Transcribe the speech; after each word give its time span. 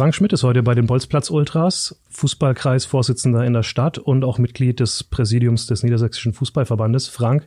Frank 0.00 0.14
Schmidt 0.14 0.32
ist 0.32 0.44
heute 0.44 0.62
bei 0.62 0.74
den 0.74 0.86
Bolzplatz 0.86 1.28
Ultras, 1.28 2.00
Fußballkreisvorsitzender 2.08 3.44
in 3.44 3.52
der 3.52 3.62
Stadt 3.62 3.98
und 3.98 4.24
auch 4.24 4.38
Mitglied 4.38 4.80
des 4.80 5.04
Präsidiums 5.04 5.66
des 5.66 5.82
Niedersächsischen 5.82 6.32
Fußballverbandes. 6.32 7.08
Frank, 7.08 7.46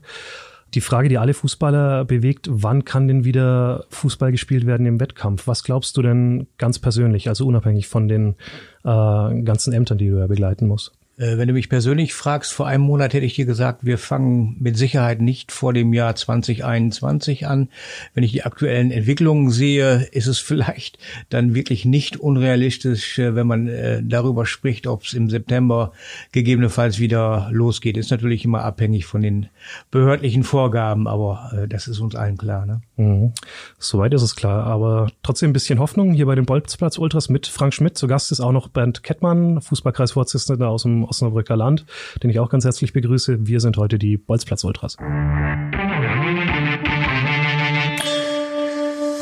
die 0.76 0.82
Frage, 0.82 1.10
die 1.10 1.18
alle 1.18 1.34
Fußballer 1.34 2.06
bewegt, 2.06 2.48
wann 2.52 2.86
kann 2.86 3.08
denn 3.08 3.26
wieder 3.26 3.86
Fußball 3.90 4.32
gespielt 4.32 4.68
werden 4.68 4.86
im 4.86 5.00
Wettkampf? 5.00 5.48
Was 5.48 5.64
glaubst 5.64 5.98
du 5.98 6.04
denn 6.04 6.46
ganz 6.60 6.78
persönlich, 6.78 7.28
also 7.28 7.48
unabhängig 7.48 7.88
von 7.88 8.08
den 8.08 8.36
äh, 8.84 9.42
ganzen 9.42 9.74
Ämtern, 9.74 9.98
die 9.98 10.10
du 10.10 10.20
ja 10.20 10.28
begleiten 10.28 10.68
musst? 10.68 10.92
Äh, 11.24 11.38
wenn 11.38 11.48
du 11.48 11.54
mich 11.54 11.70
persönlich 11.70 12.14
fragst, 12.14 12.52
vor 12.52 12.68
einem 12.68 12.84
Monat 12.84 13.14
hätte 13.14 13.26
ich 13.26 13.36
dir 13.36 13.46
gesagt, 13.46 13.86
wir 13.86 13.98
fangen 13.98 14.58
mit 14.60 14.78
Sicherheit 14.78 15.22
nicht 15.22 15.52
vor 15.52 15.74
dem 15.74 15.94
Jahr 15.94 16.16
2021 16.16 17.48
an. 17.48 17.70
Wenn 18.14 18.24
ich 18.24 18.32
die 18.32 18.44
aktuellen 18.44 18.92
Entwicklungen 18.92 19.50
sehe, 19.50 20.08
ist 20.12 20.28
es 20.28 20.40
vielleicht 20.54 20.98
dann 21.30 21.56
wirklich 21.56 21.86
nicht 21.86 22.18
unrealistisch, 22.18 23.20
äh, 23.20 23.36
wenn 23.36 23.48
man 23.48 23.68
äh, 23.68 24.02
darüber 24.04 24.46
spricht, 24.46 24.88
ob 24.88 25.04
es 25.04 25.14
im 25.14 25.30
September 25.30 25.94
gegebenenfalls 26.32 27.00
wieder 27.00 27.50
losgeht. 27.52 27.98
Ist 27.98 28.12
natürlich 28.12 28.44
immer 28.44 28.64
abhängig 28.64 29.06
von 29.06 29.22
den 29.22 29.48
behördlichen 29.92 30.44
Vorgaben, 30.44 31.08
aber 31.08 31.66
das 31.70 31.88
ist 31.88 32.00
uns 32.00 32.16
allen 32.16 32.38
klar. 32.38 32.66
Ne? 32.66 32.82
Mhm. 32.98 33.34
Soweit 33.80 34.14
ist 34.14 34.22
es 34.22 34.36
klar, 34.36 34.66
aber 34.66 35.10
trotzdem 35.22 35.52
ein 35.52 35.54
bisschen 35.54 35.80
Hoffnung 35.80 36.14
hier 36.14 36.26
bei 36.26 36.36
den 36.36 36.46
Bolzplatz 36.46 36.98
Ultras 36.98 37.30
mit 37.30 37.48
Frank 37.48 37.74
Schmidt. 37.74 37.98
Zu 37.98 38.08
Gast 38.08 38.32
ist 38.32 38.40
auch 38.40 38.52
noch 38.52 38.68
Bernd 38.68 39.04
Kettmann, 39.04 39.62
Fußballkreisvorsitzender 39.62 40.70
aus 40.70 40.84
dem 40.84 41.04
Osnabrücker 41.14 41.56
Land, 41.56 41.86
den 42.24 42.32
ich 42.32 42.40
auch 42.40 42.50
ganz 42.50 42.66
herzlich 42.66 42.92
begrüße. 42.92 43.46
Wir 43.46 43.60
sind 43.60 43.78
heute 43.78 44.00
die 44.00 44.18
Bolzplatz 44.18 44.64
Ultras. 44.64 44.98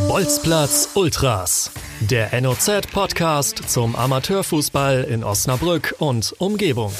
Bolzplatz 0.07 0.89
Ultras, 0.95 1.71
der 1.99 2.39
NOZ-Podcast 2.39 3.69
zum 3.69 3.95
Amateurfußball 3.95 5.03
in 5.03 5.25
Osnabrück 5.25 5.95
und 5.99 6.33
Umgebung. 6.39 6.93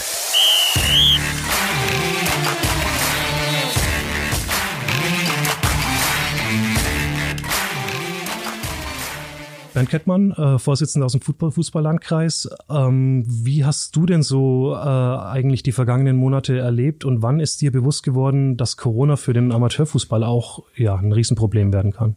Bernd 9.73 9.89
Kettmann, 9.89 10.31
äh, 10.31 10.59
Vorsitzender 10.59 11.05
aus 11.05 11.13
dem 11.13 11.21
Fußballlandkreis. 11.21 12.49
Ähm, 12.69 13.23
wie 13.25 13.63
hast 13.63 13.95
du 13.95 14.05
denn 14.05 14.21
so 14.21 14.73
äh, 14.73 14.77
eigentlich 14.77 15.63
die 15.63 15.71
vergangenen 15.71 16.17
Monate 16.17 16.57
erlebt 16.57 17.05
und 17.05 17.21
wann 17.21 17.39
ist 17.39 17.61
dir 17.61 17.71
bewusst 17.71 18.03
geworden, 18.03 18.57
dass 18.57 18.75
Corona 18.75 19.15
für 19.15 19.33
den 19.33 19.51
Amateurfußball 19.51 20.23
auch 20.23 20.63
ja, 20.75 20.95
ein 20.95 21.13
Riesenproblem 21.13 21.71
werden 21.71 21.93
kann? 21.93 22.15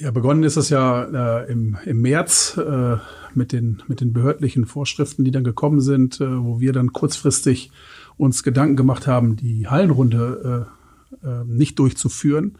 Ja, 0.00 0.10
begonnen 0.10 0.42
ist 0.42 0.56
es 0.56 0.70
ja 0.70 1.42
äh, 1.42 1.52
im, 1.52 1.76
im 1.84 2.00
März 2.00 2.58
äh, 2.58 2.96
mit, 3.34 3.52
den, 3.52 3.82
mit 3.86 4.00
den 4.00 4.12
behördlichen 4.12 4.64
Vorschriften, 4.64 5.24
die 5.24 5.30
dann 5.30 5.44
gekommen 5.44 5.80
sind, 5.80 6.20
äh, 6.20 6.44
wo 6.44 6.58
wir 6.58 6.72
dann 6.72 6.92
kurzfristig 6.92 7.70
uns 8.16 8.42
Gedanken 8.42 8.76
gemacht 8.76 9.06
haben, 9.06 9.36
die 9.36 9.68
Hallenrunde 9.68 10.66
äh, 11.22 11.28
äh, 11.28 11.44
nicht 11.44 11.78
durchzuführen 11.78 12.56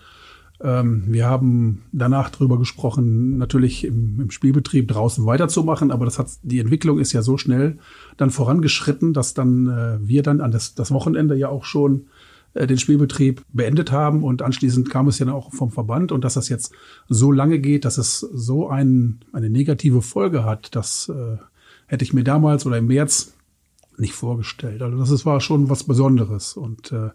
wir 0.60 1.26
haben 1.26 1.82
danach 1.90 2.30
darüber 2.30 2.58
gesprochen, 2.58 3.38
natürlich 3.38 3.84
im, 3.84 4.20
im, 4.20 4.30
Spielbetrieb 4.30 4.86
draußen 4.86 5.26
weiterzumachen, 5.26 5.90
aber 5.90 6.04
das 6.04 6.18
hat, 6.18 6.28
die 6.42 6.60
Entwicklung 6.60 7.00
ist 7.00 7.12
ja 7.12 7.22
so 7.22 7.36
schnell 7.36 7.78
dann 8.16 8.30
vorangeschritten, 8.30 9.12
dass 9.12 9.34
dann 9.34 9.66
äh, 9.66 9.98
wir 10.00 10.22
dann 10.22 10.40
an 10.40 10.52
das, 10.52 10.74
das 10.74 10.92
Wochenende 10.92 11.34
ja 11.34 11.48
auch 11.48 11.64
schon 11.64 12.06
äh, 12.54 12.68
den 12.68 12.78
Spielbetrieb 12.78 13.42
beendet 13.52 13.90
haben 13.90 14.22
und 14.22 14.42
anschließend 14.42 14.88
kam 14.88 15.08
es 15.08 15.18
ja 15.18 15.26
dann 15.26 15.34
auch 15.34 15.52
vom 15.52 15.72
Verband 15.72 16.12
und 16.12 16.22
dass 16.22 16.34
das 16.34 16.48
jetzt 16.48 16.72
so 17.08 17.32
lange 17.32 17.58
geht, 17.58 17.84
dass 17.84 17.98
es 17.98 18.20
so 18.20 18.68
ein, 18.68 19.20
eine 19.32 19.50
negative 19.50 20.02
Folge 20.02 20.44
hat, 20.44 20.76
das 20.76 21.08
äh, 21.08 21.36
hätte 21.86 22.04
ich 22.04 22.12
mir 22.12 22.24
damals 22.24 22.64
oder 22.64 22.78
im 22.78 22.86
März 22.86 23.34
nicht 23.98 24.14
vorgestellt. 24.14 24.82
Also 24.82 24.96
das 24.98 25.10
ist, 25.10 25.26
war 25.26 25.40
schon 25.40 25.68
was 25.68 25.84
Besonderes 25.84 26.56
und 26.56 26.92
äh, 26.92 27.10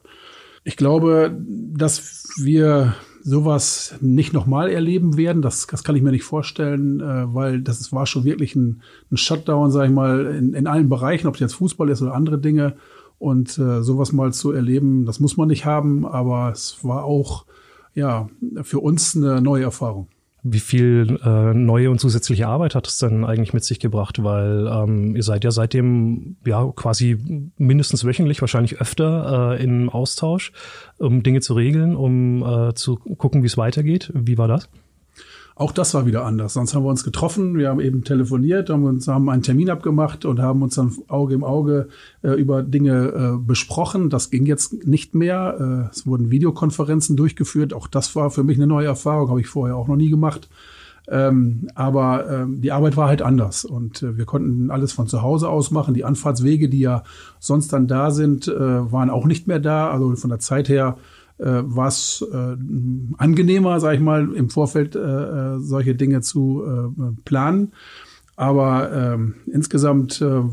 ich 0.66 0.76
glaube, 0.76 1.38
dass 1.40 2.34
wir 2.38 2.96
sowas 3.24 3.96
nicht 4.02 4.34
nochmal 4.34 4.69
erleben 4.69 5.18
werden. 5.18 5.41
Das, 5.41 5.68
das 5.68 5.84
kann 5.84 5.96
ich 5.96 6.02
mir 6.02 6.12
nicht 6.12 6.24
vorstellen, 6.24 7.00
äh, 7.00 7.34
weil 7.34 7.62
das 7.62 7.91
war 7.91 8.06
schon 8.06 8.24
wirklich 8.24 8.56
ein, 8.56 8.81
ein 9.12 9.18
Shutdown, 9.18 9.72
sage 9.72 9.88
ich 9.88 9.94
mal, 9.94 10.25
in, 10.28 10.53
in 10.53 10.68
allen 10.68 10.90
Bereichen, 10.90 11.28
ob 11.28 11.35
es 11.35 11.40
jetzt 11.40 11.53
Fußball 11.53 11.90
ist 11.90 12.02
oder 12.02 12.13
andere 12.13 12.40
Dinge. 12.40 12.75
Und 13.18 13.57
äh, 13.57 13.81
sowas 13.81 14.13
mal 14.13 14.31
zu 14.31 14.52
erleben, 14.52 15.06
das 15.06 15.19
muss 15.19 15.35
man 15.35 15.50
nicht 15.50 15.66
haben, 15.66 16.06
aber 16.06 16.52
es 16.52 16.78
war 16.84 17.03
auch 17.03 17.46
ja 17.94 18.30
für 18.63 18.80
uns 18.80 19.16
eine 19.16 19.41
neue 19.41 19.63
Erfahrung. 19.63 20.07
Wie 20.41 20.59
viel 20.59 21.19
äh, 21.23 21.53
neue 21.53 21.91
und 21.91 22.00
zusätzliche 22.00 22.47
Arbeit 22.47 22.73
hat 22.75 22.88
es 22.88 22.97
denn 22.97 23.25
eigentlich 23.25 23.53
mit 23.53 23.63
sich 23.63 23.79
gebracht? 23.79 24.23
Weil 24.23 24.67
ähm, 24.67 25.16
ihr 25.16 25.23
seid 25.23 25.44
ja 25.44 25.51
seitdem 25.51 26.38
ja 26.45 26.72
quasi 26.75 27.51
mindestens 27.57 28.05
wöchentlich, 28.05 28.39
wahrscheinlich 28.41 28.79
öfter 28.79 29.57
äh, 29.57 29.63
im 29.63 29.89
Austausch, 29.89 30.53
um 30.97 31.23
Dinge 31.23 31.41
zu 31.41 31.53
regeln, 31.53 31.95
um 31.95 32.44
äh, 32.44 32.73
zu 32.73 32.95
gucken, 32.95 33.44
wie 33.44 33.47
es 33.47 33.57
weitergeht. 33.57 34.11
Wie 34.13 34.38
war 34.38 34.47
das? 34.47 34.69
Auch 35.59 35.74
das 35.74 35.94
war 35.94 36.06
wieder 36.06 36.24
anders. 36.24 36.53
Sonst 36.53 36.74
haben 36.74 36.86
wir 36.86 36.90
uns 36.90 37.03
getroffen, 37.03 37.58
wir 37.58 37.68
haben 37.68 37.81
eben 37.81 38.06
telefoniert, 38.06 38.70
haben 38.70 38.86
uns 38.86 39.09
haben 39.09 39.30
einen 39.30 39.44
Termin 39.44 39.70
abgemacht 39.70 40.24
und 40.24 40.40
haben 40.40 40.62
uns 40.62 40.75
dann 40.75 40.96
Auge 41.09 41.34
im 41.34 41.44
Auge 41.44 41.90
äh, 42.22 42.30
über 42.30 42.64
Dinge 42.64 43.08
äh, 43.08 43.46
besprochen. 43.46 44.09
Das 44.09 44.30
ging 44.30 44.46
jetzt 44.46 44.88
nicht 44.88 45.16
mehr. 45.16 45.90
Äh, 45.92 45.94
es 45.94 46.08
wurden 46.08 46.31
Videokonferenzen 46.31 47.18
durchgeführt. 47.18 47.74
Auch 47.74 47.88
das 47.88 48.16
war 48.16 48.31
für 48.31 48.46
mich 48.46 48.58
eine 48.58 48.68
neue 48.68 48.88
Erfahrung, 48.88 49.28
habe 49.30 49.42
ich 49.42 49.48
vorher 49.48 49.75
auch 49.75 49.90
noch 49.90 49.98
nie 49.98 50.09
gemacht. 50.09 50.48
Ähm, 51.09 51.68
aber 51.75 52.30
ähm, 52.30 52.62
die 52.62 52.72
Arbeit 52.72 52.96
war 52.96 53.09
halt 53.09 53.22
anders 53.22 53.66
und 53.66 54.02
äh, 54.02 54.18
wir 54.18 54.24
konnten 54.24 54.72
alles 54.72 54.94
von 54.94 55.08
zu 55.08 55.24
Hause 55.24 55.50
aus 55.50 55.72
machen. 55.72 55.94
Die 55.94 56.06
Anfahrtswege, 56.06 56.69
die 56.69 56.80
ja 56.80 57.03
sonst 57.40 57.74
dann 57.74 57.88
da 57.88 58.12
sind, 58.12 58.48
äh, 58.48 58.53
waren 58.92 59.09
auch 59.09 59.25
nicht 59.25 59.46
mehr 59.46 59.59
da. 59.59 59.90
Also 59.90 60.16
von 60.16 60.30
der 60.30 60.40
Zeit 60.40 60.69
her 60.69 60.96
äh, 61.39 61.61
war 61.63 61.88
es 61.88 62.25
äh, 62.31 62.57
angenehmer, 63.17 63.79
sage 63.79 63.95
ich 63.95 64.01
mal, 64.01 64.33
im 64.33 64.50
Vorfeld 64.50 64.95
äh, 64.95 65.00
äh, 65.00 65.59
solche 65.59 65.95
Dinge 65.95 66.22
zu 66.22 66.63
äh, 66.66 67.22
planen. 67.25 67.72
Aber 68.35 68.91
ähm, 68.94 69.35
insgesamt 69.51 70.22
äh, 70.22 70.44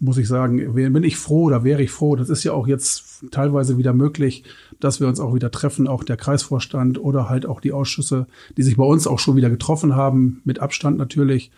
muss 0.00 0.18
ich 0.18 0.26
sagen, 0.26 0.74
bin 0.74 1.04
ich 1.04 1.16
froh 1.16 1.44
oder 1.44 1.62
wäre 1.62 1.82
ich 1.82 1.90
froh. 1.92 2.16
Das 2.16 2.30
ist 2.30 2.42
ja 2.42 2.52
auch 2.52 2.66
jetzt 2.66 3.26
teilweise 3.30 3.78
wieder 3.78 3.92
möglich, 3.92 4.42
dass 4.80 4.98
wir 4.98 5.06
uns 5.06 5.20
auch 5.20 5.34
wieder 5.34 5.52
treffen, 5.52 5.86
auch 5.86 6.02
der 6.02 6.16
Kreisvorstand 6.16 6.98
oder 7.00 7.28
halt 7.28 7.46
auch 7.46 7.60
die 7.60 7.72
Ausschüsse, 7.72 8.26
die 8.56 8.62
sich 8.62 8.76
bei 8.76 8.84
uns 8.84 9.06
auch 9.06 9.20
schon 9.20 9.36
wieder 9.36 9.50
getroffen 9.50 9.94
haben, 9.94 10.40
mit 10.44 10.58
Abstand 10.58 10.98
natürlich. 10.98 11.52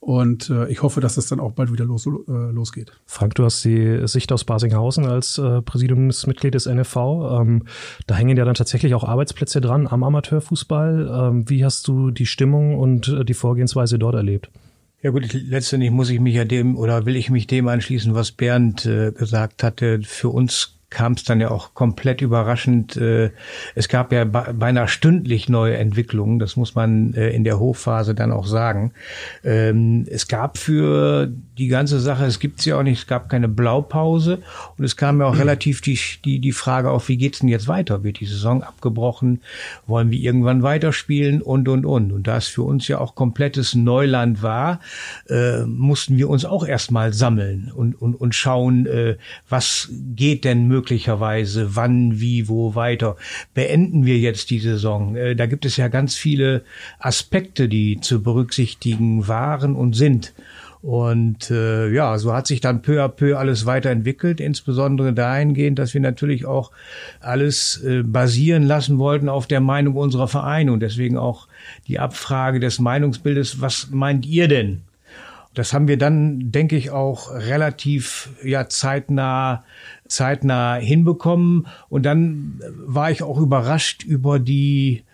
Und 0.00 0.48
äh, 0.48 0.66
ich 0.68 0.82
hoffe, 0.82 1.02
dass 1.02 1.18
es 1.18 1.28
dann 1.28 1.40
auch 1.40 1.52
bald 1.52 1.70
wieder 1.70 1.84
los, 1.84 2.06
äh, 2.06 2.10
losgeht. 2.26 2.90
Frank, 3.04 3.34
du 3.34 3.44
hast 3.44 3.62
die 3.64 4.06
Sicht 4.06 4.32
aus 4.32 4.44
Basinghausen 4.44 5.04
als 5.04 5.36
äh, 5.36 5.60
Präsidiumsmitglied 5.60 6.54
des 6.54 6.66
NFV. 6.66 6.96
Ähm, 6.96 7.64
da 8.06 8.14
hängen 8.14 8.36
ja 8.38 8.46
dann 8.46 8.54
tatsächlich 8.54 8.94
auch 8.94 9.04
Arbeitsplätze 9.04 9.60
dran 9.60 9.86
am 9.86 10.02
Amateurfußball. 10.02 11.28
Ähm, 11.30 11.50
wie 11.50 11.66
hast 11.66 11.86
du 11.86 12.10
die 12.10 12.24
Stimmung 12.24 12.78
und 12.78 13.08
äh, 13.08 13.24
die 13.26 13.34
Vorgehensweise 13.34 13.98
dort 13.98 14.14
erlebt? 14.14 14.50
Ja 15.02 15.10
gut, 15.10 15.32
letztendlich 15.32 15.90
muss 15.90 16.10
ich 16.10 16.20
mich 16.20 16.34
ja 16.34 16.44
dem 16.44 16.76
oder 16.76 17.04
will 17.04 17.16
ich 17.16 17.30
mich 17.30 17.46
dem 17.46 17.68
anschließen, 17.68 18.14
was 18.14 18.32
Bernd 18.32 18.86
äh, 18.86 19.12
gesagt 19.12 19.62
hatte. 19.62 20.00
Für 20.02 20.30
uns 20.30 20.79
kam 20.90 21.12
es 21.12 21.24
dann 21.24 21.40
ja 21.40 21.50
auch 21.50 21.74
komplett 21.74 22.20
überraschend. 22.20 22.96
Äh, 22.96 23.30
es 23.74 23.88
gab 23.88 24.12
ja 24.12 24.24
beinahe 24.24 24.88
stündlich 24.88 25.48
neue 25.48 25.76
Entwicklungen, 25.76 26.38
das 26.38 26.56
muss 26.56 26.74
man 26.74 27.14
äh, 27.14 27.30
in 27.30 27.44
der 27.44 27.58
Hochphase 27.58 28.14
dann 28.14 28.32
auch 28.32 28.46
sagen. 28.46 28.92
Ähm, 29.44 30.06
es 30.10 30.28
gab 30.28 30.58
für 30.58 31.32
die 31.56 31.68
ganze 31.68 32.00
Sache, 32.00 32.24
es 32.24 32.40
gibt 32.40 32.64
ja 32.64 32.78
auch 32.78 32.82
nicht, 32.82 32.98
es 32.98 33.06
gab 33.06 33.28
keine 33.28 33.48
Blaupause 33.48 34.40
und 34.76 34.84
es 34.84 34.96
kam 34.96 35.20
ja 35.20 35.26
auch 35.26 35.38
relativ 35.38 35.80
die, 35.80 35.98
die, 36.24 36.40
die 36.40 36.52
Frage 36.52 36.90
auf, 36.90 37.08
wie 37.08 37.16
geht's 37.16 37.38
denn 37.38 37.48
jetzt 37.48 37.68
weiter? 37.68 38.02
Wird 38.02 38.18
die 38.20 38.26
Saison 38.26 38.62
abgebrochen? 38.62 39.40
Wollen 39.86 40.10
wir 40.10 40.18
irgendwann 40.18 40.62
weiterspielen? 40.62 41.40
Und, 41.40 41.68
und, 41.68 41.86
und. 41.86 42.12
Und 42.12 42.26
da 42.26 42.36
es 42.36 42.48
für 42.48 42.62
uns 42.62 42.88
ja 42.88 42.98
auch 42.98 43.14
komplettes 43.14 43.74
Neuland 43.74 44.42
war, 44.42 44.80
äh, 45.28 45.64
mussten 45.64 46.16
wir 46.16 46.28
uns 46.28 46.44
auch 46.44 46.66
erstmal 46.66 47.12
sammeln 47.12 47.70
und, 47.74 47.94
und, 47.94 48.14
und 48.14 48.34
schauen, 48.34 48.86
äh, 48.86 49.16
was 49.48 49.88
geht 50.16 50.44
denn 50.44 50.66
möglich 50.66 50.79
möglicherweise, 50.80 51.76
wann, 51.76 52.20
wie, 52.20 52.48
wo 52.48 52.74
weiter. 52.74 53.16
Beenden 53.52 54.06
wir 54.06 54.18
jetzt 54.18 54.48
die 54.48 54.60
Saison? 54.60 55.14
Äh, 55.14 55.36
da 55.36 55.44
gibt 55.44 55.66
es 55.66 55.76
ja 55.76 55.88
ganz 55.88 56.14
viele 56.14 56.62
Aspekte, 56.98 57.68
die 57.68 58.00
zu 58.00 58.22
berücksichtigen 58.22 59.28
waren 59.28 59.76
und 59.76 59.94
sind. 59.94 60.32
Und 60.80 61.50
äh, 61.50 61.90
ja, 61.92 62.16
so 62.16 62.32
hat 62.32 62.46
sich 62.46 62.62
dann 62.62 62.80
peu 62.80 63.04
à 63.04 63.08
peu 63.08 63.36
alles 63.36 63.66
weiterentwickelt, 63.66 64.40
insbesondere 64.40 65.12
dahingehend, 65.12 65.78
dass 65.78 65.92
wir 65.92 66.00
natürlich 66.00 66.46
auch 66.46 66.70
alles 67.20 67.84
äh, 67.84 68.02
basieren 68.02 68.62
lassen 68.62 68.96
wollten 68.96 69.28
auf 69.28 69.46
der 69.46 69.60
Meinung 69.60 69.96
unserer 69.96 70.28
Vereine 70.28 70.72
und 70.72 70.80
deswegen 70.80 71.18
auch 71.18 71.48
die 71.88 71.98
Abfrage 71.98 72.60
des 72.60 72.78
Meinungsbildes, 72.78 73.60
was 73.60 73.90
meint 73.90 74.24
ihr 74.24 74.48
denn? 74.48 74.80
Das 75.54 75.72
haben 75.72 75.88
wir 75.88 75.98
dann, 75.98 76.52
denke 76.52 76.76
ich, 76.76 76.90
auch 76.90 77.32
relativ 77.32 78.30
ja 78.42 78.68
zeitnah 78.68 79.64
zeitnah 80.10 80.74
hinbekommen. 80.74 81.66
Und 81.88 82.04
dann 82.04 82.60
war 82.76 83.10
ich 83.10 83.22
auch 83.22 83.38
überrascht 83.38 84.04
über 84.04 84.38
die, 84.38 85.04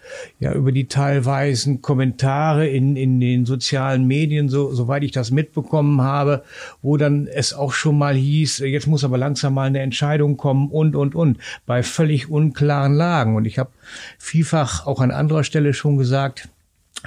ja, 0.41 0.53
über 0.53 0.73
die 0.73 0.89
teilweisen 0.89 1.83
Kommentare 1.83 2.67
in, 2.67 2.97
in 2.97 3.21
den 3.21 3.47
sozialen 3.47 4.07
Medien, 4.07 4.49
so, 4.49 4.73
soweit 4.75 5.05
ich 5.05 5.13
das 5.13 5.31
mitbekommen 5.31 6.01
habe, 6.01 6.43
wo 6.83 6.97
dann 6.97 7.27
es 7.27 7.53
auch 7.53 7.73
schon 7.73 7.99
mal 7.99 8.15
hieß, 8.15 8.59
jetzt 8.61 8.87
muss 8.87 9.05
aber 9.05 9.19
langsam 9.19 9.55
mal 9.55 9.67
eine 9.67 9.81
Entscheidung 9.81 10.37
kommen 10.37 10.71
und, 10.71 10.97
und, 10.97 11.15
und, 11.15 11.39
bei 11.67 11.83
völlig 11.83 12.31
unklaren 12.31 12.95
Lagen. 12.95 13.37
Und 13.37 13.45
ich 13.45 13.59
habe 13.59 13.71
vielfach 14.19 14.87
auch 14.87 15.01
an 15.01 15.11
anderer 15.11 15.45
Stelle 15.45 15.75
schon 15.75 15.99
gesagt, 15.99 16.49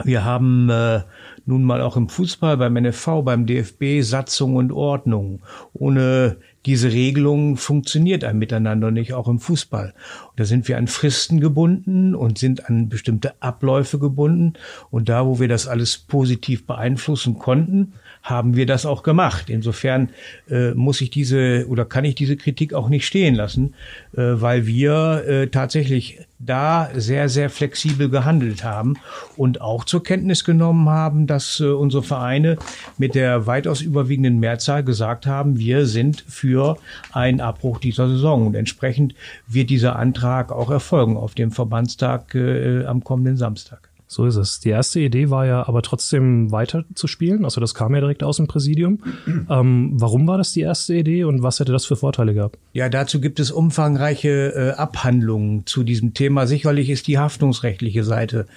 wir 0.04 0.24
haben 0.24 0.70
äh, 0.70 1.02
nun 1.46 1.64
mal 1.64 1.82
auch 1.82 1.98
im 1.98 2.10
Fußball, 2.10 2.58
beim 2.58 2.76
NFV, 2.76 3.24
beim 3.24 3.46
DFB 3.46 4.02
Satzung 4.02 4.56
und 4.56 4.72
Ordnung. 4.72 5.42
Ohne 5.74 6.38
diese 6.66 6.92
Regelung 6.92 7.58
funktioniert 7.58 8.24
ein 8.24 8.38
Miteinander 8.38 8.92
nicht, 8.92 9.14
auch 9.14 9.28
im 9.28 9.40
Fußball. 9.40 9.94
Und 10.30 10.40
da 10.40 10.46
sind 10.46 10.68
wir 10.68 10.78
an 10.78 10.88
Fristen 10.88 11.40
gebunden 11.40 12.14
und 12.16 12.38
sind 12.38 12.70
an 12.70 12.90
bestimmte 12.90 13.42
Abläufe 13.42 13.98
gebunden. 13.98 14.54
Und 14.92 15.10
da, 15.10 15.26
wo 15.26 15.40
wir 15.40 15.48
das 15.48 15.68
alles 15.68 15.98
positiv 15.98 16.68
beeinflussen 16.68 17.40
konnten, 17.40 17.94
haben 18.24 18.56
wir 18.56 18.66
das 18.66 18.86
auch 18.86 19.04
gemacht. 19.04 19.50
Insofern 19.50 20.10
äh, 20.50 20.72
muss 20.72 21.02
ich 21.02 21.10
diese 21.10 21.66
oder 21.68 21.86
kann 21.86 22.06
ich 22.06 22.16
diese 22.16 22.38
Kritik 22.38 22.74
auch 22.74 22.90
nicht 22.90 23.06
stehen 23.06 23.36
lassen, 23.36 23.74
äh, 24.14 24.22
weil 24.22 24.66
wir 24.66 25.24
äh, 25.28 25.48
tatsächlich 25.48 26.20
da 26.40 26.90
sehr, 26.96 27.28
sehr 27.28 27.50
flexibel 27.50 28.10
gehandelt 28.10 28.64
haben 28.64 28.96
und 29.36 29.62
auch 29.62 29.84
zur 29.84 30.04
Kenntnis 30.04 30.46
genommen 30.46 30.90
haben, 30.90 31.28
dass 31.28 31.60
äh, 31.60 31.66
unsere 31.66 32.04
Vereine 32.04 32.58
mit 32.98 33.16
der 33.16 33.46
weitaus 33.46 33.82
überwiegenden 33.82 34.40
Mehrzahl 34.40 34.84
gesagt 34.84 35.26
haben, 35.26 35.60
wir 35.60 35.86
sind 35.86 36.24
für 36.28 36.78
einen 37.12 37.42
Abbruch 37.42 37.80
dieser 37.80 38.08
Saison. 38.08 38.48
Und 38.48 38.56
entsprechend 38.56 39.16
wird 39.48 39.70
dieser 39.70 39.98
Antrag 39.98 40.52
auch 40.52 40.72
erfolgen 40.72 41.18
auf 41.18 41.36
dem 41.36 41.52
Verbandstag 41.52 42.34
äh, 42.36 42.86
am 42.86 43.04
kommenden 43.04 43.36
Samstag. 43.36 43.89
So 44.12 44.26
ist 44.26 44.38
es. 44.38 44.60
Die 44.60 44.70
erste 44.70 45.00
Idee 45.00 45.30
war 45.30 45.46
ja 45.46 45.68
aber 45.68 45.84
trotzdem 45.84 46.52
weiter 46.52 46.84
zu 46.96 47.06
spielen. 47.06 47.46
Also 47.46 47.62
das 47.62 47.76
kam 47.76 47.94
ja 47.94 48.02
direkt 48.02 48.24
aus 48.24 48.38
dem 48.38 48.48
Präsidium. 48.48 49.04
ähm, 49.52 49.92
warum 49.94 50.26
war 50.26 50.40
das 50.40 50.52
die 50.52 50.62
erste 50.62 50.96
Idee 50.96 51.26
und 51.26 51.44
was 51.44 51.60
hätte 51.60 51.72
das 51.72 51.86
für 51.86 51.96
Vorteile 51.96 52.34
gehabt? 52.34 52.58
Ja, 52.74 52.90
dazu 52.90 53.22
gibt 53.22 53.40
es 53.40 53.52
umfangreiche 53.52 54.54
äh, 54.56 54.72
Abhandlungen 54.72 55.68
zu 55.68 55.84
diesem 55.84 56.16
Thema. 56.16 56.48
Sicherlich 56.48 56.90
ist 56.90 57.06
die 57.06 57.20
haftungsrechtliche 57.20 58.04
Seite 58.04 58.48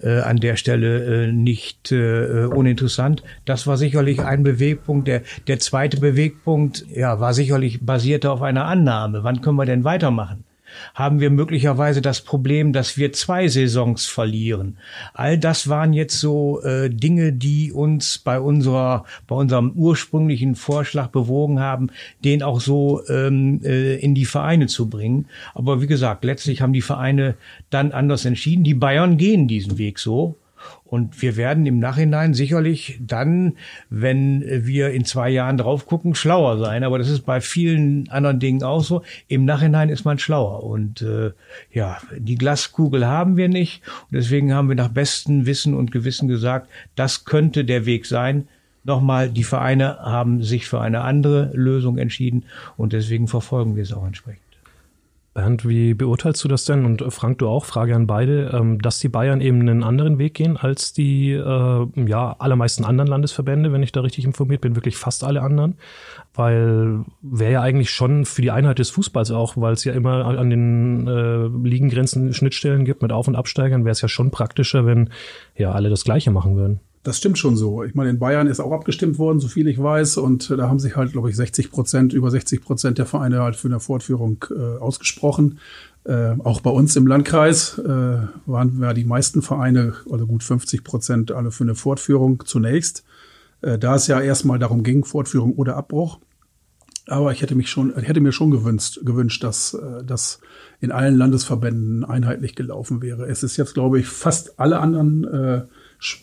äh, 0.00 0.20
an 0.20 0.38
der 0.38 0.56
Stelle 0.56 1.26
äh, 1.26 1.30
nicht 1.30 1.92
äh, 1.92 2.46
uninteressant. 2.46 3.22
Das 3.44 3.66
war 3.66 3.76
sicherlich 3.76 4.20
ein 4.20 4.42
Bewegpunkt. 4.42 5.08
Der, 5.08 5.20
der 5.46 5.58
zweite 5.58 6.00
Bewegpunkt 6.00 6.86
ja, 6.88 7.20
war 7.20 7.34
sicherlich 7.34 7.84
basiert 7.84 8.24
auf 8.24 8.40
einer 8.40 8.64
Annahme. 8.64 9.24
Wann 9.24 9.42
können 9.42 9.58
wir 9.58 9.66
denn 9.66 9.84
weitermachen? 9.84 10.44
Haben 10.94 11.20
wir 11.20 11.30
möglicherweise 11.30 12.02
das 12.02 12.20
Problem, 12.20 12.72
dass 12.72 12.96
wir 12.96 13.12
zwei 13.12 13.48
Saisons 13.48 14.06
verlieren. 14.06 14.76
All 15.14 15.38
das 15.38 15.68
waren 15.68 15.92
jetzt 15.92 16.18
so 16.18 16.60
äh, 16.62 16.90
Dinge, 16.90 17.32
die 17.32 17.72
uns 17.72 18.18
bei 18.18 18.38
unserer, 18.40 19.04
bei 19.26 19.36
unserem 19.36 19.72
ursprünglichen 19.72 20.54
Vorschlag 20.54 21.08
bewogen 21.08 21.60
haben, 21.60 21.88
den 22.24 22.42
auch 22.42 22.60
so 22.60 23.02
ähm, 23.08 23.60
äh, 23.64 23.96
in 23.96 24.14
die 24.14 24.26
Vereine 24.26 24.66
zu 24.66 24.88
bringen. 24.88 25.26
Aber 25.54 25.80
wie 25.80 25.86
gesagt, 25.86 26.24
letztlich 26.24 26.60
haben 26.60 26.72
die 26.72 26.82
Vereine 26.82 27.34
dann 27.70 27.92
anders 27.92 28.24
entschieden. 28.24 28.64
Die 28.64 28.74
Bayern 28.74 29.16
gehen 29.16 29.48
diesen 29.48 29.78
Weg 29.78 29.98
so. 29.98 30.36
Und 30.92 31.22
wir 31.22 31.38
werden 31.38 31.64
im 31.64 31.78
Nachhinein 31.78 32.34
sicherlich 32.34 32.98
dann, 33.00 33.54
wenn 33.88 34.44
wir 34.66 34.90
in 34.90 35.06
zwei 35.06 35.30
Jahren 35.30 35.56
drauf 35.56 35.86
gucken, 35.86 36.14
schlauer 36.14 36.58
sein. 36.58 36.84
Aber 36.84 36.98
das 36.98 37.08
ist 37.08 37.22
bei 37.22 37.40
vielen 37.40 38.10
anderen 38.10 38.40
Dingen 38.40 38.62
auch 38.62 38.84
so. 38.84 39.02
Im 39.26 39.46
Nachhinein 39.46 39.88
ist 39.88 40.04
man 40.04 40.18
schlauer. 40.18 40.64
Und 40.64 41.00
äh, 41.00 41.30
ja, 41.72 41.96
die 42.18 42.34
Glaskugel 42.34 43.06
haben 43.06 43.38
wir 43.38 43.48
nicht. 43.48 43.80
Und 43.86 44.16
deswegen 44.16 44.52
haben 44.52 44.68
wir 44.68 44.76
nach 44.76 44.90
bestem 44.90 45.46
Wissen 45.46 45.72
und 45.72 45.92
Gewissen 45.92 46.28
gesagt, 46.28 46.68
das 46.94 47.24
könnte 47.24 47.64
der 47.64 47.86
Weg 47.86 48.04
sein. 48.04 48.46
Nochmal, 48.84 49.30
die 49.30 49.44
Vereine 49.44 49.96
haben 50.00 50.42
sich 50.42 50.68
für 50.68 50.82
eine 50.82 51.00
andere 51.00 51.52
Lösung 51.54 51.96
entschieden 51.96 52.44
und 52.76 52.92
deswegen 52.92 53.28
verfolgen 53.28 53.76
wir 53.76 53.82
es 53.82 53.94
auch 53.94 54.06
entsprechend. 54.06 54.42
Bernd, 55.34 55.66
wie 55.66 55.94
beurteilst 55.94 56.44
du 56.44 56.48
das 56.48 56.66
denn? 56.66 56.84
Und 56.84 57.02
Frank, 57.10 57.38
du 57.38 57.48
auch, 57.48 57.64
Frage 57.64 57.94
an 57.96 58.06
beide, 58.06 58.50
ähm, 58.52 58.80
dass 58.80 58.98
die 58.98 59.08
Bayern 59.08 59.40
eben 59.40 59.60
einen 59.60 59.82
anderen 59.82 60.18
Weg 60.18 60.34
gehen 60.34 60.58
als 60.58 60.92
die 60.92 61.32
äh, 61.32 61.86
ja, 62.06 62.36
allermeisten 62.38 62.84
anderen 62.84 63.08
Landesverbände, 63.08 63.72
wenn 63.72 63.82
ich 63.82 63.92
da 63.92 64.02
richtig 64.02 64.26
informiert 64.26 64.60
bin, 64.60 64.76
wirklich 64.76 64.96
fast 64.96 65.24
alle 65.24 65.40
anderen. 65.40 65.78
Weil 66.34 67.04
wäre 67.22 67.52
ja 67.52 67.60
eigentlich 67.62 67.90
schon 67.90 68.26
für 68.26 68.42
die 68.42 68.50
Einheit 68.50 68.78
des 68.78 68.90
Fußballs 68.90 69.30
auch, 69.30 69.56
weil 69.56 69.72
es 69.72 69.84
ja 69.84 69.94
immer 69.94 70.26
an 70.26 70.50
den 70.50 71.06
äh, 71.06 71.46
Ligengrenzen 71.66 72.34
Schnittstellen 72.34 72.84
gibt 72.84 73.00
mit 73.00 73.12
Auf- 73.12 73.28
und 73.28 73.36
Absteigern, 73.36 73.84
wäre 73.84 73.92
es 73.92 74.02
ja 74.02 74.08
schon 74.08 74.30
praktischer, 74.30 74.84
wenn 74.84 75.08
ja 75.56 75.72
alle 75.72 75.88
das 75.88 76.04
Gleiche 76.04 76.30
machen 76.30 76.56
würden. 76.56 76.80
Das 77.02 77.18
stimmt 77.18 77.36
schon 77.36 77.56
so. 77.56 77.82
Ich 77.82 77.94
meine, 77.94 78.10
in 78.10 78.20
Bayern 78.20 78.46
ist 78.46 78.60
auch 78.60 78.70
abgestimmt 78.70 79.18
worden, 79.18 79.40
so 79.40 79.48
viel 79.48 79.66
ich 79.66 79.82
weiß. 79.82 80.18
Und 80.18 80.50
da 80.50 80.68
haben 80.68 80.78
sich 80.78 80.94
halt, 80.94 81.12
glaube 81.12 81.30
ich, 81.30 81.36
60 81.36 81.72
Prozent, 81.72 82.12
über 82.12 82.30
60 82.30 82.62
Prozent 82.62 82.98
der 82.98 83.06
Vereine 83.06 83.40
halt 83.40 83.56
für 83.56 83.66
eine 83.66 83.80
Fortführung 83.80 84.44
äh, 84.50 84.78
ausgesprochen. 84.78 85.58
Äh, 86.04 86.36
auch 86.44 86.60
bei 86.60 86.70
uns 86.70 86.94
im 86.94 87.08
Landkreis 87.08 87.78
äh, 87.78 88.18
waren 88.46 88.80
ja 88.80 88.92
die 88.94 89.04
meisten 89.04 89.42
Vereine, 89.42 89.94
also 90.10 90.26
gut 90.26 90.44
50 90.44 90.84
Prozent, 90.84 91.32
alle 91.32 91.50
für 91.50 91.64
eine 91.64 91.74
Fortführung 91.74 92.44
zunächst. 92.46 93.02
Äh, 93.62 93.78
da 93.78 93.96
es 93.96 94.06
ja 94.06 94.20
erstmal 94.20 94.60
darum 94.60 94.84
ging, 94.84 95.04
Fortführung 95.04 95.54
oder 95.54 95.76
Abbruch. 95.76 96.20
Aber 97.08 97.32
ich 97.32 97.42
hätte 97.42 97.56
mich 97.56 97.68
schon, 97.68 97.92
hätte 97.96 98.20
mir 98.20 98.30
schon 98.30 98.52
gewünscht, 98.52 99.00
gewünscht, 99.04 99.42
dass 99.42 99.74
äh, 99.74 100.04
das 100.04 100.38
in 100.80 100.92
allen 100.92 101.16
Landesverbänden 101.16 102.04
einheitlich 102.04 102.54
gelaufen 102.54 103.02
wäre. 103.02 103.26
Es 103.26 103.42
ist 103.42 103.56
jetzt, 103.56 103.74
glaube 103.74 103.98
ich, 103.98 104.06
fast 104.06 104.60
alle 104.60 104.78
anderen 104.78 105.68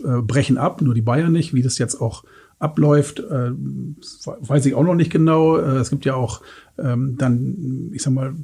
äh, 0.04 0.22
brechen 0.22 0.58
ab, 0.58 0.82
nur 0.82 0.94
die 0.94 1.02
Bayern 1.02 1.32
nicht. 1.32 1.54
Wie 1.54 1.62
das 1.62 1.78
jetzt 1.78 2.02
auch 2.02 2.24
abläuft, 2.60 3.20
äh, 3.20 3.52
weiß 3.52 4.66
ich 4.66 4.76
auch 4.76 4.84
noch 4.84 4.96
nicht 4.96 5.12
genau. 5.12 5.58
Äh, 5.58 5.78
es 5.78 5.90
gibt 5.90 6.06
ja 6.06 6.16
auch 6.16 6.42
ähm, 6.78 7.16
dann, 7.18 7.90
ich 7.94 8.04
sag 8.04 8.14
mal, 8.14 8.36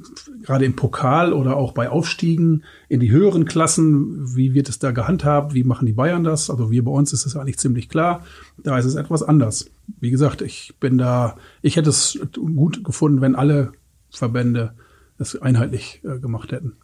gerade 0.42 0.64
im 0.64 0.74
Pokal 0.74 1.32
oder 1.32 1.56
auch 1.56 1.72
bei 1.72 1.90
Aufstiegen 1.90 2.64
in 2.88 3.00
die 3.00 3.10
höheren 3.10 3.44
Klassen, 3.44 4.34
wie 4.36 4.54
wird 4.54 4.68
es 4.68 4.78
da 4.78 4.90
gehandhabt? 4.90 5.54
Wie 5.54 5.64
machen 5.64 5.86
die 5.86 5.92
Bayern 5.92 6.24
das? 6.24 6.50
Also 6.50 6.70
wir 6.70 6.84
bei 6.84 6.90
uns 6.90 7.12
ist 7.12 7.26
es 7.26 7.36
eigentlich 7.36 7.58
ziemlich 7.58 7.88
klar. 7.88 8.24
Da 8.56 8.78
ist 8.78 8.86
es 8.86 8.94
etwas 8.94 9.22
anders. 9.22 9.70
Wie 10.00 10.10
gesagt, 10.10 10.42
ich 10.42 10.74
bin 10.80 10.98
da, 10.98 11.36
ich 11.62 11.76
hätte 11.76 11.90
es 11.90 12.18
gut 12.34 12.84
gefunden, 12.84 13.20
wenn 13.20 13.36
alle 13.36 13.72
Verbände 14.10 14.72
es 15.18 15.40
einheitlich 15.40 16.02
gemacht 16.02 16.52
hätten. 16.52 16.76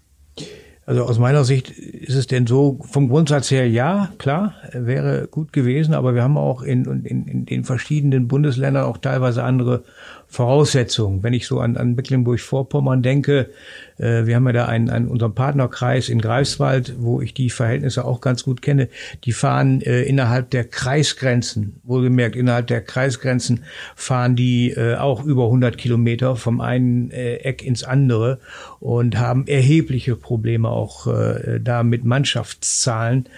Also 0.84 1.04
aus 1.04 1.18
meiner 1.18 1.44
Sicht 1.44 1.70
ist 1.70 2.16
es 2.16 2.26
denn 2.26 2.46
so, 2.46 2.80
vom 2.90 3.08
Grundsatz 3.08 3.50
her 3.52 3.68
ja, 3.68 4.10
klar, 4.18 4.54
wäre 4.72 5.28
gut 5.30 5.52
gewesen, 5.52 5.94
aber 5.94 6.14
wir 6.14 6.24
haben 6.24 6.36
auch 6.36 6.62
in, 6.62 7.04
in, 7.04 7.26
in 7.28 7.46
den 7.46 7.64
verschiedenen 7.64 8.26
Bundesländern 8.26 8.84
auch 8.84 8.98
teilweise 8.98 9.44
andere 9.44 9.84
Voraussetzungen. 10.32 11.22
Wenn 11.22 11.34
ich 11.34 11.46
so 11.46 11.60
an, 11.60 11.76
an 11.76 11.94
Mecklenburg-Vorpommern 11.94 13.02
denke, 13.02 13.50
äh, 13.98 14.24
wir 14.24 14.36
haben 14.36 14.46
ja 14.46 14.52
da 14.52 14.64
einen, 14.64 14.88
einen 14.88 15.08
unseren 15.08 15.34
Partnerkreis 15.34 16.08
in 16.08 16.22
Greifswald, 16.22 16.94
wo 16.98 17.20
ich 17.20 17.34
die 17.34 17.50
Verhältnisse 17.50 18.06
auch 18.06 18.22
ganz 18.22 18.42
gut 18.42 18.62
kenne. 18.62 18.88
Die 19.24 19.32
fahren 19.32 19.82
äh, 19.82 20.04
innerhalb 20.04 20.48
der 20.48 20.64
Kreisgrenzen, 20.64 21.80
wohlgemerkt 21.84 22.34
innerhalb 22.34 22.66
der 22.68 22.80
Kreisgrenzen 22.80 23.64
fahren 23.94 24.34
die 24.34 24.70
äh, 24.70 24.94
auch 24.94 25.22
über 25.22 25.44
100 25.44 25.76
Kilometer 25.76 26.34
vom 26.36 26.62
einen 26.62 27.10
äh, 27.10 27.34
Eck 27.34 27.62
ins 27.62 27.84
andere 27.84 28.40
und 28.80 29.18
haben 29.18 29.46
erhebliche 29.46 30.16
Probleme 30.16 30.70
auch 30.70 31.08
äh, 31.08 31.60
da 31.60 31.82
mit 31.82 32.06
Mannschaftszahlen. 32.06 33.28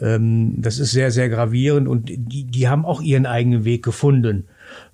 Ähm, 0.00 0.54
das 0.58 0.78
ist 0.78 0.92
sehr, 0.92 1.10
sehr 1.10 1.28
gravierend 1.28 1.88
und 1.88 2.08
die, 2.08 2.44
die 2.44 2.68
haben 2.68 2.84
auch 2.84 3.00
ihren 3.00 3.26
eigenen 3.26 3.64
Weg 3.64 3.82
gefunden. 3.82 4.46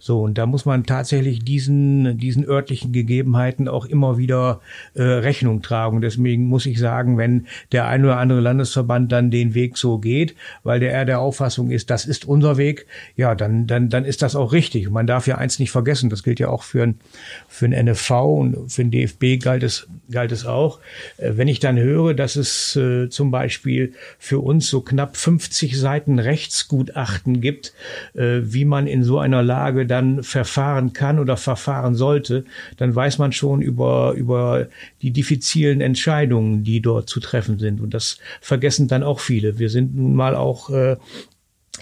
So, 0.03 0.23
und 0.23 0.39
da 0.39 0.47
muss 0.47 0.65
man 0.65 0.85
tatsächlich 0.85 1.45
diesen, 1.45 2.17
diesen 2.17 2.49
örtlichen 2.49 2.91
Gegebenheiten 2.91 3.69
auch 3.69 3.85
immer 3.85 4.17
wieder 4.17 4.63
äh, 4.95 5.03
Rechnung 5.03 5.61
tragen. 5.61 6.01
Deswegen 6.01 6.47
muss 6.47 6.65
ich 6.65 6.79
sagen, 6.79 7.19
wenn 7.19 7.47
der 7.71 7.87
ein 7.87 8.03
oder 8.03 8.17
andere 8.17 8.41
Landesverband 8.41 9.13
dann 9.13 9.31
den 9.31 9.53
Weg 9.53 9.77
so 9.77 9.99
geht, 9.99 10.35
weil 10.65 10.81
der 10.81 10.93
er 10.93 11.05
der 11.05 11.21
Auffassung 11.21 11.71
ist, 11.71 11.91
das 11.91 12.07
ist 12.07 12.25
unser 12.25 12.57
Weg, 12.57 12.87
ja, 13.15 13.35
dann, 13.35 13.67
dann, 13.67 13.91
dann 13.91 14.07
ist 14.07 14.23
das 14.23 14.37
auch 14.37 14.53
richtig. 14.53 14.89
Man 14.89 15.07
darf 15.07 15.27
ja 15.27 15.37
eins 15.37 15.59
nicht 15.59 15.71
vergessen, 15.71 16.09
das 16.09 16.23
gilt 16.23 16.41
ja 16.41 16.49
auch 16.49 16.63
für 16.63 16.83
ein, 16.83 16.99
für 17.47 17.67
ein 17.67 17.85
NFV 17.85 18.11
und 18.11 18.73
für 18.73 18.81
ein 18.81 18.91
DFB 18.91 19.39
galt 19.43 19.63
es, 19.63 19.87
galt 20.11 20.33
es 20.33 20.47
auch. 20.47 20.81
Äh, 21.19 21.33
wenn 21.35 21.49
ich 21.49 21.61
dann 21.61 21.79
höre, 21.79 22.15
dass 22.15 22.37
es 22.37 22.75
äh, 22.75 23.11
zum 23.11 23.31
Beispiel 23.31 23.93
für 24.19 24.39
uns 24.39 24.69
so 24.69 24.81
knapp 24.81 25.19
50 25.19 25.79
Seiten 25.79 26.19
Rechtsgutachten 26.19 27.43
gibt, 27.43 27.75
äh, 28.15 28.41
wie 28.45 28.65
man 28.65 28.87
in 28.87 29.05
so 29.05 29.19
einer 29.19 29.43
Lage 29.43 29.90
dann 29.91 30.23
verfahren 30.23 30.93
kann 30.93 31.19
oder 31.19 31.37
verfahren 31.37 31.95
sollte, 31.95 32.45
dann 32.77 32.95
weiß 32.95 33.19
man 33.19 33.33
schon 33.33 33.61
über, 33.61 34.13
über 34.13 34.69
die 35.03 35.13
diffizilen 35.13 35.81
Entscheidungen, 35.81 36.63
die 36.63 36.81
dort 36.81 37.09
zu 37.09 37.21
treffen 37.21 37.59
sind. 37.59 37.81
Und 37.81 37.93
das 37.95 38.19
vergessen 38.41 38.89
dann 38.89 39.03
auch 39.03 39.21
viele. 39.21 39.59
Wir 39.59 39.69
sind 39.69 39.95
nun 39.95 40.15
mal 40.15 40.35
auch 40.35 40.71
äh, 40.71 40.97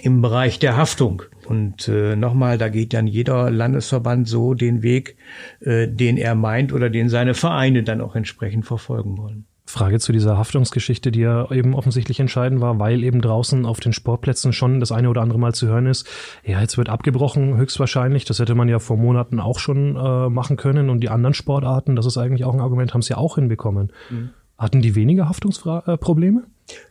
im 0.03 0.23
Bereich 0.23 0.59
der 0.59 0.77
Haftung. 0.77 1.23
Und 1.47 1.89
äh, 1.89 2.15
nochmal, 2.15 2.59
da 2.59 2.69
geht 2.69 2.93
dann 2.93 3.07
jeder 3.07 3.51
Landesverband 3.51 4.29
so 4.29 4.55
den 4.55 4.83
Weg, 4.83 5.17
äh, 5.61 5.89
den 5.89 6.17
er 6.17 6.35
meint 6.35 6.73
oder 6.73 6.91
den 6.91 7.09
seine 7.09 7.35
Vereine 7.35 7.83
dann 7.83 8.01
auch 8.01 8.15
entsprechend 8.15 8.67
verfolgen 8.67 9.17
wollen. 9.19 9.48
Frage 9.69 10.01
zu 10.01 10.13
dieser 10.13 10.39
Haftungsgeschichte, 10.39 11.11
die 11.11 11.21
ja 11.21 11.51
eben 11.51 11.75
offensichtlich 11.75 12.21
entscheidend 12.21 12.61
war, 12.61 12.79
weil 12.79 13.05
eben 13.05 13.21
draußen 13.21 13.67
auf 13.67 13.81
den 13.81 13.93
Sportplätzen 13.93 14.53
schon 14.53 14.81
das 14.81 14.93
eine 14.93 15.11
oder 15.11 15.21
andere 15.21 15.39
Mal 15.39 15.55
zu 15.55 15.67
hören 15.67 15.87
ist, 15.87 16.09
ja, 16.45 16.61
jetzt 16.61 16.79
wird 16.79 16.89
abgebrochen, 16.89 17.57
höchstwahrscheinlich. 17.57 18.25
Das 18.25 18.39
hätte 18.39 18.55
man 18.55 18.69
ja 18.69 18.79
vor 18.79 18.97
Monaten 18.97 19.41
auch 19.41 19.59
schon 19.59 19.97
äh, 19.97 20.29
machen 20.31 20.57
können. 20.57 20.89
Und 20.89 21.01
die 21.01 21.11
anderen 21.11 21.35
Sportarten, 21.35 21.97
das 21.97 22.07
ist 22.07 22.17
eigentlich 22.17 22.45
auch 22.45 22.55
ein 22.55 22.61
Argument, 22.61 22.95
haben 22.95 23.01
es 23.01 23.09
ja 23.09 23.19
auch 23.19 23.35
hinbekommen. 23.35 23.93
Mhm. 24.11 24.31
Hatten 24.57 24.81
die 24.81 24.95
weniger 24.95 25.29
Haftungsprobleme? 25.29 26.45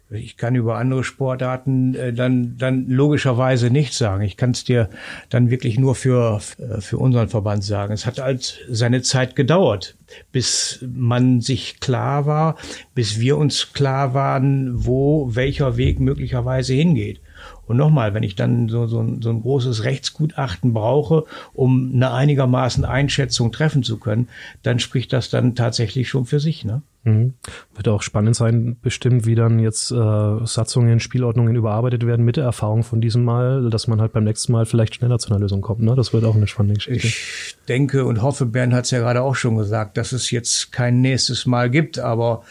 Ich 0.09 0.37
kann 0.37 0.55
über 0.55 0.77
andere 0.77 1.03
Sportarten 1.03 1.93
äh, 1.93 2.13
dann, 2.13 2.57
dann 2.57 2.87
logischerweise 2.87 3.69
nichts 3.69 3.97
sagen. 3.97 4.23
Ich 4.23 4.37
kann 4.37 4.51
es 4.51 4.63
dir 4.63 4.89
dann 5.29 5.49
wirklich 5.49 5.77
nur 5.77 5.95
für, 5.95 6.39
äh, 6.59 6.79
für 6.79 6.97
unseren 6.97 7.27
Verband 7.27 7.63
sagen. 7.63 7.93
Es 7.93 8.05
hat 8.05 8.19
halt 8.19 8.65
seine 8.69 9.01
Zeit 9.01 9.35
gedauert, 9.35 9.97
bis 10.31 10.85
man 10.87 11.41
sich 11.41 11.81
klar 11.81 12.25
war, 12.25 12.55
bis 12.95 13.19
wir 13.19 13.37
uns 13.37 13.73
klar 13.73 14.13
waren, 14.13 14.85
wo 14.85 15.35
welcher 15.35 15.75
Weg 15.75 15.99
möglicherweise 15.99 16.73
hingeht. 16.73 17.19
Und 17.67 17.77
nochmal, 17.77 18.13
wenn 18.13 18.23
ich 18.23 18.35
dann 18.35 18.69
so, 18.69 18.87
so, 18.87 19.01
ein, 19.01 19.21
so 19.21 19.29
ein 19.29 19.41
großes 19.41 19.83
Rechtsgutachten 19.83 20.73
brauche, 20.73 21.25
um 21.53 21.91
eine 21.93 22.13
einigermaßen 22.13 22.85
Einschätzung 22.85 23.51
treffen 23.51 23.83
zu 23.83 23.97
können, 23.97 24.29
dann 24.63 24.79
spricht 24.79 25.13
das 25.13 25.29
dann 25.29 25.55
tatsächlich 25.55 26.07
schon 26.09 26.25
für 26.25 26.39
sich. 26.39 26.63
Ne? 26.63 26.81
Mhm. 27.07 27.33
Wird 27.75 27.87
auch 27.87 28.01
spannend 28.01 28.35
sein, 28.35 28.75
bestimmt, 28.81 29.25
wie 29.25 29.35
dann 29.35 29.59
jetzt 29.59 29.91
äh, 29.91 30.45
Satzungen, 30.45 30.99
Spielordnungen 30.99 31.55
überarbeitet 31.55 32.05
werden 32.05 32.25
mit 32.25 32.35
der 32.35 32.43
Erfahrung 32.43 32.83
von 32.83 32.99
diesem 32.99 33.23
Mal, 33.23 33.69
dass 33.69 33.87
man 33.87 34.01
halt 34.01 34.11
beim 34.11 34.25
nächsten 34.25 34.51
Mal 34.51 34.65
vielleicht 34.65 34.95
schneller 34.95 35.17
zu 35.17 35.29
einer 35.29 35.39
Lösung 35.39 35.61
kommt. 35.61 35.81
Ne? 35.81 35.95
Das 35.95 36.11
wird 36.11 36.25
auch 36.25 36.35
eine 36.35 36.47
spannende 36.47 36.75
Geschichte. 36.75 37.07
Ich 37.07 37.55
denke 37.67 38.05
und 38.05 38.21
hoffe, 38.21 38.45
Bernd 38.45 38.73
hat 38.73 38.85
es 38.85 38.91
ja 38.91 38.99
gerade 38.99 39.21
auch 39.21 39.35
schon 39.35 39.57
gesagt, 39.57 39.97
dass 39.97 40.11
es 40.11 40.31
jetzt 40.31 40.71
kein 40.71 40.99
nächstes 40.99 41.45
Mal 41.45 41.69
gibt, 41.69 41.97
aber 41.97 42.43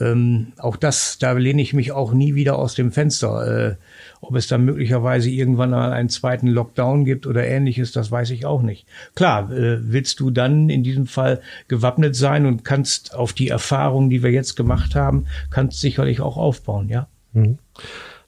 ähm, 0.00 0.52
auch 0.58 0.76
das, 0.76 1.18
da 1.18 1.32
lehne 1.32 1.62
ich 1.62 1.72
mich 1.72 1.92
auch 1.92 2.12
nie 2.12 2.34
wieder 2.34 2.58
aus 2.58 2.74
dem 2.74 2.90
Fenster. 2.90 3.68
Äh, 3.68 3.76
ob 4.20 4.34
es 4.36 4.48
dann 4.48 4.64
möglicherweise 4.64 5.30
irgendwann 5.30 5.70
mal 5.70 5.92
einen 5.92 6.08
zweiten 6.08 6.46
Lockdown 6.46 7.04
gibt 7.04 7.26
oder 7.26 7.46
ähnliches, 7.46 7.92
das 7.92 8.10
weiß 8.10 8.30
ich 8.30 8.46
auch 8.46 8.62
nicht. 8.62 8.86
Klar, 9.14 9.50
äh, 9.50 9.78
willst 9.80 10.20
du 10.20 10.30
dann 10.30 10.68
in 10.68 10.82
diesem 10.82 11.06
Fall 11.06 11.40
gewappnet 11.68 12.14
sein 12.14 12.46
und 12.46 12.64
kannst 12.64 13.14
auf 13.14 13.32
die 13.32 13.48
Erfahrungen, 13.48 14.10
die 14.10 14.22
wir 14.22 14.30
jetzt 14.30 14.56
gemacht 14.56 14.94
haben, 14.94 15.26
kannst 15.50 15.80
sicherlich 15.80 16.20
auch 16.20 16.36
aufbauen, 16.36 16.88
ja. 16.88 17.08
Mhm. 17.32 17.58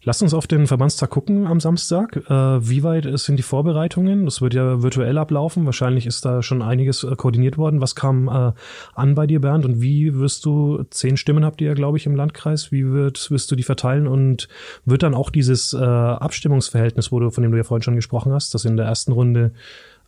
Lass 0.05 0.21
uns 0.21 0.35
auf 0.35 0.49
den 0.49 0.67
Verbandstag 0.67 1.11
gucken 1.11 1.47
am 1.47 1.61
Samstag. 1.61 2.17
Äh, 2.29 2.69
wie 2.69 2.83
weit 2.83 3.07
sind 3.21 3.37
die 3.37 3.45
Vorbereitungen? 3.45 4.25
Das 4.25 4.43
wird 4.43 4.53
ja 4.53 4.83
virtuell 4.83 5.17
ablaufen. 5.17 5.65
Wahrscheinlich 5.65 6.07
ist 6.07 6.25
da 6.25 6.43
schon 6.43 6.61
einiges 6.61 7.05
äh, 7.05 7.15
koordiniert 7.15 7.57
worden. 7.57 7.81
Was 7.81 7.95
kam 7.95 8.27
äh, 8.27 8.53
an 8.97 9.15
bei 9.15 9.29
dir, 9.29 9.41
Bernd? 9.41 9.65
Und 9.65 9.81
wie 9.81 10.17
wirst 10.17 10.45
du, 10.45 10.83
zehn 10.91 11.17
Stimmen 11.17 11.45
habt 11.45 11.61
ihr 11.61 11.69
ja, 11.69 11.75
glaube 11.75 11.99
ich, 11.99 12.07
im 12.07 12.17
Landkreis. 12.17 12.73
Wie 12.73 12.85
wird, 12.85 13.31
wirst 13.31 13.53
du 13.53 13.55
die 13.55 13.63
verteilen? 13.63 14.09
Und 14.09 14.49
wird 14.85 15.05
dann 15.05 15.15
auch 15.15 15.31
dieses 15.31 15.73
äh, 15.73 15.79
Abstimmungsverhältnis, 15.79 17.13
wo 17.13 17.21
du, 17.21 17.31
von 17.31 17.43
dem 17.43 17.53
du 17.53 17.59
ja 17.59 17.65
vorhin 17.65 17.83
schon 17.83 17.95
gesprochen 17.95 18.33
hast, 18.33 18.55
das 18.55 18.65
in 18.65 18.77
der 18.77 18.87
ersten 18.87 19.13
Runde 19.13 19.53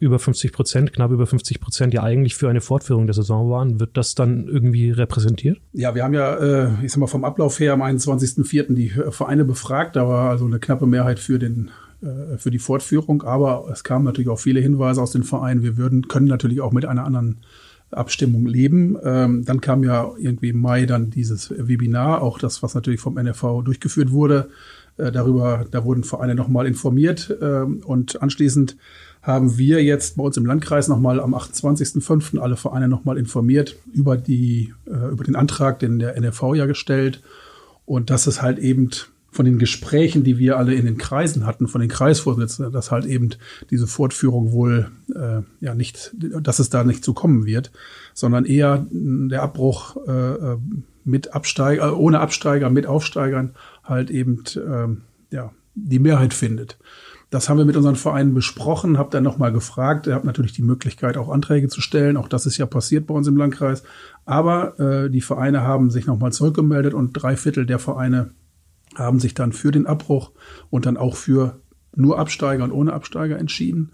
über 0.05 0.19
50 0.19 0.53
Prozent, 0.53 0.93
knapp 0.93 1.11
über 1.11 1.27
50 1.27 1.61
Prozent 1.61 1.95
ja 1.95 2.03
eigentlich 2.03 2.37
für 2.37 2.49
eine 2.49 2.61
Fortführung 2.61 3.07
der 3.07 3.15
Saison 3.15 3.51
waren. 3.51 3.81
Wird 3.81 3.97
das 3.97 4.15
dann 4.15 4.47
irgendwie 4.47 4.91
repräsentiert? 4.91 5.59
Ja, 5.73 5.95
wir 5.95 6.05
haben 6.05 6.15
ja, 6.15 6.35
äh, 6.37 6.69
ich 6.85 6.93
sag 6.93 7.01
mal, 7.01 7.07
vom 7.07 7.25
Ablauf 7.25 7.59
her 7.59 7.73
am 7.73 7.83
21.04. 7.83 8.75
die 8.75 8.91
Vereine 9.11 9.45
befragt. 9.45 9.97
Da 9.97 10.07
war 10.07 10.31
also 10.31 10.47
eine 10.47 10.59
knappe 10.59 10.87
Mehrheit 10.87 11.19
für 11.19 11.39
den 11.39 11.71
äh, 12.03 12.37
für 12.39 12.51
die 12.51 12.59
Fortführung, 12.59 13.23
aber 13.23 13.67
es 13.73 13.83
kamen 13.83 14.05
natürlich 14.05 14.29
auch 14.29 14.39
viele 14.39 14.61
Hinweise 14.61 15.01
aus 15.01 15.13
den 15.13 15.23
Vereinen. 15.23 15.63
Wir 15.63 15.77
würden, 15.77 16.07
können 16.09 16.27
natürlich 16.27 16.61
auch 16.61 16.73
mit 16.73 16.85
einer 16.85 17.05
anderen 17.05 17.39
Abstimmung 17.91 18.47
leben. 18.47 18.97
Ähm, 19.03 19.45
dann 19.45 19.61
kam 19.61 19.85
ja 19.85 20.11
irgendwie 20.19 20.51
im 20.51 20.61
Mai 20.61 20.87
dann 20.87 21.11
dieses 21.11 21.51
Webinar, 21.51 22.23
auch 22.23 22.39
das, 22.39 22.63
was 22.63 22.75
natürlich 22.75 23.01
vom 23.01 23.15
NFV 23.15 23.63
durchgeführt 23.63 24.13
wurde. 24.13 24.49
Äh, 24.97 25.13
darüber, 25.13 25.65
da 25.71 25.85
wurden 25.85 26.05
Vereine 26.05 26.35
nochmal 26.35 26.67
informiert 26.67 27.37
ähm, 27.41 27.83
und 27.85 28.23
anschließend 28.23 28.77
haben 29.25 29.57
wir 29.57 29.83
jetzt 29.83 30.19
bei 30.19 30.23
uns 30.23 30.37
im 30.37 30.45
Landkreis 30.45 30.87
nochmal 30.87 31.19
am 31.19 31.35
28.05. 31.35 32.39
alle 32.39 32.57
Vereine 32.57 32.89
nochmal 32.89 33.17
informiert 33.17 33.77
über 33.93 34.19
die, 34.19 34.75
äh, 34.87 35.11
über 35.11 35.25
den 35.25 35.35
Antrag, 35.35 35.79
den 35.79 35.99
der 35.99 36.15
NRV 36.17 36.55
ja 36.55 36.67
gestellt. 36.67 37.23
Und 37.87 38.11
das 38.11 38.27
ist 38.27 38.43
halt 38.43 38.59
eben 38.59 38.91
von 39.31 39.47
den 39.47 39.59
Gesprächen, 39.59 40.25
die 40.25 40.39
wir 40.39 40.59
alle 40.59 40.75
in 40.75 40.85
den 40.85 40.99
Kreisen 40.99 41.47
hatten, 41.47 41.69
von 41.69 41.81
den 41.81 41.91
Kreisvorsitzenden, 41.91 42.73
dass 42.73 42.91
halt 42.91 43.07
eben 43.07 43.31
diese 43.71 43.87
Fortführung 43.87 44.53
wohl 44.53 44.91
äh, 45.15 45.41
ja 45.61 45.75
nicht, 45.75 46.15
dass 46.19 46.59
es 46.59 46.69
da 46.69 46.85
nicht 46.85 47.03
zu 47.03 47.15
kommen 47.15 47.47
wird, 47.47 47.73
sondern 48.13 48.45
eher 48.45 48.87
der 48.91 49.43
Abbruch 49.43 49.97
äh, 50.07 50.57
mit 51.05 51.35
Absteiger, 51.35 51.89
äh, 51.89 51.93
ohne 51.93 52.21
Absteiger, 52.21 52.69
mit 52.69 52.87
Aufsteigern 52.87 53.55
halt 53.83 54.11
eben 54.11 54.45
äh, 54.55 55.35
ja 55.35 55.51
die 55.75 55.99
Mehrheit 55.99 56.35
findet. 56.35 56.79
Das 57.35 57.49
haben 57.49 57.59
wir 57.59 57.65
mit 57.65 57.77
unseren 57.77 57.97
Vereinen 57.97 58.33
besprochen, 58.33 58.97
habe 58.97 59.11
dann 59.11 59.25
nochmal 59.25 59.51
gefragt. 59.51 60.07
Ihr 60.07 60.15
habt 60.15 60.25
natürlich 60.25 60.53
die 60.53 60.63
Möglichkeit, 60.63 61.17
auch 61.17 61.29
Anträge 61.29 61.67
zu 61.67 61.81
stellen. 61.81 62.17
Auch 62.17 62.29
das 62.29 62.47
ist 62.47 62.59
ja 62.59 62.67
passiert 62.67 63.09
bei 63.09 63.15
uns 63.15 63.27
im 63.27 63.37
Landkreis. 63.37 63.83
Aber 64.25 64.79
äh, 64.79 65.11
die 65.11 65.21
Vereine 65.21 65.63
haben 65.63 65.91
sich 65.91 66.07
nochmal 66.07 66.33
zurückgemeldet 66.33 66.95
und 66.95 67.13
drei 67.13 67.35
Viertel 67.35 67.67
der 67.67 67.81
Vereine 67.81 68.31
haben 68.95 69.19
sich 69.19 69.35
dann 69.35 69.51
für 69.53 69.73
den 69.73 69.89
Abbruch 69.89 70.31
und 70.71 70.87
dann 70.87 70.97
auch 70.97 71.17
für 71.17 71.59
nur 71.97 72.21
Absteiger 72.21 72.63
und 72.63 72.71
ohne 72.71 72.93
Absteiger 72.93 73.37
entschieden. 73.37 73.91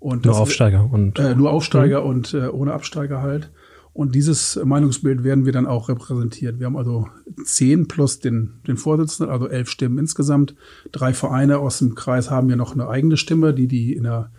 Und 0.00 0.24
nur 0.24 0.40
Aufsteiger 0.40 0.90
und 0.90 1.16
äh, 1.20 1.36
nur 1.36 1.52
Aufsteiger 1.52 2.00
mhm. 2.00 2.08
und 2.08 2.34
äh, 2.34 2.48
ohne 2.48 2.72
Absteiger 2.72 3.22
halt. 3.22 3.52
Und 3.92 4.14
dieses 4.14 4.58
Meinungsbild 4.62 5.24
werden 5.24 5.44
wir 5.44 5.52
dann 5.52 5.66
auch 5.66 5.88
repräsentiert. 5.88 6.58
Wir 6.58 6.66
haben 6.66 6.76
also 6.76 7.08
zehn 7.44 7.88
plus 7.88 8.20
den, 8.20 8.54
den 8.66 8.76
Vorsitzenden, 8.76 9.32
also 9.32 9.48
elf 9.48 9.68
Stimmen 9.68 9.98
insgesamt. 9.98 10.54
Drei 10.92 11.12
Vereine 11.12 11.58
aus 11.58 11.78
dem 11.78 11.94
Kreis 11.94 12.30
haben 12.30 12.48
ja 12.50 12.56
noch 12.56 12.72
eine 12.72 12.88
eigene 12.88 13.16
Stimme, 13.16 13.52
die 13.52 13.66
die 13.66 13.94
in 13.94 14.04
der 14.04 14.30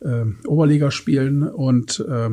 äh, 0.00 0.24
Oberliga 0.46 0.90
spielen. 0.90 1.42
Und 1.42 2.04
äh, 2.08 2.30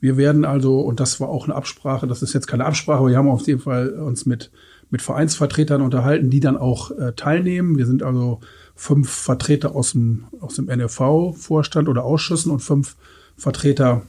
wir 0.00 0.16
werden 0.16 0.44
also, 0.44 0.80
und 0.80 1.00
das 1.00 1.18
war 1.20 1.28
auch 1.28 1.44
eine 1.46 1.54
Absprache, 1.54 2.06
das 2.06 2.22
ist 2.22 2.34
jetzt 2.34 2.46
keine 2.46 2.66
Absprache, 2.66 2.98
aber 2.98 3.08
wir 3.08 3.16
haben 3.16 3.28
auf 3.28 3.46
jeden 3.46 3.60
Fall 3.60 3.90
uns 3.90 4.26
mit, 4.26 4.50
mit 4.90 5.02
Vereinsvertretern 5.02 5.82
unterhalten, 5.82 6.30
die 6.30 6.40
dann 6.40 6.56
auch 6.56 6.90
äh, 6.90 7.12
teilnehmen. 7.14 7.78
Wir 7.78 7.86
sind 7.86 8.02
also 8.02 8.40
fünf 8.74 9.10
Vertreter 9.10 9.74
aus 9.74 9.92
dem, 9.92 10.26
aus 10.40 10.54
dem 10.54 10.68
NRV-Vorstand 10.68 11.88
oder 11.88 12.04
Ausschüssen 12.04 12.52
und 12.52 12.60
fünf 12.60 12.96
Vertreter 13.36 14.02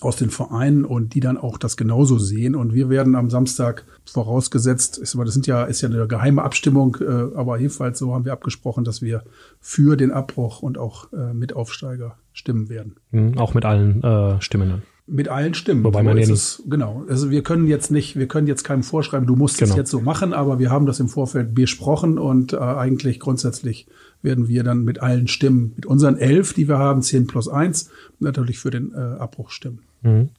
aus 0.00 0.16
den 0.16 0.30
Vereinen 0.30 0.84
und 0.84 1.14
die 1.14 1.20
dann 1.20 1.38
auch 1.38 1.58
das 1.58 1.76
genauso 1.76 2.18
sehen. 2.18 2.54
Und 2.54 2.74
wir 2.74 2.88
werden 2.88 3.14
am 3.14 3.30
Samstag 3.30 3.84
vorausgesetzt, 4.04 4.98
ist, 4.98 5.16
das 5.16 5.34
sind 5.34 5.46
ja, 5.46 5.64
ist 5.64 5.80
ja 5.80 5.88
eine 5.88 6.06
geheime 6.06 6.42
Abstimmung, 6.42 6.96
äh, 7.00 7.36
aber 7.36 7.58
jedenfalls 7.58 7.98
so 7.98 8.14
haben 8.14 8.24
wir 8.24 8.32
abgesprochen, 8.32 8.84
dass 8.84 9.02
wir 9.02 9.24
für 9.60 9.96
den 9.96 10.10
Abbruch 10.10 10.62
und 10.62 10.78
auch 10.78 11.12
äh, 11.12 11.32
mit 11.32 11.54
Aufsteiger 11.56 12.18
stimmen 12.32 12.68
werden. 12.68 12.96
Mhm, 13.10 13.38
auch 13.38 13.54
mit 13.54 13.64
allen 13.64 14.02
äh, 14.02 14.40
Stimmen 14.40 14.68
dann. 14.68 14.82
Mit 15.08 15.28
allen 15.28 15.54
Stimmen. 15.54 15.84
Wobei 15.84 16.02
man 16.02 16.18
ja 16.18 16.24
es, 16.24 16.64
genau. 16.68 17.04
Also 17.08 17.30
wir 17.30 17.44
können 17.44 17.68
jetzt 17.68 17.92
nicht, 17.92 18.16
wir 18.16 18.26
können 18.26 18.48
jetzt 18.48 18.64
keinem 18.64 18.82
vorschreiben, 18.82 19.24
du 19.24 19.36
musst 19.36 19.58
genau. 19.58 19.70
es 19.70 19.76
jetzt 19.76 19.90
so 19.90 20.00
machen, 20.00 20.32
aber 20.32 20.58
wir 20.58 20.70
haben 20.70 20.84
das 20.84 20.98
im 20.98 21.08
Vorfeld 21.08 21.54
besprochen 21.54 22.18
und 22.18 22.52
äh, 22.52 22.56
eigentlich 22.56 23.20
grundsätzlich 23.20 23.86
werden 24.22 24.48
wir 24.48 24.64
dann 24.64 24.84
mit 24.84 25.00
allen 25.00 25.28
Stimmen, 25.28 25.74
mit 25.76 25.86
unseren 25.86 26.16
elf, 26.16 26.54
die 26.54 26.66
wir 26.66 26.78
haben, 26.78 27.02
zehn 27.02 27.28
plus 27.28 27.48
eins, 27.48 27.90
natürlich 28.18 28.58
für 28.58 28.70
den 28.70 28.92
äh, 28.92 28.96
Abbruch 28.96 29.50
stimmen. 29.50 29.85
Mhm. 30.02 30.30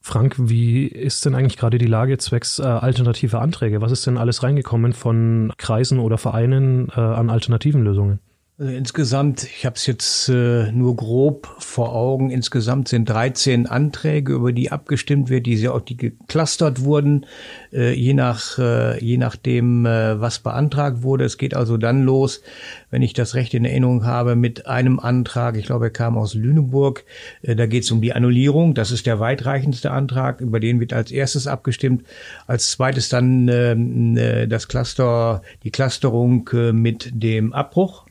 Frank, 0.00 0.34
wie 0.38 0.86
ist 0.86 1.24
denn 1.24 1.34
eigentlich 1.34 1.56
gerade 1.56 1.78
die 1.78 1.86
Lage 1.86 2.18
zwecks 2.18 2.58
äh, 2.58 2.62
alternative 2.62 3.38
Anträge? 3.38 3.80
Was 3.80 3.90
ist 3.90 4.06
denn 4.06 4.18
alles 4.18 4.42
reingekommen 4.42 4.92
von 4.92 5.52
Kreisen 5.56 5.98
oder 5.98 6.18
Vereinen 6.18 6.88
äh, 6.94 7.00
an 7.00 7.30
alternativen 7.30 7.82
Lösungen? 7.82 8.20
Also 8.56 8.70
insgesamt, 8.70 9.42
ich 9.42 9.66
habe 9.66 9.74
es 9.74 9.84
jetzt 9.86 10.28
äh, 10.28 10.70
nur 10.70 10.94
grob 10.94 11.56
vor 11.58 11.92
Augen, 11.92 12.30
insgesamt 12.30 12.86
sind 12.86 13.08
13 13.08 13.66
Anträge, 13.66 14.32
über 14.32 14.52
die 14.52 14.70
abgestimmt 14.70 15.28
wird, 15.28 15.46
die 15.46 15.68
auch 15.68 15.80
die 15.80 15.96
geclustert 15.96 16.84
wurden, 16.84 17.26
äh, 17.72 17.92
je 17.94 18.14
nach 18.14 18.56
äh, 18.60 19.04
je 19.04 19.16
nachdem, 19.16 19.86
äh, 19.86 20.20
was 20.20 20.38
beantragt 20.38 21.02
wurde. 21.02 21.24
Es 21.24 21.36
geht 21.36 21.52
also 21.56 21.78
dann 21.78 22.04
los, 22.04 22.42
wenn 22.90 23.02
ich 23.02 23.12
das 23.12 23.34
recht 23.34 23.54
in 23.54 23.64
Erinnerung 23.64 24.04
habe, 24.04 24.36
mit 24.36 24.68
einem 24.68 25.00
Antrag, 25.00 25.56
ich 25.56 25.66
glaube, 25.66 25.86
er 25.86 25.90
kam 25.90 26.16
aus 26.16 26.34
Lüneburg, 26.34 27.04
äh, 27.42 27.56
da 27.56 27.66
geht 27.66 27.82
es 27.82 27.90
um 27.90 28.00
die 28.02 28.12
Annullierung, 28.12 28.74
das 28.74 28.92
ist 28.92 29.06
der 29.06 29.18
weitreichendste 29.18 29.90
Antrag, 29.90 30.40
über 30.40 30.60
den 30.60 30.78
wird 30.78 30.92
als 30.92 31.10
erstes 31.10 31.48
abgestimmt. 31.48 32.04
Als 32.46 32.70
zweites 32.70 33.08
dann 33.08 33.48
ähm, 33.48 34.16
äh, 34.16 34.46
das 34.46 34.68
Cluster, 34.68 35.42
die 35.64 35.72
Clusterung 35.72 36.48
äh, 36.52 36.70
mit 36.70 37.10
dem 37.12 37.52
Abbruch 37.52 38.04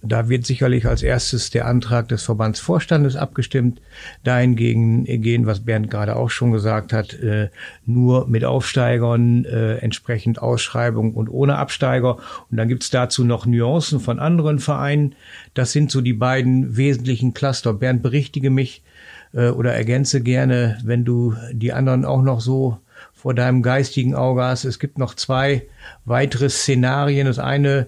Da 0.00 0.28
wird 0.28 0.46
sicherlich 0.46 0.86
als 0.86 1.02
erstes 1.02 1.50
der 1.50 1.66
Antrag 1.66 2.08
des 2.08 2.22
Verbandsvorstandes 2.22 3.16
abgestimmt, 3.16 3.80
dahingegen 4.22 5.04
gehen, 5.04 5.46
was 5.46 5.64
Bernd 5.64 5.90
gerade 5.90 6.14
auch 6.14 6.30
schon 6.30 6.52
gesagt 6.52 6.92
hat, 6.92 7.14
äh, 7.14 7.48
nur 7.84 8.28
mit 8.28 8.44
Aufsteigern, 8.44 9.44
äh, 9.44 9.78
entsprechend 9.78 10.40
Ausschreibung 10.40 11.14
und 11.14 11.28
ohne 11.28 11.56
Absteiger. 11.56 12.18
Und 12.48 12.58
dann 12.58 12.68
gibt's 12.68 12.90
dazu 12.90 13.24
noch 13.24 13.44
Nuancen 13.44 13.98
von 13.98 14.20
anderen 14.20 14.60
Vereinen. 14.60 15.16
Das 15.54 15.72
sind 15.72 15.90
so 15.90 16.00
die 16.00 16.12
beiden 16.12 16.76
wesentlichen 16.76 17.34
Cluster. 17.34 17.74
Bernd, 17.74 18.00
berichtige 18.00 18.50
mich 18.50 18.84
äh, 19.34 19.48
oder 19.48 19.74
ergänze 19.74 20.20
gerne, 20.20 20.78
wenn 20.84 21.04
du 21.04 21.34
die 21.52 21.72
anderen 21.72 22.04
auch 22.04 22.22
noch 22.22 22.40
so 22.40 22.78
vor 23.12 23.34
deinem 23.34 23.62
geistigen 23.62 24.14
Auge 24.14 24.44
hast. 24.44 24.64
Es 24.64 24.78
gibt 24.78 24.96
noch 24.96 25.14
zwei 25.14 25.66
weitere 26.04 26.48
Szenarien. 26.48 27.26
Das 27.26 27.40
eine 27.40 27.78
äh, 27.80 27.86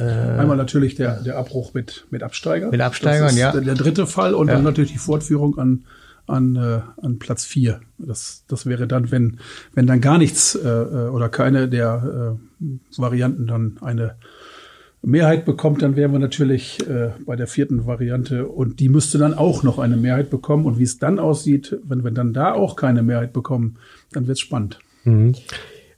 Einmal 0.00 0.56
natürlich 0.56 0.94
der, 0.94 1.22
der 1.22 1.36
Abbruch 1.36 1.74
mit, 1.74 2.06
mit 2.10 2.22
Absteigern. 2.22 2.70
Mit 2.70 2.80
Absteigern, 2.80 3.36
ja. 3.36 3.52
Der, 3.52 3.60
der, 3.60 3.74
dritte 3.74 4.06
Fall 4.06 4.34
und 4.34 4.48
ja. 4.48 4.54
dann 4.54 4.64
natürlich 4.64 4.92
die 4.92 4.98
Fortführung 4.98 5.58
an, 5.58 5.84
an, 6.26 6.56
äh, 6.56 6.80
an 7.02 7.18
Platz 7.18 7.44
vier. 7.44 7.80
Das, 7.98 8.44
das 8.48 8.64
wäre 8.64 8.86
dann, 8.86 9.10
wenn, 9.10 9.38
wenn 9.74 9.86
dann 9.86 10.00
gar 10.00 10.18
nichts 10.18 10.54
äh, 10.54 10.68
äh 10.68 11.08
oder 11.08 11.28
keine 11.28 11.68
der 11.68 12.38
äh, 12.62 12.66
Varianten 12.96 13.46
dann 13.46 13.78
eine 13.82 14.16
Mehrheit 15.02 15.44
bekommt, 15.44 15.82
dann 15.82 15.96
wären 15.96 16.12
wir 16.12 16.20
natürlich 16.20 16.78
äh, 16.88 17.10
bei 17.26 17.34
der 17.34 17.48
vierten 17.48 17.86
Variante 17.86 18.46
und 18.46 18.78
die 18.78 18.88
müsste 18.88 19.18
dann 19.18 19.34
auch 19.34 19.64
noch 19.64 19.78
eine 19.78 19.96
Mehrheit 19.96 20.30
bekommen. 20.30 20.64
Und 20.64 20.78
wie 20.78 20.84
es 20.84 20.98
dann 20.98 21.18
aussieht, 21.18 21.76
wenn 21.84 22.04
wir 22.04 22.12
dann 22.12 22.32
da 22.32 22.52
auch 22.52 22.76
keine 22.76 23.02
Mehrheit 23.02 23.32
bekommen, 23.32 23.78
dann 24.12 24.28
wird 24.28 24.36
es 24.36 24.40
spannend. 24.40 24.78
Mhm. 25.04 25.34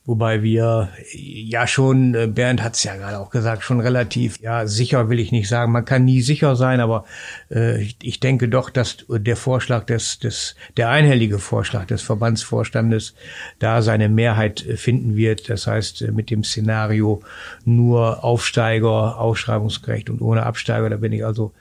Wobei 0.06 0.42
wir 0.42 0.90
ja 1.14 1.66
schon, 1.66 2.14
äh, 2.14 2.26
Bernd 2.26 2.62
hat 2.62 2.75
es 2.75 2.84
ja 2.84 2.94
gerade 2.96 3.18
auch 3.18 3.30
gesagt, 3.30 3.62
schon 3.62 3.80
relativ, 3.80 4.38
ja, 4.38 4.66
sicher 4.66 5.08
will 5.08 5.18
ich 5.18 5.32
nicht 5.32 5.49
sagen, 5.49 5.73
man 5.73 5.87
kann 5.87 6.04
nie 6.04 6.20
sicher 6.20 6.56
sein, 6.56 6.80
aber 6.80 7.06
äh, 7.50 7.80
ich, 7.80 7.96
ich 8.02 8.20
denke 8.20 8.50
doch, 8.50 8.68
dass 8.68 9.06
der 9.08 9.37
Vorschlag 9.37 9.84
des, 9.84 10.18
des, 10.18 10.56
der 10.76 10.90
einhellige 10.90 11.38
Vorschlag 11.38 11.87
des 11.87 12.02
Verbandsvorstandes 12.02 13.14
da 13.61 13.80
seine 13.80 14.11
Mehrheit 14.11 14.61
finden 14.76 15.16
wird. 15.16 15.49
Das 15.49 15.66
heißt, 15.66 16.02
äh, 16.02 16.12
mit 16.12 16.28
dem 16.28 16.44
Szenario 16.44 17.23
nur 17.64 18.25
Aufsteiger, 18.25 19.18
Ausschreibungsgerecht 19.18 20.11
und 20.11 20.20
ohne 20.20 20.44
Absteiger, 20.44 20.90
da 20.90 20.96
bin 20.96 21.12
ich 21.12 21.25
also 21.25 21.54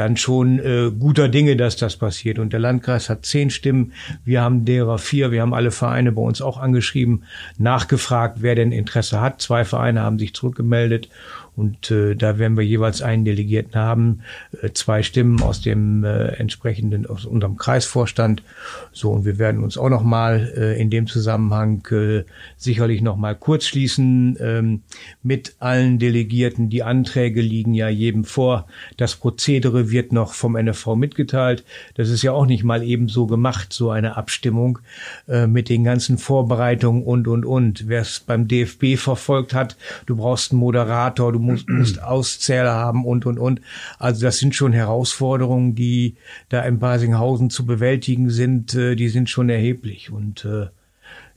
dann 0.00 0.16
schon 0.16 0.58
äh, 0.58 0.90
guter 0.98 1.28
Dinge, 1.28 1.56
dass 1.56 1.76
das 1.76 1.96
passiert. 1.96 2.38
Und 2.38 2.54
der 2.54 2.60
Landkreis 2.60 3.10
hat 3.10 3.26
zehn 3.26 3.50
Stimmen, 3.50 3.92
wir 4.24 4.40
haben 4.40 4.64
derer 4.64 4.96
vier, 4.96 5.30
wir 5.30 5.42
haben 5.42 5.52
alle 5.52 5.70
Vereine 5.70 6.10
bei 6.12 6.22
uns 6.22 6.40
auch 6.40 6.56
angeschrieben, 6.56 7.24
nachgefragt, 7.58 8.38
wer 8.40 8.54
denn 8.54 8.72
Interesse 8.72 9.20
hat. 9.20 9.42
Zwei 9.42 9.64
Vereine 9.66 10.00
haben 10.00 10.18
sich 10.18 10.34
zurückgemeldet 10.34 11.10
und 11.56 11.90
äh, 11.90 12.14
da 12.14 12.38
werden 12.38 12.56
wir 12.56 12.64
jeweils 12.64 13.02
einen 13.02 13.24
Delegierten 13.24 13.74
haben, 13.74 14.22
äh, 14.62 14.70
zwei 14.72 15.02
Stimmen 15.02 15.42
aus 15.42 15.60
dem 15.60 16.04
äh, 16.04 16.28
entsprechenden, 16.36 17.06
aus 17.06 17.24
unserem 17.24 17.56
Kreisvorstand. 17.56 18.42
So, 18.92 19.10
und 19.10 19.24
wir 19.24 19.38
werden 19.38 19.62
uns 19.62 19.76
auch 19.76 19.88
nochmal 19.88 20.52
äh, 20.56 20.80
in 20.80 20.90
dem 20.90 21.06
Zusammenhang 21.06 21.86
äh, 21.90 22.24
sicherlich 22.56 23.02
nochmal 23.02 23.34
kurz 23.34 23.66
schließen 23.66 24.36
ähm, 24.40 24.82
mit 25.22 25.56
allen 25.58 25.98
Delegierten. 25.98 26.70
Die 26.70 26.82
Anträge 26.82 27.40
liegen 27.40 27.74
ja 27.74 27.88
jedem 27.88 28.24
vor. 28.24 28.66
Das 28.96 29.16
Prozedere 29.16 29.90
wird 29.90 30.12
noch 30.12 30.32
vom 30.32 30.52
NFV 30.52 30.94
mitgeteilt. 30.94 31.64
Das 31.94 32.08
ist 32.08 32.22
ja 32.22 32.32
auch 32.32 32.46
nicht 32.46 32.64
mal 32.64 32.82
ebenso 32.82 33.26
gemacht, 33.26 33.72
so 33.72 33.90
eine 33.90 34.16
Abstimmung 34.16 34.78
äh, 35.28 35.46
mit 35.46 35.68
den 35.68 35.84
ganzen 35.84 36.18
Vorbereitungen 36.18 37.02
und, 37.02 37.28
und, 37.28 37.44
und. 37.44 37.88
Wer 37.88 38.02
es 38.02 38.20
beim 38.20 38.48
DFB 38.48 38.96
verfolgt 38.96 39.54
hat, 39.54 39.76
du 40.06 40.16
brauchst 40.16 40.52
einen 40.52 40.60
Moderator, 40.60 41.32
du 41.40 41.52
musst, 41.52 41.68
musst 41.68 42.02
Auszähler 42.02 42.74
haben 42.74 43.04
und, 43.04 43.26
und, 43.26 43.38
und. 43.38 43.60
Also 43.98 44.22
das 44.22 44.38
sind 44.38 44.54
schon 44.54 44.72
Herausforderungen, 44.72 45.74
die 45.74 46.16
da 46.48 46.62
in 46.62 46.78
Basinghausen 46.78 47.50
zu 47.50 47.66
bewältigen 47.66 48.30
sind, 48.30 48.74
äh, 48.74 48.96
die 48.96 49.08
sind 49.08 49.30
schon 49.30 49.48
erheblich 49.48 50.10
und 50.10 50.44
äh, 50.44 50.68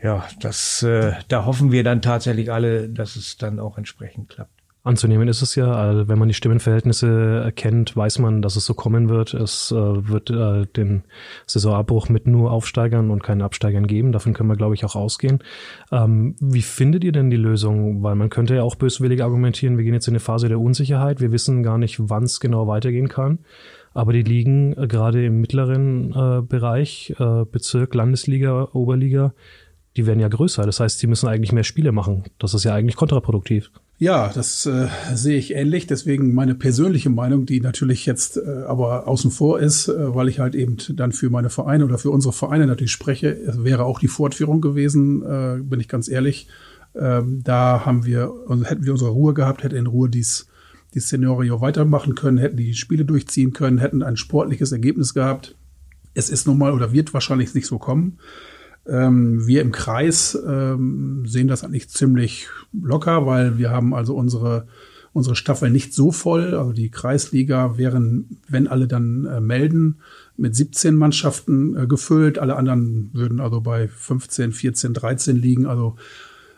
ja, 0.02 0.28
das, 0.42 0.84
äh, 0.84 1.14
da 1.30 1.46
hoffen 1.46 1.72
wir 1.72 1.84
dann 1.84 2.02
tatsächlich 2.02 2.52
alle, 2.52 2.90
dass 2.90 3.16
es 3.16 3.38
dann 3.38 3.60
auch 3.60 3.78
entsprechend 3.78 4.30
klappt. 4.30 4.63
Anzunehmen 4.86 5.30
ist 5.30 5.42
es 5.42 5.56
ja, 5.56 6.10
wenn 6.10 6.20
man 6.20 6.28
die 6.28 6.34
Stimmenverhältnisse 6.34 7.42
erkennt, 7.46 7.96
weiß 7.96 8.20
man, 8.20 8.42
dass 8.42 8.58
es 8.58 8.66
so 8.66 8.74
kommen 8.74 9.08
wird. 9.08 9.34
Es 9.34 9.72
äh, 9.72 9.76
wird 9.76 10.30
äh, 10.30 10.66
den 10.66 11.04
Saisonabbruch 11.48 12.10
mit 12.10 12.28
nur 12.28 12.52
Aufsteigern 12.52 13.10
und 13.10 13.24
keinen 13.24 13.44
Absteigern 13.44 13.88
geben. 13.88 14.12
Davon 14.12 14.34
können 14.34 14.50
wir, 14.50 14.58
glaube 14.58 14.76
ich, 14.76 14.84
auch 14.84 14.98
ausgehen. 14.98 15.40
Ähm, 15.90 16.36
wie 16.42 16.62
findet 16.62 17.06
ihr 17.06 17.14
denn 17.14 17.30
die 17.30 17.38
Lösung? 17.38 18.04
Weil 18.04 18.16
man 18.16 18.30
könnte 18.30 18.56
ja 18.56 18.64
auch 18.64 18.76
böswillig 18.76 19.24
argumentieren, 19.24 19.78
wir 19.78 19.86
gehen 19.86 19.94
jetzt 19.94 20.10
in 20.10 20.16
eine 20.16 20.20
Phase 20.20 20.50
der 20.50 20.60
Unsicherheit. 20.60 21.22
Wir 21.22 21.32
wissen 21.32 21.64
gar 21.64 21.78
nicht, 21.78 22.10
wann 22.10 22.24
es 22.24 22.42
genau 22.42 22.68
weitergehen 22.68 23.08
kann. 23.08 23.40
Aber 23.94 24.12
die 24.12 24.24
liegen 24.24 24.74
äh, 24.74 24.88
gerade 24.88 25.26
im 25.26 25.40
mittleren 25.40 26.10
Bereich, 26.50 27.16
Bezirk, 27.52 27.96
Landesliga, 27.96 28.68
Oberliga, 28.74 29.34
die 29.96 30.06
werden 30.06 30.20
ja 30.20 30.28
größer. 30.28 30.64
Das 30.64 30.82
heißt, 30.82 31.00
sie 31.00 31.08
müssen 31.08 31.30
eigentlich 31.30 31.54
mehr 31.54 31.64
Spiele 31.64 31.94
machen. 31.94 32.26
Das 32.38 32.54
ist 32.54 32.66
ja 32.66 32.74
eigentlich 32.74 32.98
kontraproduktiv. 32.98 33.72
Ja, 34.00 34.32
das 34.34 34.66
äh, 34.66 34.88
sehe 35.14 35.38
ich 35.38 35.54
ähnlich. 35.54 35.88
Deswegen 35.88 36.34
meine 36.34 36.56
persönliche 36.56 37.10
Meinung, 37.10 37.46
die 37.46 37.62
natürlich 37.62 38.06
jetzt 38.06 38.38
äh, 38.38 38.64
aber 38.68 39.08
außen 39.08 39.32
vor 39.32 39.60
ist, 39.60 39.88
äh, 39.88 40.16
weil 40.16 40.30
ich 40.30 40.40
halt 40.40 40.56
eben 40.56 40.78
dann 40.96 41.12
für 41.12 41.30
meine 41.30 41.50
Vereine 41.50 41.86
oder 41.86 41.98
für 41.98 42.10
unsere 42.10 42.34
Vereine 42.34 42.66
natürlich 42.66 42.92
spreche, 42.92 43.38
wäre 43.64 43.86
auch 43.86 44.00
die 44.00 44.08
Fortführung 44.08 44.62
gewesen, 44.62 45.22
äh, 45.22 45.60
bin 45.62 45.80
ich 45.80 45.88
ganz 45.88 46.10
ehrlich. 46.10 46.48
Ähm, 46.96 47.42
da 47.44 47.86
haben 47.86 48.06
wir, 48.06 48.32
hätten 48.66 48.84
wir 48.86 48.92
unsere 48.94 49.12
Ruhe 49.12 49.34
gehabt, 49.34 49.64
hätte 49.64 49.78
in 49.78 49.88
Ruhe 49.88 50.10
dies, 50.10 50.48
dieses 50.94 51.08
Szenario 51.08 51.62
weitermachen 51.62 52.16
können, 52.16 52.38
hätten 52.38 52.58
die 52.58 52.74
Spiele 52.74 53.06
durchziehen 53.06 53.54
können, 53.54 53.78
hätten 53.78 54.04
ein 54.04 54.18
sportliches 54.18 54.72
Ergebnis 54.72 55.14
gehabt. 55.14 55.56
Es 56.14 56.30
ist 56.30 56.46
nun 56.46 56.58
mal 56.58 56.74
oder 56.74 56.92
wird 56.92 57.14
wahrscheinlich 57.14 57.54
nicht 57.54 57.68
so 57.68 57.80
kommen. 57.80 58.20
Ähm, 58.88 59.48
wir 59.48 59.62
im 59.62 59.72
Kreis 59.72 60.38
ähm, 60.48 61.24
sehen 61.26 61.48
das 61.48 61.64
eigentlich 61.64 61.90
ziemlich 61.90 62.48
locker, 62.74 63.26
weil 63.26 63.58
wir 63.58 63.72
haben 63.72 63.94
also 63.94 64.16
unsere 64.16 64.68
unsere 65.14 65.36
Staffel 65.36 65.70
nicht 65.70 65.94
so 65.94 66.12
voll. 66.12 66.56
Also 66.56 66.74
die 66.74 66.90
Kreisliga 66.90 67.78
wären, 67.78 68.40
wenn 68.50 68.68
alle 68.68 68.88
dann 68.88 69.26
äh, 69.26 69.40
melden, 69.40 70.00
mit 70.36 70.56
17 70.56 70.96
Mannschaften 70.96 71.78
äh, 71.78 71.88
gefüllt. 71.88 72.40
Alle 72.40 72.56
anderen 72.56 73.12
würden 73.14 73.40
also 73.40 73.62
bei 73.62 73.88
15, 73.88 74.52
14, 74.52 74.94
13 74.94 75.36
liegen. 75.36 75.68
Also 75.68 75.96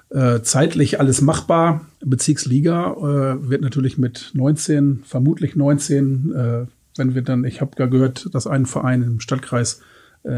äh, 0.09 0.41
zeitlich 0.41 0.99
alles 0.99 1.21
machbar. 1.21 1.85
Bezirksliga 2.03 2.93
äh, 2.93 3.49
wird 3.49 3.61
natürlich 3.61 3.97
mit 3.97 4.31
19, 4.33 5.03
vermutlich 5.05 5.55
19, 5.55 6.31
äh, 6.33 6.65
wenn 6.97 7.13
wir 7.13 7.21
dann, 7.21 7.43
ich 7.43 7.59
habe 7.59 7.71
ja 7.77 7.87
gehört, 7.87 8.33
dass 8.33 8.47
ein 8.47 8.65
Verein 8.65 9.03
im 9.03 9.19
Stadtkreis 9.19 9.81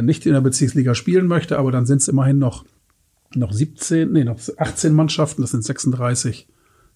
nicht 0.01 0.25
in 0.25 0.33
der 0.33 0.41
Bezirksliga 0.41 0.95
spielen 0.95 1.27
möchte, 1.27 1.57
aber 1.57 1.71
dann 1.71 1.85
sind 1.85 2.01
es 2.01 2.07
immerhin 2.07 2.39
noch, 2.39 2.65
noch 3.35 3.53
17, 3.53 4.11
nee, 4.11 4.23
noch 4.23 4.39
18 4.57 4.93
Mannschaften, 4.93 5.41
das 5.41 5.51
sind 5.51 5.63
36 5.63 6.47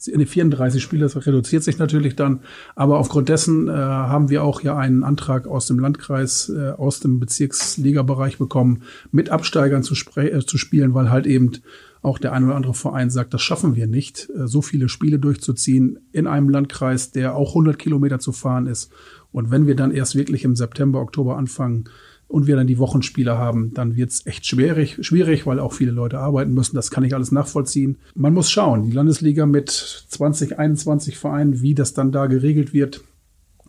nee, 0.08 0.26
34 0.26 0.82
Spiele, 0.82 1.04
das 1.04 1.26
reduziert 1.26 1.64
sich 1.64 1.78
natürlich 1.78 2.16
dann. 2.16 2.42
Aber 2.76 2.98
aufgrund 2.98 3.30
dessen 3.30 3.68
äh, 3.68 3.72
haben 3.72 4.30
wir 4.30 4.44
auch 4.44 4.62
ja 4.62 4.78
einen 4.78 5.04
Antrag 5.04 5.48
aus 5.48 5.68
dem 5.68 5.80
Landkreis, 5.80 6.50
äh, 6.50 6.72
aus 6.72 7.00
dem 7.00 7.20
Bezirksligabereich 7.20 8.38
bekommen, 8.38 8.84
mit 9.12 9.30
Absteigern 9.30 9.84
zu, 9.84 9.96
äh, 10.20 10.40
zu 10.40 10.58
spielen, 10.58 10.94
weil 10.94 11.12
halt 11.12 11.28
eben 11.28 11.52
auch 12.02 12.18
der 12.18 12.34
ein 12.34 12.46
oder 12.46 12.56
andere 12.56 12.74
Verein 12.74 13.12
sagt, 13.12 13.34
das 13.34 13.44
schaffen 13.44 13.76
wir 13.76 13.88
nicht, 13.88 14.30
äh, 14.36 14.48
so 14.48 14.62
viele 14.62 14.90
Spiele 14.90 15.20
durchzuziehen 15.20 16.00
in 16.12 16.28
einem 16.28 16.50
Landkreis, 16.50 17.12
der 17.12 17.36
auch 17.36 17.50
100 17.50 17.78
Kilometer 17.78 18.20
zu 18.20 18.32
fahren 18.32 18.68
ist. 18.68 18.92
Und 19.32 19.52
wenn 19.52 19.68
wir 19.68 19.76
dann 19.76 19.92
erst 19.92 20.16
wirklich 20.16 20.44
im 20.44 20.56
September, 20.56 21.00
Oktober 21.00 21.38
anfangen, 21.38 21.86
und 22.32 22.48
wir 22.48 22.56
dann 22.56 22.68
die 22.68 22.80
Wochenspiele 22.80 23.38
haben, 23.38 23.74
dann 23.74 23.96
wird 23.96 24.12
es 24.12 24.26
echt 24.26 24.46
schwierig, 24.46 24.98
schwierig, 25.02 25.46
weil 25.46 25.60
auch 25.60 25.74
viele 25.74 25.92
Leute 25.92 26.20
arbeiten 26.20 26.54
müssen. 26.54 26.76
Das 26.76 26.90
kann 26.90 27.04
ich 27.04 27.14
alles 27.14 27.32
nachvollziehen. 27.32 27.98
Man 28.16 28.34
muss 28.34 28.50
schauen, 28.50 28.84
die 28.84 28.92
Landesliga 28.92 29.46
mit 29.46 29.70
20, 29.70 30.58
21 30.58 31.18
Vereinen, 31.18 31.62
wie 31.62 31.76
das 31.76 31.94
dann 31.94 32.12
da 32.12 32.28
geregelt 32.28 32.74
wird, 32.74 33.02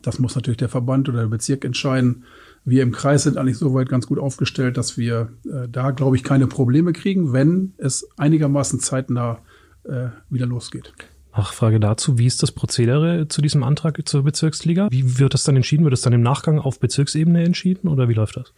das 0.03 0.19
muss 0.19 0.35
natürlich 0.35 0.57
der 0.57 0.69
Verband 0.69 1.09
oder 1.09 1.21
der 1.21 1.27
Bezirk 1.27 1.65
entscheiden. 1.65 2.23
Wir 2.65 2.83
im 2.83 2.91
Kreis 2.91 3.23
sind 3.23 3.37
eigentlich 3.37 3.57
soweit 3.57 3.89
ganz 3.89 4.05
gut 4.05 4.19
aufgestellt, 4.19 4.77
dass 4.77 4.97
wir 4.97 5.29
äh, 5.45 5.67
da, 5.69 5.91
glaube 5.91 6.15
ich, 6.15 6.23
keine 6.23 6.47
Probleme 6.47 6.93
kriegen, 6.93 7.33
wenn 7.33 7.73
es 7.77 8.07
einigermaßen 8.17 8.79
zeitnah 8.79 9.39
äh, 9.83 10.07
wieder 10.29 10.45
losgeht. 10.45 10.93
Nachfrage 11.35 11.79
dazu, 11.79 12.17
wie 12.17 12.27
ist 12.27 12.43
das 12.43 12.51
Prozedere 12.51 13.27
zu 13.27 13.41
diesem 13.41 13.63
Antrag 13.63 13.99
zur 14.07 14.23
Bezirksliga? 14.23 14.87
Wie 14.91 15.19
wird 15.19 15.33
das 15.33 15.43
dann 15.43 15.55
entschieden? 15.55 15.83
Wird 15.83 15.93
es 15.93 16.01
dann 16.01 16.13
im 16.13 16.21
Nachgang 16.21 16.59
auf 16.59 16.79
Bezirksebene 16.79 17.43
entschieden 17.43 17.87
oder 17.87 18.09
wie 18.09 18.13
läuft 18.13 18.37
das? 18.37 18.53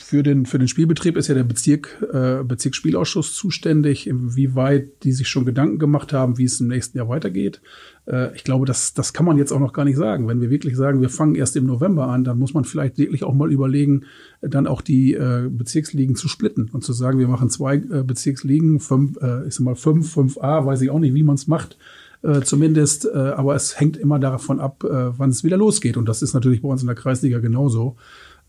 Für 0.00 0.22
den, 0.22 0.46
für 0.46 0.58
den 0.58 0.66
Spielbetrieb 0.66 1.16
ist 1.16 1.28
ja 1.28 1.34
der 1.34 1.44
Bezirk, 1.44 2.02
äh, 2.12 2.42
Bezirksspielausschuss 2.42 3.34
zuständig, 3.34 4.06
inwieweit 4.06 5.04
die 5.04 5.12
sich 5.12 5.28
schon 5.28 5.44
Gedanken 5.44 5.78
gemacht 5.78 6.12
haben, 6.12 6.38
wie 6.38 6.44
es 6.44 6.60
im 6.60 6.68
nächsten 6.68 6.96
Jahr 6.96 7.08
weitergeht. 7.10 7.60
Äh, 8.06 8.34
ich 8.34 8.44
glaube, 8.44 8.64
das, 8.64 8.94
das 8.94 9.12
kann 9.12 9.26
man 9.26 9.36
jetzt 9.36 9.52
auch 9.52 9.60
noch 9.60 9.74
gar 9.74 9.84
nicht 9.84 9.96
sagen. 9.96 10.26
Wenn 10.26 10.40
wir 10.40 10.48
wirklich 10.48 10.74
sagen, 10.74 11.02
wir 11.02 11.10
fangen 11.10 11.34
erst 11.34 11.54
im 11.54 11.66
November 11.66 12.08
an, 12.08 12.24
dann 12.24 12.38
muss 12.38 12.54
man 12.54 12.64
vielleicht 12.64 12.96
wirklich 12.96 13.24
auch 13.24 13.34
mal 13.34 13.52
überlegen, 13.52 14.04
dann 14.40 14.66
auch 14.66 14.80
die 14.80 15.12
äh, 15.12 15.48
Bezirksligen 15.50 16.16
zu 16.16 16.28
splitten 16.28 16.70
und 16.72 16.82
zu 16.82 16.94
sagen, 16.94 17.18
wir 17.18 17.28
machen 17.28 17.50
zwei 17.50 17.76
äh, 17.76 18.02
Bezirksligen, 18.02 18.80
fünf, 18.80 19.18
äh, 19.20 19.46
ich 19.46 19.54
sag 19.54 19.64
mal 19.64 19.74
fünf, 19.74 20.10
fünf 20.10 20.38
A, 20.38 20.64
weiß 20.64 20.80
ich 20.80 20.90
auch 20.90 20.98
nicht, 20.98 21.14
wie 21.14 21.22
man 21.22 21.34
es 21.34 21.46
macht. 21.46 21.76
äh, 22.22 22.40
zumindest. 22.40 23.06
Äh, 23.06 23.16
aber 23.16 23.54
es 23.54 23.78
hängt 23.78 23.96
immer 23.96 24.18
davon 24.18 24.60
ab, 24.60 24.84
äh, 24.84 25.18
wann 25.18 25.30
es 25.30 25.44
wieder 25.44 25.56
losgeht. 25.56 25.96
Und 25.96 26.08
das 26.08 26.22
ist 26.22 26.34
natürlich 26.34 26.62
bei 26.62 26.68
uns 26.68 26.82
in 26.82 26.86
der 26.86 26.96
Kreisliga 26.96 27.38
genauso. 27.38 27.96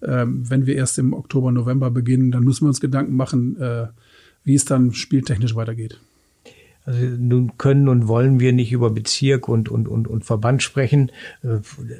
Ähm, 0.02 0.50
wenn 0.50 0.66
wir 0.66 0.76
erst 0.76 0.98
im 1.00 1.14
Oktober, 1.14 1.52
November 1.52 1.92
beginnen, 1.92 2.32
dann 2.32 2.44
müssen 2.44 2.66
wir 2.66 2.70
uns 2.70 2.82
Gedanken 2.82 3.16
machen, 3.16 3.58
äh, 3.58 3.88
wie 4.44 4.56
es 4.56 4.66
dann 4.66 4.94
spieltechnisch 4.94 5.56
weitergeht. 5.56 6.00
Also 6.86 7.00
nun 7.06 7.58
können 7.58 7.88
und 7.88 8.08
wollen 8.08 8.40
wir 8.40 8.52
nicht 8.52 8.72
über 8.72 8.90
Bezirk 8.90 9.48
und, 9.48 9.70
und, 9.70 9.88
und, 9.88 10.08
und 10.08 10.26
Verband 10.26 10.64
sprechen. 10.64 11.12
Äh, 11.44 11.60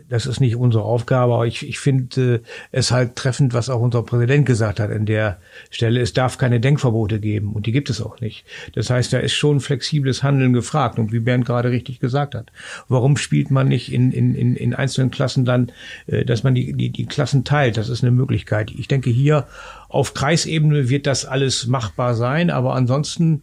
das 0.10 0.26
ist 0.26 0.40
nicht 0.40 0.56
unsere 0.56 0.84
Aufgabe, 0.84 1.34
aber 1.34 1.46
ich, 1.46 1.68
ich 1.68 1.80
finde 1.80 2.42
es 2.72 2.92
halt 2.92 3.16
treffend, 3.16 3.54
was 3.54 3.70
auch 3.70 3.82
unser 3.82 4.04
Präsident 4.04 4.46
gesagt 4.46 4.80
hat 4.80 4.90
an 4.90 5.06
der 5.06 5.38
Stelle. 5.70 6.00
Es 6.00 6.14
darf 6.14 6.38
keine 6.38 6.60
Denkverbote 6.60 7.20
geben 7.20 7.54
und 7.54 7.66
die 7.66 7.72
gibt 7.72 7.90
es 7.90 8.02
auch 8.02 8.20
nicht. 8.20 8.46
Das 8.74 8.90
heißt, 8.90 9.14
da 9.14 9.20
ist 9.20 9.34
schon 9.34 9.60
flexibles 9.60 10.24
Handeln 10.24 10.54
gefragt 10.54 10.98
und 10.98 11.12
wie 11.12 11.20
Bernd 11.20 11.46
gerade 11.46 11.72
richtig 11.72 12.00
gesagt 12.00 12.34
hat. 12.34 12.52
Warum 12.88 13.18
spielt 13.18 13.52
man 13.52 13.68
nicht 13.68 13.94
in, 13.94 14.12
in, 14.12 14.34
in, 14.34 14.56
in 14.56 14.74
einzelnen 14.74 15.12
Klassen 15.12 15.46
dann, 15.46 15.72
äh, 16.08 16.26
dass 16.26 16.44
man 16.44 16.56
die, 16.56 16.74
die, 16.74 16.90
die 16.90 17.06
Klassen 17.06 17.44
teilt? 17.44 17.78
Das 17.78 17.90
ist 17.90 18.04
eine 18.04 18.12
Möglichkeit. 18.12 18.72
Ich 18.72 18.88
denke, 18.88 19.10
hier 19.10 19.46
auf 19.90 20.14
Kreisebene 20.14 20.88
wird 20.90 21.08
das 21.08 21.26
alles 21.26 21.68
machbar 21.68 22.14
sein, 22.16 22.52
aber 22.52 22.76
ansonsten 22.76 23.42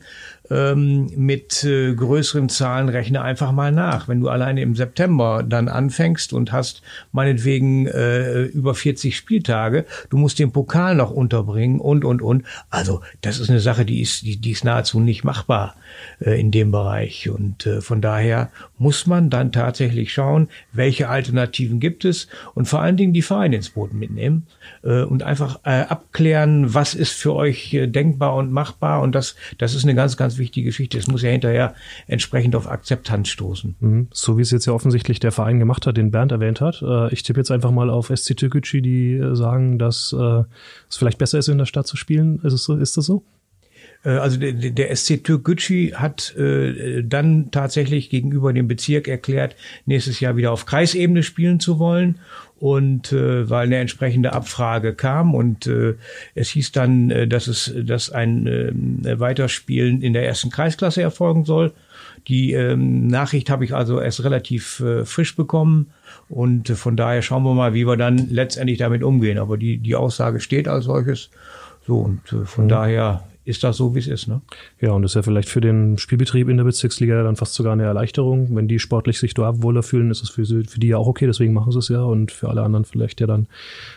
ähm, 0.51 1.11
mit 1.17 1.65
äh, 1.65 1.95
größeren 1.95 2.49
Zahlen 2.49 2.89
rechne 2.89 3.23
einfach 3.23 3.53
mal 3.53 3.73
nach. 3.73 4.09
Wenn 4.09 4.21
du 4.21 4.29
alleine 4.29 4.63
im 4.63 4.77
September 4.77 5.43
dann 5.43 5.69
anfängst 5.69 6.33
und 6.33 6.53
hast 6.53 6.83
meinetwegen 7.13 7.87
äh, 7.87 8.43
über 8.43 8.75
40 8.75 9.17
Spieltage, 9.17 9.87
du 10.11 10.17
musst 10.17 10.39
den 10.39 10.53
Pokal 10.53 10.95
noch 10.95 11.11
unterbringen 11.11 11.81
und 11.81 12.05
und 12.05 12.23
und. 12.23 12.45
Also 12.71 13.01
das 13.23 13.39
ist 13.39 13.51
eine 13.51 13.61
Sache, 13.61 13.85
die 13.85 14.01
ist 14.01 14.23
die, 14.23 14.37
die 14.37 14.53
ist 14.53 14.65
nahezu 14.65 15.01
nicht 15.01 15.25
machbar 15.25 15.75
äh, 16.21 16.39
in 16.39 16.51
dem 16.51 16.71
Bereich 16.71 17.29
und 17.29 17.67
äh, 17.67 17.81
von 17.81 18.01
daher 18.01 18.51
muss 18.79 19.07
man 19.07 19.31
dann 19.31 19.53
tatsächlich 19.53 20.13
schauen, 20.13 20.49
welche 20.73 21.09
Alternativen 21.09 21.81
gibt 21.81 22.05
es 22.05 22.29
und 22.55 22.67
vor 22.67 22.81
allen 22.81 22.97
Dingen 22.97 23.13
die 23.13 23.23
Vereine 23.23 23.57
ins 23.57 23.71
Boot 23.71 23.93
mitnehmen 23.93 24.47
äh, 24.83 25.03
und 25.03 25.23
einfach 25.23 25.61
äh, 25.65 25.85
abklären, 26.37 26.75
was 26.75 26.95
ist 26.95 27.13
für 27.13 27.35
euch 27.35 27.73
äh, 27.75 27.87
denkbar 27.87 28.35
und 28.37 28.53
machbar 28.53 29.03
und 29.03 29.15
das 29.15 29.37
das 29.59 29.75
ist 29.75 29.85
eine 29.85 29.95
ganz 29.95 30.17
ganz 30.17 30.39
wichtige 30.39 30.67
Geschichte. 30.67 30.99
Es 30.99 31.07
muss 31.07 31.23
ja 31.23 31.31
hinterher 31.31 31.75
entsprechend 32.07 32.55
auf 32.57 32.69
Akzeptanz 32.69 33.29
stoßen. 33.29 33.77
Mhm. 33.81 34.09
So 34.13 34.39
wie 34.39 34.43
es 34.43 34.51
jetzt 34.51 34.67
ja 34.67 34.73
offensichtlich 34.73 35.21
der 35.21 35.33
Verein 35.33 35.59
gemacht 35.59 35.87
hat, 35.87 35.97
den 35.97 36.11
Bernd 36.11 36.33
erwähnt 36.33 36.61
hat. 36.61 36.83
Äh, 36.83 37.13
ich 37.13 37.23
tippe 37.23 37.41
jetzt 37.41 37.51
einfach 37.51 37.71
mal 37.71 37.91
auf 37.91 38.13
SC 38.15 38.37
Türkgücü, 38.37 38.83
die 38.83 39.15
äh, 39.15 39.35
sagen, 39.35 39.79
dass 39.79 40.15
es 40.17 40.97
vielleicht 40.97 41.19
besser 41.19 41.39
ist, 41.39 41.49
in 41.49 41.59
der 41.59 41.67
Stadt 41.67 41.87
zu 41.87 41.97
spielen. 41.97 42.41
Ist, 42.43 42.53
es 42.53 42.65
so, 42.65 42.77
ist 42.77 42.97
das 42.97 43.07
so? 43.07 43.23
Also 44.03 44.39
der, 44.39 44.53
der 44.53 44.95
SC 44.95 45.25
Türkgücü 45.25 45.93
hat 45.93 46.37
äh, 46.37 47.03
dann 47.03 47.51
tatsächlich 47.51 48.09
gegenüber 48.09 48.53
dem 48.53 48.69
Bezirk 48.69 49.09
erklärt, 49.09 49.57
nächstes 49.85 50.21
Jahr 50.21 50.37
wieder 50.37 50.53
auf 50.53 50.65
Kreisebene 50.65 51.23
spielen 51.23 51.59
zu 51.59 51.79
wollen 51.79 52.21
und 52.59 53.13
äh, 53.13 53.49
weil 53.51 53.67
eine 53.67 53.77
entsprechende 53.77 54.33
Abfrage 54.33 54.95
kam 54.95 55.35
und 55.35 55.67
äh, 55.67 55.95
es 56.35 56.49
hieß 56.51 56.73
dann, 56.73 57.11
äh, 57.11 57.29
dass 57.29 57.49
es 57.49 57.73
dass 57.77 58.11
ein 58.11 58.47
äh, 58.47 59.21
Weiterspielen 59.21 60.01
in 60.01 60.13
der 60.15 60.27
ersten 60.27 60.51
Kreisklasse 60.51 61.03
erfolgen 61.03 61.45
soll. 61.45 61.73
Die 62.29 62.53
ähm, 62.53 63.07
Nachricht 63.07 63.51
habe 63.51 63.65
ich 63.65 63.75
also 63.75 64.01
erst 64.01 64.25
relativ 64.25 64.81
äh, 64.81 65.05
frisch 65.05 65.37
bekommen 65.37 65.91
und 66.29 66.71
äh, 66.71 66.75
von 66.75 66.97
daher 66.97 67.23
schauen 67.23 67.45
wir 67.45 67.55
mal, 67.55 67.75
wie 67.75 67.87
wir 67.87 67.97
dann 67.97 68.29
letztendlich 68.31 68.79
damit 68.79 69.03
umgehen. 69.03 69.39
Aber 69.39 69.59
die 69.59 69.77
die 69.77 69.95
Aussage 69.95 70.41
steht 70.41 70.67
als 70.67 70.87
solches. 70.87 71.31
So 71.87 71.99
und 71.99 72.33
äh, 72.33 72.47
von 72.47 72.65
mhm. 72.65 72.69
daher 72.69 73.23
ist 73.47 73.63
das 73.63 73.77
so, 73.77 73.95
wie 73.95 74.01
es 74.01 74.09
ist. 74.09 74.27
Ne? 74.27 74.41
Ja, 74.81 74.91
und 74.91 75.03
das 75.03 75.13
ist 75.13 75.15
ja 75.15 75.23
vielleicht 75.23 75.49
für 75.49 75.61
den 75.61 75.99
Spielbetrieb 75.99 76.49
in 76.49 76.57
der 76.57 76.65
Bezirksliga 76.65 77.23
dann 77.23 77.37
fast 77.37 77.55
sogar 77.55 77.73
eine 77.73 77.85
Erleichterung. 77.85 78.55
Wenn 78.57 78.67
die 78.67 78.81
sportlich 78.81 79.21
sich 79.21 79.35
da 79.35 79.63
wohler 79.63 79.85
fühlen, 79.85 80.11
ist 80.11 80.23
es 80.23 80.31
für, 80.31 80.45
sie, 80.45 80.65
für 80.65 80.81
die 80.81 80.89
ja 80.89 80.99
auch 80.99 81.07
okay, 81.07 81.27
deswegen 81.27 81.55
machen 81.55 81.71
sie 81.71 81.79
es 81.79 81.89
ja 81.89 82.03
und 82.03 82.33
für 82.33 82.49
alle 82.49 82.63
anderen 82.63 82.85
vielleicht 82.85 83.21
ja 83.21 83.29
dann 83.29 83.47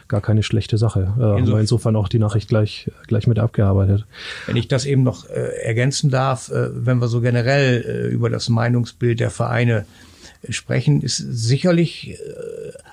gar 0.07 0.21
keine 0.21 0.43
schlechte 0.43 0.77
Sache. 0.77 1.15
Äh, 1.17 1.21
haben 1.23 1.47
wir 1.47 1.59
insofern 1.59 1.95
auch 1.95 2.09
die 2.09 2.19
Nachricht 2.19 2.47
gleich, 2.47 2.91
gleich 3.07 3.25
mit 3.25 3.39
abgearbeitet. 3.39 4.05
Wenn 4.45 4.55
ich 4.55 4.67
das 4.67 4.85
eben 4.85 5.01
noch 5.01 5.27
äh, 5.27 5.63
ergänzen 5.63 6.11
darf, 6.11 6.49
äh, 6.49 6.69
wenn 6.73 6.99
wir 6.99 7.07
so 7.07 7.19
generell 7.19 7.81
äh, 7.81 8.13
über 8.13 8.29
das 8.29 8.49
Meinungsbild 8.49 9.19
der 9.19 9.31
Vereine 9.31 9.85
sprechen, 10.47 11.01
ist 11.01 11.17
sicherlich 11.17 12.11
äh, 12.11 12.15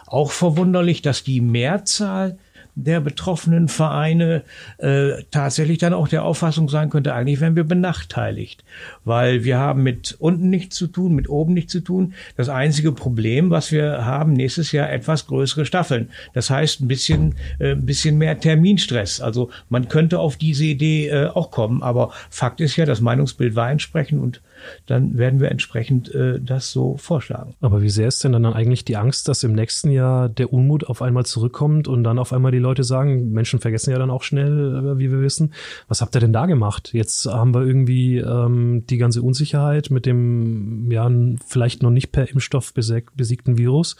auch 0.06 0.30
verwunderlich, 0.30 1.02
dass 1.02 1.22
die 1.22 1.42
Mehrzahl 1.42 2.38
der 2.76 3.00
betroffenen 3.00 3.68
Vereine 3.68 4.42
äh, 4.78 5.22
tatsächlich 5.30 5.78
dann 5.78 5.94
auch 5.94 6.08
der 6.08 6.24
Auffassung 6.24 6.68
sein 6.68 6.90
könnte, 6.90 7.14
eigentlich 7.14 7.40
wären 7.40 7.56
wir 7.56 7.64
benachteiligt, 7.64 8.64
weil 9.04 9.44
wir 9.44 9.58
haben 9.58 9.82
mit 9.82 10.14
unten 10.18 10.50
nichts 10.50 10.76
zu 10.76 10.86
tun, 10.86 11.14
mit 11.14 11.28
oben 11.28 11.54
nichts 11.54 11.72
zu 11.72 11.80
tun. 11.80 12.12
Das 12.36 12.50
einzige 12.50 12.92
Problem, 12.92 13.48
was 13.50 13.72
wir 13.72 14.04
haben 14.04 14.34
nächstes 14.34 14.72
Jahr 14.72 14.92
etwas 14.92 15.26
größere 15.26 15.64
Staffeln. 15.64 16.10
Das 16.34 16.50
heißt 16.50 16.82
ein 16.82 16.88
bisschen, 16.88 17.34
äh, 17.58 17.72
ein 17.72 17.86
bisschen 17.86 18.18
mehr 18.18 18.38
Terminstress. 18.38 19.22
Also 19.22 19.50
man 19.70 19.88
könnte 19.88 20.18
auf 20.18 20.36
diese 20.36 20.66
Idee 20.66 21.08
äh, 21.08 21.26
auch 21.28 21.50
kommen, 21.50 21.82
aber 21.82 22.12
Fakt 22.28 22.60
ist 22.60 22.76
ja, 22.76 22.84
das 22.84 23.00
Meinungsbild 23.00 23.56
war 23.56 23.70
entsprechend 23.70 24.20
und 24.20 24.42
dann 24.86 25.18
werden 25.18 25.40
wir 25.40 25.50
entsprechend 25.50 26.14
äh, 26.14 26.40
das 26.40 26.70
so 26.70 26.96
vorschlagen. 26.96 27.54
Aber 27.60 27.82
wie 27.82 27.90
sehr 27.90 28.08
ist 28.08 28.22
denn 28.24 28.32
dann 28.32 28.46
eigentlich 28.46 28.84
die 28.84 28.96
Angst, 28.96 29.28
dass 29.28 29.42
im 29.42 29.52
nächsten 29.52 29.90
Jahr 29.90 30.28
der 30.28 30.52
Unmut 30.52 30.86
auf 30.86 31.02
einmal 31.02 31.26
zurückkommt 31.26 31.88
und 31.88 32.04
dann 32.04 32.18
auf 32.18 32.32
einmal 32.32 32.52
die 32.52 32.58
Leute 32.58 32.84
sagen, 32.84 33.32
Menschen 33.32 33.60
vergessen 33.60 33.90
ja 33.90 33.98
dann 33.98 34.10
auch 34.10 34.22
schnell, 34.22 34.94
äh, 34.94 34.98
wie 34.98 35.10
wir 35.10 35.20
wissen. 35.20 35.52
Was 35.88 36.00
habt 36.00 36.14
ihr 36.14 36.20
denn 36.20 36.32
da 36.32 36.46
gemacht? 36.46 36.90
Jetzt 36.92 37.26
haben 37.26 37.54
wir 37.54 37.66
irgendwie 37.66 38.18
ähm, 38.18 38.84
die 38.88 38.98
ganze 38.98 39.22
Unsicherheit 39.22 39.90
mit 39.90 40.06
dem 40.06 40.90
ja 40.90 41.10
vielleicht 41.46 41.82
noch 41.82 41.90
nicht 41.90 42.12
per 42.12 42.28
Impfstoff 42.28 42.72
besiegten 42.74 43.58
Virus 43.58 43.96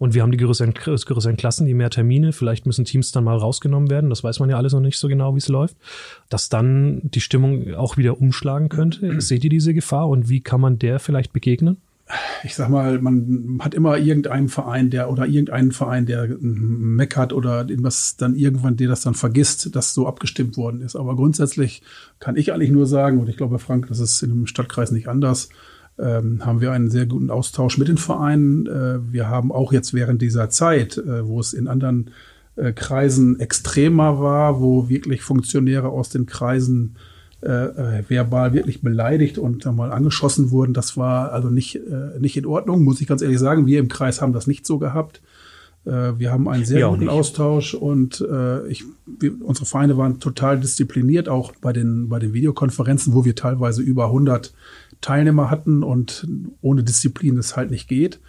und 0.00 0.14
wir 0.14 0.22
haben 0.22 0.32
die 0.32 0.38
größeren, 0.38 0.72
größeren 0.74 1.36
Klassen, 1.36 1.66
die 1.66 1.74
mehr 1.74 1.90
Termine, 1.90 2.32
vielleicht 2.32 2.64
müssen 2.64 2.86
Teams 2.86 3.12
dann 3.12 3.22
mal 3.22 3.36
rausgenommen 3.36 3.90
werden, 3.90 4.08
das 4.08 4.24
weiß 4.24 4.40
man 4.40 4.48
ja 4.48 4.56
alles 4.56 4.72
noch 4.72 4.80
nicht 4.80 4.98
so 4.98 5.08
genau, 5.08 5.34
wie 5.34 5.38
es 5.38 5.48
läuft, 5.48 5.76
dass 6.30 6.48
dann 6.48 7.02
die 7.04 7.20
Stimmung 7.20 7.74
auch 7.74 7.98
wieder 7.98 8.18
umschlagen 8.18 8.70
könnte. 8.70 9.20
Seht 9.20 9.44
ihr 9.44 9.50
diese 9.50 9.74
Gefahr 9.74 10.08
und 10.08 10.30
wie 10.30 10.40
kann 10.40 10.60
man 10.60 10.78
der 10.78 10.98
vielleicht 10.98 11.32
begegnen? 11.32 11.76
ich 12.42 12.54
sag 12.54 12.68
mal, 12.68 13.00
man 13.00 13.58
hat 13.60 13.74
immer 13.74 13.96
irgendeinen 13.98 14.48
Verein, 14.48 14.90
der 14.90 15.10
oder 15.10 15.26
irgendeinen 15.26 15.72
Verein, 15.72 16.06
der 16.06 16.28
meckert 16.40 17.32
oder 17.32 17.66
was 17.78 18.16
dann 18.16 18.34
irgendwann, 18.34 18.76
der 18.76 18.88
das 18.88 19.02
dann 19.02 19.14
vergisst, 19.14 19.76
dass 19.76 19.94
so 19.94 20.06
abgestimmt 20.06 20.56
worden 20.56 20.80
ist. 20.80 20.96
Aber 20.96 21.14
grundsätzlich 21.14 21.82
kann 22.18 22.36
ich 22.36 22.52
eigentlich 22.52 22.70
nur 22.70 22.86
sagen, 22.86 23.20
und 23.20 23.28
ich 23.28 23.36
glaube, 23.36 23.58
Frank, 23.58 23.86
das 23.88 24.00
ist 24.00 24.22
in 24.22 24.32
einem 24.32 24.46
Stadtkreis 24.46 24.90
nicht 24.90 25.08
anders, 25.08 25.50
ähm, 25.98 26.44
haben 26.44 26.60
wir 26.60 26.72
einen 26.72 26.90
sehr 26.90 27.06
guten 27.06 27.30
Austausch 27.30 27.78
mit 27.78 27.88
den 27.88 27.98
Vereinen. 27.98 28.66
Äh, 28.66 29.12
wir 29.12 29.28
haben 29.28 29.52
auch 29.52 29.72
jetzt 29.72 29.94
während 29.94 30.22
dieser 30.22 30.50
Zeit, 30.50 30.96
äh, 30.98 31.26
wo 31.26 31.40
es 31.40 31.52
in 31.52 31.68
anderen 31.68 32.10
äh, 32.56 32.72
Kreisen 32.72 33.38
extremer 33.40 34.20
war, 34.20 34.60
wo 34.60 34.88
wirklich 34.88 35.22
Funktionäre 35.22 35.88
aus 35.88 36.08
den 36.08 36.26
Kreisen 36.26 36.96
äh, 37.42 38.02
verbal 38.08 38.52
wirklich 38.52 38.82
beleidigt 38.82 39.38
und 39.38 39.64
mal 39.64 39.92
angeschossen 39.92 40.50
wurden. 40.50 40.74
Das 40.74 40.96
war 40.96 41.32
also 41.32 41.48
nicht, 41.48 41.76
äh, 41.76 42.18
nicht 42.18 42.36
in 42.36 42.46
Ordnung, 42.46 42.82
muss 42.84 43.00
ich 43.00 43.06
ganz 43.06 43.22
ehrlich 43.22 43.38
sagen. 43.38 43.66
Wir 43.66 43.78
im 43.78 43.88
Kreis 43.88 44.20
haben 44.20 44.32
das 44.32 44.46
nicht 44.46 44.66
so 44.66 44.78
gehabt. 44.78 45.22
Äh, 45.86 46.18
wir 46.18 46.30
haben 46.30 46.48
einen 46.48 46.64
sehr 46.64 46.88
guten 46.88 47.08
Austausch 47.08 47.74
und 47.74 48.20
äh, 48.20 48.66
ich, 48.68 48.84
wir, 49.06 49.32
unsere 49.42 49.66
Vereine 49.66 49.96
waren 49.96 50.20
total 50.20 50.60
diszipliniert, 50.60 51.28
auch 51.28 51.52
bei 51.60 51.72
den, 51.72 52.08
bei 52.08 52.18
den 52.18 52.34
Videokonferenzen, 52.34 53.14
wo 53.14 53.24
wir 53.24 53.34
teilweise 53.34 53.80
über 53.80 54.06
100 54.06 54.52
Teilnehmer 55.00 55.50
hatten 55.50 55.82
und 55.82 56.26
ohne 56.60 56.84
Disziplin 56.84 57.38
es 57.38 57.56
halt 57.56 57.70
nicht 57.70 57.88
geht. 57.88 58.20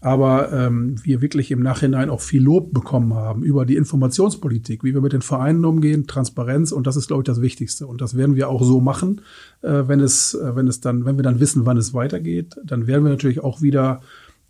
Aber 0.00 0.52
ähm, 0.52 0.96
wir 1.04 1.22
wirklich 1.22 1.52
im 1.52 1.62
Nachhinein 1.62 2.10
auch 2.10 2.20
viel 2.20 2.42
Lob 2.42 2.74
bekommen 2.74 3.14
haben 3.14 3.44
über 3.44 3.64
die 3.64 3.76
Informationspolitik, 3.76 4.82
wie 4.82 4.94
wir 4.94 5.00
mit 5.00 5.12
den 5.12 5.22
Vereinen 5.22 5.64
umgehen, 5.64 6.08
Transparenz 6.08 6.72
und 6.72 6.88
das 6.88 6.96
ist, 6.96 7.06
glaube 7.06 7.22
ich, 7.22 7.26
das 7.26 7.40
Wichtigste. 7.40 7.86
Und 7.86 8.00
das 8.00 8.16
werden 8.16 8.34
wir 8.34 8.48
auch 8.48 8.64
so 8.64 8.80
machen, 8.80 9.20
äh, 9.62 9.84
wenn 9.86 10.00
es, 10.00 10.34
äh, 10.34 10.56
wenn 10.56 10.66
es 10.66 10.80
dann, 10.80 11.04
wenn 11.04 11.18
wir 11.18 11.22
dann 11.22 11.38
wissen, 11.38 11.66
wann 11.66 11.76
es 11.76 11.94
weitergeht, 11.94 12.56
dann 12.64 12.88
werden 12.88 13.04
wir 13.04 13.10
natürlich 13.10 13.44
auch 13.44 13.62
wieder 13.62 14.00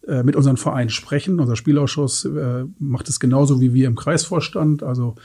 äh, 0.09 0.23
mit 0.23 0.37
unseren 0.37 0.57
Vereinen 0.57 0.89
sprechen. 0.89 1.39
Unser 1.39 1.55
Spielausschuss 1.55 2.25
äh, 2.25 2.65
macht 2.79 3.11
es 3.11 3.21
genauso 3.21 3.61
wie 3.61 3.75
wir 3.75 3.87
im 3.87 3.95
Kreisvorstand. 3.95 4.83
Also 4.83 5.17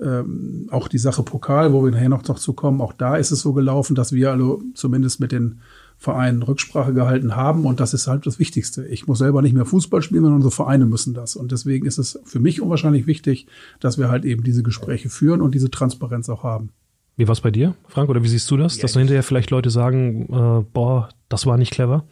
ähm, 0.00 0.68
auch 0.70 0.86
die 0.86 0.98
Sache 0.98 1.22
Pokal, 1.22 1.72
wo 1.72 1.84
wir 1.84 1.90
nachher 1.90 2.08
noch 2.08 2.22
dazu 2.22 2.52
kommen, 2.52 2.80
auch 2.80 2.92
da 2.92 3.16
ist 3.16 3.30
es 3.30 3.40
so 3.40 3.52
gelaufen, 3.52 3.94
dass 3.94 4.12
wir 4.12 4.30
also 4.30 4.62
zumindest 4.74 5.20
mit 5.20 5.32
den 5.32 5.60
Vereinen 6.02 6.42
Rücksprache 6.42 6.92
gehalten 6.92 7.36
haben 7.36 7.64
und 7.64 7.78
das 7.78 7.94
ist 7.94 8.08
halt 8.08 8.26
das 8.26 8.40
Wichtigste. 8.40 8.84
Ich 8.88 9.06
muss 9.06 9.18
selber 9.18 9.40
nicht 9.40 9.52
mehr 9.52 9.64
Fußball 9.64 10.02
spielen, 10.02 10.22
sondern 10.22 10.38
unsere 10.38 10.50
Vereine 10.50 10.84
müssen 10.84 11.14
das. 11.14 11.36
Und 11.36 11.52
deswegen 11.52 11.86
ist 11.86 11.98
es 11.98 12.18
für 12.24 12.40
mich 12.40 12.60
unwahrscheinlich 12.60 13.06
wichtig, 13.06 13.46
dass 13.78 13.98
wir 13.98 14.08
halt 14.08 14.24
eben 14.24 14.42
diese 14.42 14.64
Gespräche 14.64 15.10
führen 15.10 15.40
und 15.40 15.54
diese 15.54 15.70
Transparenz 15.70 16.28
auch 16.28 16.42
haben. 16.42 16.70
Wie 17.16 17.28
war 17.28 17.34
es 17.34 17.40
bei 17.40 17.52
dir, 17.52 17.76
Frank, 17.86 18.10
oder 18.10 18.24
wie 18.24 18.28
siehst 18.28 18.50
du 18.50 18.56
das? 18.56 18.78
Ja, 18.78 18.82
dass 18.82 18.94
hinterher 18.94 19.22
vielleicht 19.22 19.52
Leute 19.52 19.70
sagen, 19.70 20.24
äh, 20.24 20.64
boah, 20.72 21.08
das 21.28 21.46
war 21.46 21.56
nicht 21.56 21.70
clever? 21.70 22.04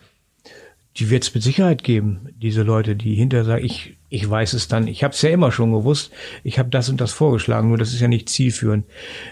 Die 0.97 1.11
wird 1.11 1.25
es 1.25 1.35
mit 1.35 1.43
Sicherheit 1.43 1.83
geben, 1.83 2.29
diese 2.41 2.63
Leute, 2.63 2.95
die 2.95 3.17
hinterher 3.17 3.45
sagen, 3.45 3.65
ich 3.65 3.97
ich 4.11 4.29
weiß 4.29 4.55
es 4.55 4.67
dann. 4.69 4.89
Ich 4.89 5.05
habe 5.05 5.15
es 5.15 5.23
ja 5.23 5.31
immer 5.31 5.53
schon 5.53 5.73
gewusst. 5.73 6.11
Ich 6.43 6.59
habe 6.59 6.69
das 6.69 6.89
und 6.89 7.01
das 7.01 7.13
vorgeschlagen, 7.13 7.69
nur 7.69 7.79
das 7.79 7.93
ist 7.93 8.01
ja 8.01 8.09
nicht 8.09 8.29
zielführend. 8.29 8.85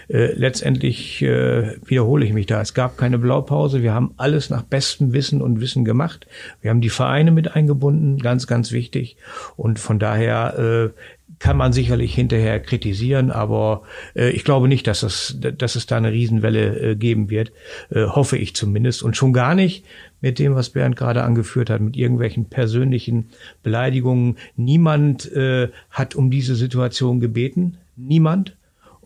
Äh, 0.07 0.31
letztendlich 0.33 1.21
äh, 1.21 1.75
wiederhole 1.85 2.25
ich 2.25 2.33
mich 2.33 2.45
da. 2.45 2.61
Es 2.61 2.73
gab 2.73 2.97
keine 2.97 3.19
Blaupause. 3.19 3.83
Wir 3.83 3.93
haben 3.93 4.13
alles 4.15 4.49
nach 4.49 4.63
bestem 4.63 5.11
Wissen 5.11 5.41
und 5.41 5.59
Wissen 5.59 5.83
gemacht. 5.83 6.27
Wir 6.61 6.71
haben 6.71 6.81
die 6.81 6.89
Vereine 6.89 7.31
mit 7.31 7.55
eingebunden, 7.55 8.19
ganz, 8.19 8.47
ganz 8.47 8.71
wichtig. 8.71 9.17
Und 9.57 9.79
von 9.79 9.99
daher 9.99 10.57
äh, 10.57 10.99
kann 11.39 11.55
man 11.55 11.73
sicherlich 11.73 12.13
hinterher 12.13 12.59
kritisieren, 12.59 13.31
aber 13.31 13.83
äh, 14.13 14.29
ich 14.29 14.43
glaube 14.43 14.67
nicht, 14.67 14.87
dass 14.87 15.03
es, 15.03 15.37
dass 15.39 15.75
es 15.75 15.85
da 15.85 15.97
eine 15.97 16.11
Riesenwelle 16.11 16.91
äh, 16.91 16.95
geben 16.95 17.29
wird. 17.29 17.51
Äh, 17.89 18.05
hoffe 18.05 18.37
ich 18.37 18.55
zumindest. 18.55 19.01
Und 19.01 19.15
schon 19.15 19.33
gar 19.33 19.55
nicht 19.55 19.85
mit 20.21 20.37
dem, 20.37 20.53
was 20.55 20.69
Bernd 20.69 20.97
gerade 20.97 21.23
angeführt 21.23 21.69
hat, 21.69 21.81
mit 21.81 21.95
irgendwelchen 21.95 22.45
persönlichen 22.45 23.29
Beleidigungen. 23.63 24.37
Niemand 24.57 25.31
äh, 25.31 25.69
hat 25.89 26.15
um 26.15 26.29
diese 26.29 26.55
Situation 26.55 27.21
gebeten. 27.21 27.77
Niemand. 27.95 28.55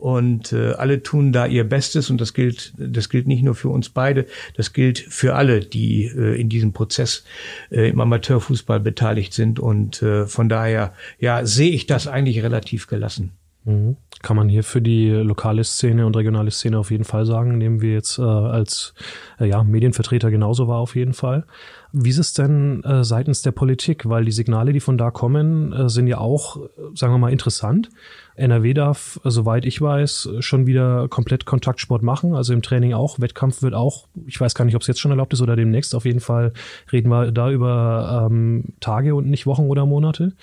Und 0.04 0.52
äh, 0.52 0.74
alle 0.74 1.02
tun 1.02 1.32
da 1.32 1.46
ihr 1.46 1.64
Bestes 1.64 2.10
und 2.10 2.20
das 2.20 2.34
gilt, 2.34 2.74
das 2.76 3.08
gilt 3.08 3.26
nicht 3.26 3.42
nur 3.42 3.56
für 3.56 3.70
uns 3.70 3.88
beide, 3.88 4.26
das 4.58 4.74
gilt 4.74 5.00
für 5.00 5.36
alle, 5.36 5.62
die 5.62 6.08
äh, 6.08 6.38
in 6.38 6.50
diesem 6.50 6.74
Prozess 6.74 7.24
äh, 7.72 7.88
im 7.88 8.02
Amateurfußball 8.02 8.82
beteiligt 8.82 9.34
sind. 9.34 9.62
Und 9.62 10.02
äh, 10.02 10.28
von 10.28 10.50
daher, 10.50 10.92
ja, 11.20 11.46
sehe 11.46 11.72
ich 11.72 11.86
das 11.86 12.08
eigentlich 12.08 12.44
relativ 12.44 12.88
gelassen. 12.88 13.32
Mhm. 13.64 13.96
Kann 14.22 14.36
man 14.36 14.50
hier 14.50 14.66
für 14.66 14.82
die 14.82 15.08
lokale 15.08 15.64
Szene 15.64 16.06
und 16.06 16.18
regionale 16.18 16.52
Szene 16.52 16.80
auf 16.80 16.92
jeden 16.92 17.06
Fall 17.06 17.26
sagen, 17.26 17.58
nehmen 17.58 17.80
wir 17.80 17.94
jetzt 17.94 18.20
äh, 18.20 18.24
als 18.24 18.94
äh, 19.40 19.46
ja, 19.46 19.64
Medienvertreter 19.64 20.32
genauso 20.32 20.68
wahr 20.68 20.80
auf 20.80 20.98
jeden 20.98 21.14
Fall. 21.14 21.46
Wie 21.96 22.10
ist 22.10 22.18
es 22.18 22.34
denn 22.34 22.84
äh, 22.84 23.04
seitens 23.04 23.44
der 23.44 23.52
Politik? 23.52 24.10
Weil 24.10 24.26
die 24.26 24.32
Signale, 24.32 24.74
die 24.74 24.80
von 24.80 24.98
da 24.98 25.12
kommen, 25.12 25.72
äh, 25.74 25.90
sind 25.90 26.08
ja 26.08 26.18
auch, 26.18 26.58
sagen 26.96 27.14
wir 27.14 27.20
mal, 27.20 27.32
interessant. 27.32 27.90
NRW 28.36 28.74
darf, 28.74 29.20
soweit 29.24 29.64
ich 29.64 29.80
weiß, 29.80 30.30
schon 30.40 30.66
wieder 30.66 31.08
komplett 31.08 31.46
Kontaktsport 31.46 32.02
machen, 32.02 32.34
also 32.34 32.52
im 32.52 32.64
Training 32.64 32.94
auch. 32.94 33.20
Wettkampf 33.20 33.62
wird 33.62 33.76
auch, 33.76 34.08
ich 34.26 34.42
weiß 34.42 34.56
gar 34.56 34.66
nicht, 34.66 34.76
ob 34.76 34.82
es 34.82 34.88
jetzt 34.88 35.00
schon 35.00 35.12
erlaubt 35.12 35.34
ist 35.34 35.42
oder 35.42 35.56
demnächst. 35.56 35.94
Auf 35.94 36.06
jeden 36.06 36.20
Fall 36.20 36.54
reden 36.92 37.10
wir 37.10 37.32
da 37.32 37.52
über 37.52 38.28
ähm, 38.28 38.74
Tage 38.80 39.14
und 39.14 39.30
nicht 39.30 39.46
Wochen 39.46 39.68
oder 39.68 39.86
Monate. 39.86 40.34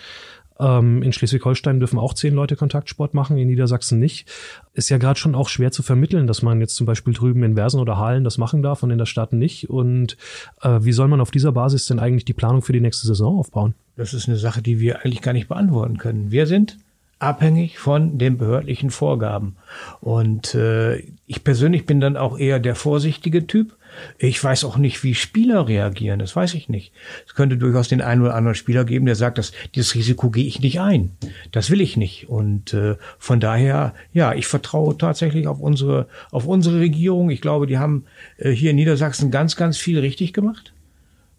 Ähm, 0.60 1.02
in 1.02 1.12
Schleswig-Holstein 1.12 1.80
dürfen 1.80 1.98
auch 1.98 2.14
zehn 2.14 2.34
Leute 2.34 2.54
Kontaktsport 2.56 3.14
machen, 3.14 3.38
in 3.38 3.48
Niedersachsen 3.48 3.98
nicht. 3.98 4.28
Ist 4.74 4.90
ja 4.90 4.98
gerade 4.98 5.18
schon 5.18 5.34
auch 5.34 5.48
schwer 5.48 5.72
zu 5.72 5.82
vermitteln, 5.82 6.26
dass 6.26 6.42
man 6.42 6.60
jetzt 6.60 6.76
zum 6.76 6.86
Beispiel 6.86 7.14
drüben 7.14 7.42
in 7.42 7.54
Versen 7.54 7.80
oder 7.80 7.96
Halen 7.96 8.24
das 8.24 8.38
machen 8.38 8.62
darf 8.62 8.82
und 8.82 8.90
in 8.90 8.98
der 8.98 9.06
Stadt 9.06 9.32
nicht. 9.32 9.70
Und 9.70 10.16
äh, 10.62 10.78
wie 10.82 10.92
soll 10.92 11.08
man 11.08 11.20
auf 11.20 11.30
dieser 11.30 11.52
Basis 11.52 11.86
denn 11.86 11.98
eigentlich 11.98 12.24
die 12.24 12.34
Planung 12.34 12.62
für 12.62 12.72
die 12.72 12.80
nächste 12.80 13.06
Saison 13.06 13.38
aufbauen? 13.38 13.74
Das 13.96 14.14
ist 14.14 14.28
eine 14.28 14.36
Sache, 14.36 14.62
die 14.62 14.80
wir 14.80 15.00
eigentlich 15.00 15.22
gar 15.22 15.32
nicht 15.32 15.48
beantworten 15.48 15.98
können. 15.98 16.30
Wir 16.30 16.46
sind 16.46 16.78
abhängig 17.20 17.78
von 17.78 18.18
den 18.18 18.38
behördlichen 18.38 18.90
Vorgaben. 18.90 19.56
Und 20.00 20.54
äh, 20.54 20.98
ich 21.26 21.44
persönlich 21.44 21.86
bin 21.86 22.00
dann 22.00 22.16
auch 22.16 22.38
eher 22.38 22.58
der 22.58 22.74
vorsichtige 22.74 23.46
Typ. 23.46 23.76
Ich 24.18 24.42
weiß 24.42 24.64
auch 24.64 24.78
nicht, 24.78 25.04
wie 25.04 25.14
Spieler 25.14 25.68
reagieren. 25.68 26.18
Das 26.18 26.34
weiß 26.34 26.54
ich 26.54 26.68
nicht. 26.68 26.92
Es 27.26 27.34
könnte 27.34 27.56
durchaus 27.56 27.88
den 27.88 28.00
einen 28.00 28.22
oder 28.22 28.34
anderen 28.34 28.54
Spieler 28.54 28.84
geben, 28.84 29.06
der 29.06 29.16
sagt, 29.16 29.36
dass 29.36 29.52
dieses 29.74 29.94
Risiko 29.94 30.30
gehe 30.30 30.46
ich 30.46 30.60
nicht 30.60 30.80
ein. 30.80 31.10
Das 31.52 31.70
will 31.70 31.80
ich 31.80 31.96
nicht. 31.96 32.28
Und 32.28 32.72
äh, 32.72 32.96
von 33.18 33.38
daher, 33.38 33.94
ja, 34.12 34.32
ich 34.32 34.46
vertraue 34.46 34.96
tatsächlich 34.96 35.46
auf 35.46 35.60
unsere 35.60 36.06
auf 36.30 36.46
unsere 36.46 36.80
Regierung. 36.80 37.30
Ich 37.30 37.40
glaube, 37.40 37.66
die 37.66 37.78
haben 37.78 38.04
äh, 38.38 38.50
hier 38.50 38.70
in 38.70 38.76
Niedersachsen 38.76 39.30
ganz, 39.30 39.56
ganz 39.56 39.76
viel 39.76 39.98
richtig 39.98 40.32
gemacht. 40.32 40.72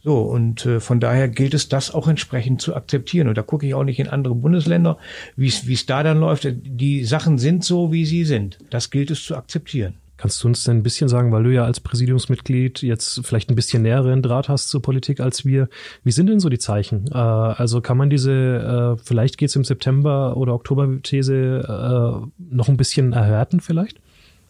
So, 0.03 0.19
und 0.21 0.65
äh, 0.65 0.79
von 0.79 0.99
daher 0.99 1.29
gilt 1.29 1.53
es, 1.53 1.69
das 1.69 1.93
auch 1.93 2.07
entsprechend 2.07 2.61
zu 2.61 2.75
akzeptieren. 2.75 3.27
Und 3.27 3.37
da 3.37 3.43
gucke 3.43 3.67
ich 3.67 3.75
auch 3.75 3.83
nicht 3.83 3.99
in 3.99 4.07
andere 4.07 4.33
Bundesländer, 4.33 4.97
wie 5.35 5.47
es 5.47 5.85
da 5.85 6.03
dann 6.03 6.19
läuft. 6.19 6.47
Die 6.51 7.03
Sachen 7.03 7.37
sind 7.37 7.63
so, 7.63 7.91
wie 7.91 8.05
sie 8.05 8.25
sind. 8.25 8.57
Das 8.71 8.89
gilt 8.89 9.11
es 9.11 9.23
zu 9.23 9.35
akzeptieren. 9.35 9.95
Kannst 10.21 10.43
du 10.43 10.47
uns 10.47 10.63
denn 10.63 10.77
ein 10.77 10.83
bisschen 10.83 11.09
sagen, 11.09 11.31
weil 11.31 11.41
du 11.41 11.51
ja 11.51 11.65
als 11.65 11.79
Präsidiumsmitglied 11.79 12.83
jetzt 12.83 13.25
vielleicht 13.25 13.49
ein 13.49 13.55
bisschen 13.55 13.81
näheren 13.81 14.21
Draht 14.21 14.49
hast 14.49 14.69
zur 14.69 14.79
Politik 14.79 15.19
als 15.19 15.45
wir, 15.45 15.67
wie 16.03 16.11
sind 16.11 16.27
denn 16.27 16.39
so 16.39 16.47
die 16.49 16.59
Zeichen? 16.59 17.07
Äh, 17.11 17.17
also 17.17 17.81
kann 17.81 17.97
man 17.97 18.11
diese, 18.11 18.97
äh, 18.99 19.03
vielleicht 19.03 19.39
geht's 19.39 19.55
im 19.55 19.63
September 19.63 20.37
oder 20.37 20.53
Oktober-These 20.53 21.33
äh, 21.67 22.27
noch 22.37 22.69
ein 22.69 22.77
bisschen 22.77 23.13
erhärten 23.13 23.61
vielleicht? 23.61 23.99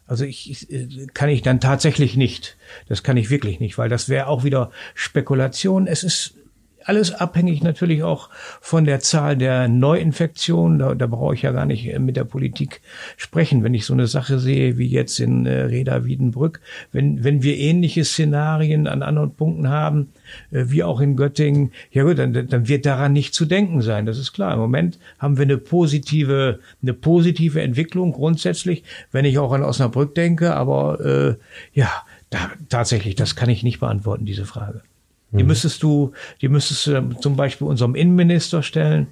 Also 0.05 0.25
ich, 0.25 0.49
ich 0.49 0.71
äh, 0.71 1.07
kann 1.13 1.29
ich 1.29 1.41
dann 1.41 1.59
tatsächlich 1.59 2.17
nicht. 2.17 2.57
Das 2.87 3.03
kann 3.03 3.17
ich 3.17 3.29
wirklich 3.29 3.59
nicht, 3.59 3.77
weil 3.77 3.89
das 3.89 4.09
wäre 4.09 4.27
auch 4.27 4.43
wieder 4.43 4.71
Spekulation. 4.93 5.87
Es 5.87 6.03
ist 6.03 6.35
alles 6.85 7.13
abhängig 7.13 7.63
natürlich 7.63 8.03
auch 8.03 8.29
von 8.59 8.85
der 8.85 8.99
Zahl 8.99 9.37
der 9.37 9.67
Neuinfektionen. 9.67 10.79
Da, 10.79 10.95
da 10.95 11.07
brauche 11.07 11.35
ich 11.35 11.41
ja 11.41 11.51
gar 11.51 11.65
nicht 11.65 11.87
äh, 11.87 11.99
mit 11.99 12.17
der 12.17 12.23
Politik 12.23 12.81
sprechen. 13.17 13.63
Wenn 13.63 13.73
ich 13.73 13.85
so 13.85 13.93
eine 13.93 14.07
Sache 14.07 14.39
sehe 14.39 14.77
wie 14.77 14.87
jetzt 14.87 15.19
in 15.19 15.45
äh, 15.45 15.63
Reda 15.63 16.05
Wiedenbrück, 16.05 16.61
wenn, 16.91 17.23
wenn 17.23 17.43
wir 17.43 17.57
ähnliche 17.57 18.03
Szenarien 18.05 18.87
an 18.87 19.03
anderen 19.03 19.33
Punkten 19.35 19.69
haben, 19.69 20.09
äh, 20.51 20.65
wie 20.67 20.83
auch 20.83 21.01
in 21.01 21.15
Göttingen, 21.15 21.71
ja 21.91 22.03
gut, 22.03 22.19
dann, 22.19 22.33
dann 22.33 22.67
wird 22.67 22.85
daran 22.85 23.13
nicht 23.13 23.33
zu 23.33 23.45
denken 23.45 23.81
sein. 23.81 24.05
Das 24.05 24.17
ist 24.17 24.33
klar. 24.33 24.53
Im 24.53 24.59
Moment 24.59 24.99
haben 25.19 25.37
wir 25.37 25.43
eine 25.43 25.57
positive, 25.57 26.59
eine 26.81 26.93
positive 26.93 27.61
Entwicklung 27.61 28.11
grundsätzlich, 28.11 28.83
wenn 29.11 29.25
ich 29.25 29.39
auch 29.39 29.51
an 29.51 29.63
Osnabrück 29.63 30.15
denke. 30.15 30.55
Aber 30.55 30.99
äh, 30.99 31.35
ja, 31.73 31.89
da, 32.29 32.51
tatsächlich, 32.69 33.15
das 33.15 33.35
kann 33.35 33.49
ich 33.49 33.63
nicht 33.63 33.79
beantworten, 33.79 34.25
diese 34.25 34.45
Frage. 34.45 34.81
Die 35.31 35.43
mhm. 35.43 35.47
müsstest 35.47 35.81
du, 35.81 36.11
die 36.41 36.49
müsstest 36.49 36.87
du 36.87 37.13
zum 37.19 37.35
Beispiel 37.35 37.67
unserem 37.67 37.95
Innenminister 37.95 38.63
stellen. 38.63 39.07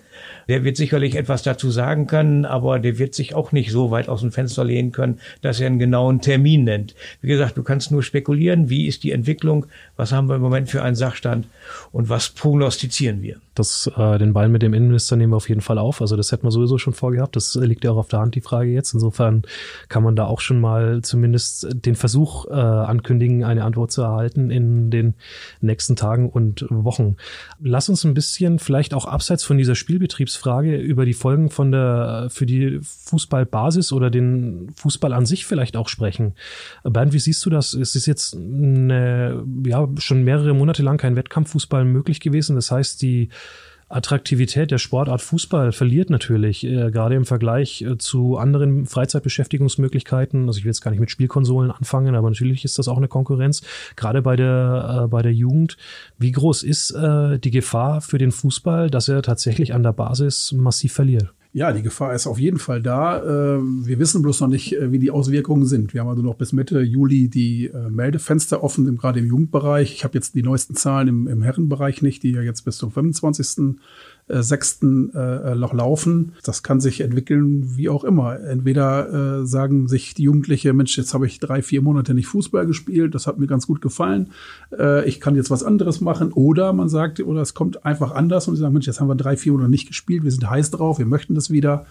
Der 0.49 0.63
wird 0.63 0.77
sicherlich 0.77 1.15
etwas 1.15 1.43
dazu 1.43 1.71
sagen 1.71 2.07
können, 2.07 2.45
aber 2.45 2.79
der 2.79 2.97
wird 2.97 3.13
sich 3.15 3.35
auch 3.35 3.51
nicht 3.51 3.71
so 3.71 3.91
weit 3.91 4.09
aus 4.09 4.21
dem 4.21 4.31
Fenster 4.31 4.65
lehnen 4.65 4.91
können, 4.91 5.19
dass 5.41 5.59
er 5.59 5.67
einen 5.67 5.79
genauen 5.79 6.21
Termin 6.21 6.65
nennt. 6.65 6.95
Wie 7.21 7.27
gesagt, 7.27 7.57
du 7.57 7.63
kannst 7.63 7.91
nur 7.91 8.03
spekulieren, 8.03 8.69
wie 8.69 8.87
ist 8.87 9.03
die 9.03 9.11
Entwicklung, 9.11 9.67
was 9.95 10.11
haben 10.11 10.27
wir 10.27 10.35
im 10.35 10.41
Moment 10.41 10.69
für 10.69 10.83
einen 10.83 10.95
Sachstand 10.95 11.47
und 11.91 12.09
was 12.09 12.29
prognostizieren 12.29 13.21
wir. 13.21 13.37
Das, 13.59 13.91
äh, 13.97 14.17
den 14.17 14.31
Ball 14.31 14.47
mit 14.47 14.61
dem 14.61 14.73
Innenminister 14.73 15.17
nehmen 15.17 15.33
wir 15.33 15.37
auf 15.37 15.49
jeden 15.49 15.59
Fall 15.59 15.77
auf. 15.77 16.01
Also 16.01 16.15
das 16.15 16.31
hätten 16.31 16.43
wir 16.43 16.51
sowieso 16.51 16.77
schon 16.77 16.93
vorgehabt. 16.93 17.35
Das 17.35 17.55
liegt 17.55 17.83
ja 17.83 17.91
auch 17.91 17.97
auf 17.97 18.07
der 18.07 18.19
Hand, 18.19 18.35
die 18.35 18.41
Frage 18.41 18.71
jetzt. 18.71 18.93
Insofern 18.93 19.43
kann 19.89 20.01
man 20.01 20.15
da 20.15 20.25
auch 20.25 20.39
schon 20.39 20.61
mal 20.61 21.01
zumindest 21.01 21.67
den 21.85 21.95
Versuch 21.95 22.45
äh, 22.47 22.53
ankündigen, 22.53 23.43
eine 23.43 23.65
Antwort 23.65 23.91
zu 23.91 24.01
erhalten 24.01 24.49
in 24.49 24.89
den 24.91 25.15
nächsten 25.59 25.97
Tagen 25.97 26.29
und 26.29 26.65
Wochen. 26.69 27.17
Lass 27.61 27.89
uns 27.89 28.05
ein 28.05 28.13
bisschen 28.13 28.59
vielleicht 28.59 28.93
auch 28.93 29.05
abseits 29.05 29.43
von 29.43 29.57
dieser 29.57 29.75
Spielbetriebsfrage 29.75 30.77
über 30.77 31.05
die 31.05 31.13
Folgen 31.13 31.49
von 31.49 31.71
der 31.71 32.27
für 32.29 32.45
die 32.45 32.79
Fußballbasis 32.81 33.91
oder 33.91 34.09
den 34.09 34.71
Fußball 34.75 35.11
an 35.11 35.25
sich 35.25 35.45
vielleicht 35.45 35.75
auch 35.75 35.89
sprechen. 35.89 36.33
Bernd, 36.83 37.11
wie 37.11 37.19
siehst 37.19 37.45
du 37.45 37.49
das? 37.49 37.73
Es 37.73 37.95
ist 37.95 38.05
jetzt 38.05 38.35
eine, 38.35 39.43
ja, 39.65 39.87
schon 39.97 40.23
mehrere 40.23 40.53
Monate 40.53 40.81
lang 40.81 40.97
kein 40.97 41.17
Wettkampffußball 41.17 41.83
möglich 41.83 42.21
gewesen. 42.21 42.55
Das 42.55 42.71
heißt, 42.71 43.01
die 43.01 43.29
Attraktivität 43.89 44.69
der 44.69 44.77
Sportart 44.77 45.19
Fußball 45.21 45.71
verliert 45.71 46.11
natürlich, 46.11 46.63
äh, 46.63 46.91
gerade 46.91 47.15
im 47.15 47.25
Vergleich 47.25 47.81
äh, 47.81 47.97
zu 47.97 48.37
anderen 48.37 48.85
Freizeitbeschäftigungsmöglichkeiten. 48.85 50.47
Also 50.47 50.59
ich 50.59 50.63
will 50.63 50.69
jetzt 50.69 50.81
gar 50.81 50.91
nicht 50.91 50.99
mit 50.99 51.09
Spielkonsolen 51.09 51.71
anfangen, 51.71 52.13
aber 52.13 52.29
natürlich 52.29 52.63
ist 52.63 52.77
das 52.77 52.87
auch 52.87 52.97
eine 52.97 53.07
Konkurrenz, 53.07 53.63
gerade 53.95 54.21
bei 54.21 54.35
der, 54.35 55.05
äh, 55.05 55.07
bei 55.07 55.23
der 55.23 55.33
Jugend. 55.33 55.75
Wie 56.19 56.31
groß 56.31 56.61
ist 56.61 56.91
äh, 56.91 57.39
die 57.39 57.51
Gefahr 57.51 58.01
für 58.01 58.19
den 58.19 58.31
Fußball, 58.31 58.91
dass 58.91 59.07
er 59.07 59.23
tatsächlich 59.23 59.73
an 59.73 59.81
der 59.81 59.93
Basis 59.93 60.51
massiv 60.51 60.93
verliert? 60.93 61.33
Ja, 61.51 61.73
die 61.73 61.81
Gefahr 61.81 62.13
ist 62.13 62.27
auf 62.27 62.37
jeden 62.37 62.59
Fall 62.59 62.79
da. 62.79 63.23
Ähm, 63.23 63.81
wir 63.83 63.97
wissen 63.97 64.21
bloß 64.21 64.41
noch 64.41 64.47
nicht, 64.47 64.75
äh, 64.75 64.91
wie 64.91 64.99
die 64.99 65.09
Auswirkungen 65.09 65.65
sind. 65.65 65.95
Wir 65.95 66.01
haben 66.01 66.07
also 66.09 66.21
noch 66.21 66.35
bis 66.35 66.53
Mitte 66.53 66.81
Juli 66.81 67.27
die 67.27 67.65
äh, 67.67 67.89
Meldefenster 67.89 68.63
offen, 68.63 68.97
gerade 68.97 69.19
im 69.19 69.25
Jugendbereich. 69.25 69.91
Ich 69.93 70.03
habe 70.03 70.13
jetzt 70.13 70.35
die 70.35 70.43
neuesten 70.43 70.75
Zahlen 70.75 71.07
im, 71.07 71.27
im 71.27 71.41
Herrenbereich 71.41 72.03
nicht, 72.03 72.21
die 72.21 72.33
ja 72.33 72.43
jetzt 72.43 72.65
bis 72.65 72.77
zum 72.77 72.91
25 72.91 73.47
äh, 73.47 73.73
sechsten 74.29 75.13
äh, 75.15 75.55
noch 75.55 75.73
laufen. 75.73 76.33
Das 76.43 76.61
kann 76.63 76.79
sich 76.79 77.01
entwickeln, 77.01 77.77
wie 77.77 77.89
auch 77.89 78.03
immer. 78.03 78.39
Entweder 78.39 79.41
äh, 79.41 79.45
sagen 79.45 79.87
sich 79.87 80.13
die 80.13 80.23
Jugendliche, 80.23 80.73
Mensch, 80.73 80.97
jetzt 80.97 81.13
habe 81.13 81.25
ich 81.25 81.39
drei, 81.39 81.61
vier 81.61 81.81
Monate 81.81 82.13
nicht 82.13 82.27
Fußball 82.27 82.67
gespielt, 82.67 83.15
das 83.15 83.27
hat 83.27 83.39
mir 83.39 83.47
ganz 83.47 83.65
gut 83.67 83.81
gefallen, 83.81 84.29
äh, 84.77 85.07
ich 85.07 85.19
kann 85.19 85.35
jetzt 85.35 85.49
was 85.49 85.63
anderes 85.63 85.99
machen. 85.99 86.31
Oder 86.31 86.73
man 86.73 86.89
sagt, 86.89 87.19
oder 87.19 87.41
es 87.41 87.53
kommt 87.53 87.85
einfach 87.85 88.11
anders 88.11 88.47
und 88.47 88.55
sie 88.55 88.61
sagen, 88.61 88.73
Mensch, 88.73 88.87
jetzt 88.87 89.01
haben 89.01 89.07
wir 89.07 89.15
drei, 89.15 89.35
vier 89.35 89.53
Monate 89.53 89.71
nicht 89.71 89.87
gespielt, 89.87 90.23
wir 90.23 90.31
sind 90.31 90.49
heiß 90.49 90.71
drauf, 90.71 90.99
wir 90.99 91.05
möchten 91.05 91.33
das 91.33 91.49
wieder. 91.49 91.85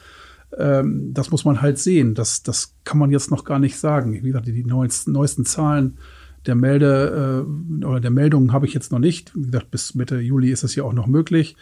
Ähm, 0.56 1.12
das 1.12 1.30
muss 1.30 1.44
man 1.44 1.60
halt 1.60 1.78
sehen. 1.78 2.14
Das, 2.14 2.42
das 2.42 2.74
kann 2.84 2.98
man 2.98 3.10
jetzt 3.10 3.30
noch 3.30 3.44
gar 3.44 3.58
nicht 3.58 3.78
sagen. 3.78 4.12
Wie 4.12 4.20
gesagt, 4.20 4.46
die 4.46 4.64
neuesten, 4.64 5.12
neuesten 5.12 5.44
Zahlen 5.44 5.98
der 6.46 6.54
Melde 6.54 7.44
äh, 7.44 7.84
oder 7.84 8.00
der 8.00 8.10
Meldungen 8.10 8.52
habe 8.52 8.66
ich 8.66 8.74
jetzt 8.74 8.92
noch 8.92 8.98
nicht. 8.98 9.32
Wie 9.34 9.46
gesagt, 9.46 9.70
bis 9.70 9.94
Mitte 9.94 10.18
Juli 10.18 10.50
ist 10.50 10.62
es 10.62 10.74
ja 10.74 10.84
auch 10.84 10.92
noch 10.92 11.06
möglich. 11.06 11.56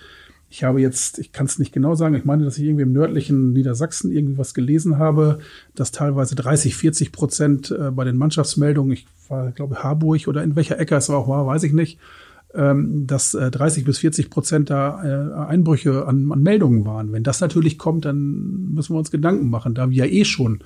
Ich 0.57 0.64
habe 0.64 0.81
jetzt, 0.81 1.19
ich 1.19 1.33
kann 1.33 1.45
es 1.45 1.59
nicht 1.59 1.75
genau 1.75 1.97
sagen, 1.97 2.14
ich 2.14 2.25
meine, 2.25 2.47
dass 2.47 2.57
ich 2.57 2.64
irgendwie 2.64 2.85
im 2.85 2.92
nördlichen 2.95 3.53
Niedersachsen 3.53 4.11
irgendwie 4.11 4.38
was 4.38 4.55
gelesen 4.55 4.97
habe, 4.97 5.38
dass 5.75 5.92
teilweise 5.92 6.35
30, 6.35 6.75
40 6.75 7.12
Prozent 7.12 7.71
äh, 7.71 7.90
bei 7.90 8.05
den 8.05 8.16
Mannschaftsmeldungen, 8.16 8.95
ich 8.95 9.07
war, 9.29 9.51
glaube 9.51 9.83
Harburg 9.83 10.27
oder 10.29 10.42
in 10.42 10.57
welcher 10.57 10.81
Ecke 10.81 10.95
es 10.95 11.11
auch 11.11 11.29
war, 11.29 11.47
weiß 11.47 11.62
ich 11.64 11.75
nicht, 11.75 11.99
ähm, 12.55 13.07
dass 13.07 13.35
äh, 13.35 13.51
30 13.51 13.85
bis 13.85 13.99
40 13.99 14.31
Prozent 14.31 14.71
da 14.71 15.05
äh, 15.05 15.47
Einbrüche 15.47 16.07
an, 16.07 16.33
an 16.33 16.42
Meldungen 16.42 16.87
waren. 16.87 17.12
Wenn 17.12 17.23
das 17.23 17.42
natürlich 17.42 17.77
kommt, 17.77 18.07
dann 18.07 18.73
müssen 18.73 18.95
wir 18.95 18.99
uns 18.99 19.11
Gedanken 19.11 19.51
machen, 19.51 19.75
da 19.75 19.90
wir 19.90 20.07
ja 20.07 20.11
eh 20.11 20.25
schon 20.25 20.61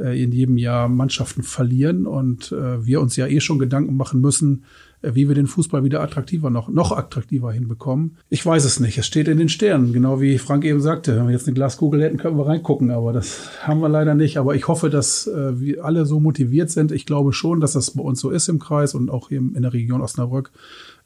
äh, 0.00 0.20
in 0.20 0.32
jedem 0.32 0.58
Jahr 0.58 0.88
Mannschaften 0.88 1.44
verlieren 1.44 2.08
und 2.08 2.50
äh, 2.50 2.84
wir 2.84 3.00
uns 3.00 3.14
ja 3.14 3.28
eh 3.28 3.38
schon 3.38 3.60
Gedanken 3.60 3.96
machen 3.96 4.20
müssen, 4.20 4.64
wie 5.02 5.28
wir 5.28 5.34
den 5.34 5.46
Fußball 5.46 5.84
wieder 5.84 6.00
attraktiver 6.00 6.50
noch, 6.50 6.68
noch 6.68 6.92
attraktiver 6.92 7.52
hinbekommen. 7.52 8.16
Ich 8.28 8.44
weiß 8.44 8.64
es 8.64 8.80
nicht. 8.80 8.98
Es 8.98 9.06
steht 9.06 9.28
in 9.28 9.38
den 9.38 9.48
Sternen. 9.48 9.92
Genau 9.92 10.20
wie 10.20 10.38
Frank 10.38 10.64
eben 10.64 10.80
sagte. 10.80 11.16
Wenn 11.16 11.26
wir 11.26 11.32
jetzt 11.32 11.46
eine 11.46 11.54
Glaskugel 11.54 12.02
hätten, 12.02 12.16
könnten 12.18 12.38
wir 12.38 12.46
reingucken. 12.46 12.90
Aber 12.90 13.12
das 13.12 13.48
haben 13.62 13.80
wir 13.80 13.88
leider 13.88 14.14
nicht. 14.14 14.38
Aber 14.38 14.54
ich 14.54 14.66
hoffe, 14.66 14.90
dass 14.90 15.26
äh, 15.26 15.60
wir 15.60 15.84
alle 15.84 16.04
so 16.04 16.20
motiviert 16.20 16.70
sind. 16.70 16.90
Ich 16.90 17.06
glaube 17.06 17.32
schon, 17.32 17.60
dass 17.60 17.72
das 17.72 17.92
bei 17.92 18.02
uns 18.02 18.20
so 18.20 18.30
ist 18.30 18.48
im 18.48 18.58
Kreis 18.58 18.94
und 18.94 19.10
auch 19.10 19.28
hier 19.28 19.38
in 19.38 19.62
der 19.62 19.72
Region 19.72 20.00
Osnabrück, 20.00 20.50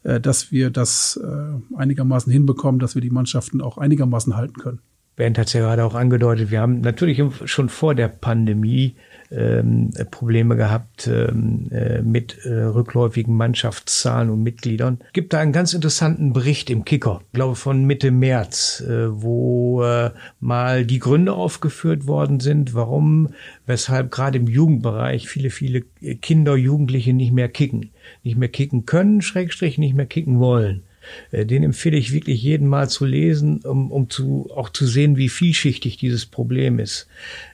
äh, 0.03 0.19
dass 0.19 0.51
wir 0.51 0.71
das 0.71 1.19
äh, 1.23 1.77
einigermaßen 1.77 2.31
hinbekommen, 2.31 2.79
dass 2.79 2.95
wir 2.95 3.01
die 3.01 3.11
Mannschaften 3.11 3.61
auch 3.61 3.77
einigermaßen 3.77 4.35
halten 4.35 4.59
können. 4.59 4.79
Bernd 5.15 5.37
hat 5.37 5.47
es 5.47 5.53
ja 5.53 5.61
gerade 5.61 5.85
auch 5.85 5.93
angedeutet, 5.93 6.49
wir 6.49 6.59
haben 6.59 6.81
natürlich 6.81 7.21
schon 7.45 7.69
vor 7.69 7.93
der 7.93 8.07
Pandemie 8.07 8.95
ähm, 9.35 9.91
Probleme 10.11 10.55
gehabt 10.55 11.07
ähm, 11.07 11.67
äh, 11.71 12.01
mit 12.01 12.45
äh, 12.45 12.49
rückläufigen 12.53 13.35
Mannschaftszahlen 13.35 14.29
und 14.29 14.43
Mitgliedern. 14.43 14.99
Gibt 15.13 15.33
da 15.33 15.39
einen 15.39 15.51
ganz 15.51 15.73
interessanten 15.73 16.33
Bericht 16.33 16.69
im 16.69 16.85
Kicker, 16.85 17.21
glaube 17.33 17.55
von 17.55 17.85
Mitte 17.85 18.11
März, 18.11 18.81
äh, 18.87 19.21
wo 19.21 19.83
äh, 19.83 20.11
mal 20.39 20.85
die 20.85 20.99
Gründe 20.99 21.33
aufgeführt 21.33 22.07
worden 22.07 22.39
sind, 22.39 22.73
warum, 22.73 23.29
weshalb 23.65 24.11
gerade 24.11 24.37
im 24.37 24.47
Jugendbereich 24.47 25.27
viele, 25.27 25.49
viele 25.49 25.81
Kinder, 26.21 26.55
Jugendliche 26.55 27.13
nicht 27.13 27.33
mehr 27.33 27.49
kicken, 27.49 27.91
nicht 28.23 28.37
mehr 28.37 28.49
kicken 28.49 28.85
können, 28.85 29.21
Schrägstrich 29.21 29.77
nicht 29.77 29.95
mehr 29.95 30.05
kicken 30.05 30.39
wollen. 30.39 30.83
Äh, 31.31 31.45
den 31.45 31.63
empfehle 31.63 31.97
ich 31.97 32.13
wirklich 32.13 32.41
jeden 32.41 32.67
Mal 32.67 32.89
zu 32.89 33.05
lesen, 33.05 33.61
um, 33.63 33.91
um 33.91 34.09
zu, 34.09 34.49
auch 34.55 34.69
zu 34.69 34.85
sehen, 34.85 35.17
wie 35.17 35.29
vielschichtig 35.29 35.97
dieses 35.97 36.25
Problem 36.25 36.79
ist. 36.79 37.07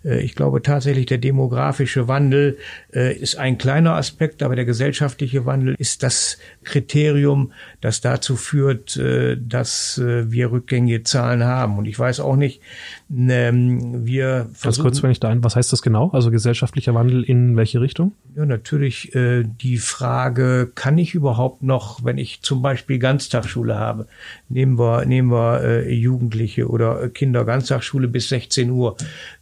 Äh, 0.04 0.22
ich 0.22 0.36
glaube 0.36 0.62
tatsächlich, 0.62 1.06
der 1.06 1.18
demografische 1.18 2.08
Wandel 2.08 2.58
äh, 2.94 3.16
ist 3.16 3.38
ein 3.38 3.58
kleiner 3.58 3.96
Aspekt, 3.96 4.44
aber 4.44 4.56
der 4.56 4.66
gesellschaftliche 4.66 5.46
Wandel 5.46 5.76
ist 5.78 6.04
das 6.04 6.38
Kriterium, 6.64 7.52
das 7.82 8.02
dazu 8.02 8.36
führt, 8.36 9.00
dass 9.00 10.00
wir 10.00 10.52
rückgängige 10.52 11.04
Zahlen 11.04 11.44
haben. 11.44 11.78
Und 11.78 11.86
ich 11.86 11.98
weiß 11.98 12.20
auch 12.20 12.36
nicht, 12.36 12.62
wir 13.12 14.50
Ganz 14.62 14.80
kurz, 14.80 15.02
wenn 15.02 15.10
ich 15.10 15.20
da 15.20 15.30
ein, 15.30 15.44
was 15.44 15.56
heißt 15.56 15.74
das 15.74 15.82
genau? 15.82 16.12
Also 16.12 16.30
gesellschaftlicher 16.30 16.94
Wandel 16.94 17.24
in 17.24 17.58
welche 17.58 17.82
Richtung? 17.82 18.14
Ja, 18.36 18.46
natürlich 18.46 19.16
äh, 19.16 19.44
die 19.44 19.78
Frage, 19.78 20.72
kann 20.76 21.00
ich 21.00 21.16
überhaupt 21.16 21.64
noch, 21.64 22.04
wenn 22.04 22.20
ich 22.20 22.44
zum 22.44 22.62
Beispiel 22.62 23.00
Ganztagsschule 23.00 23.80
habe, 23.80 24.08
nehmen 24.48 24.78
wir, 24.78 25.06
nehmen 25.06 25.32
wir 25.32 25.64
äh, 25.64 25.92
Jugendliche 25.92 26.70
oder 26.70 27.10
Kinder 27.10 27.46
Ganztagsschule 27.46 28.08
bis 28.08 28.30
16 28.30 28.70
Uhr, 28.70 28.96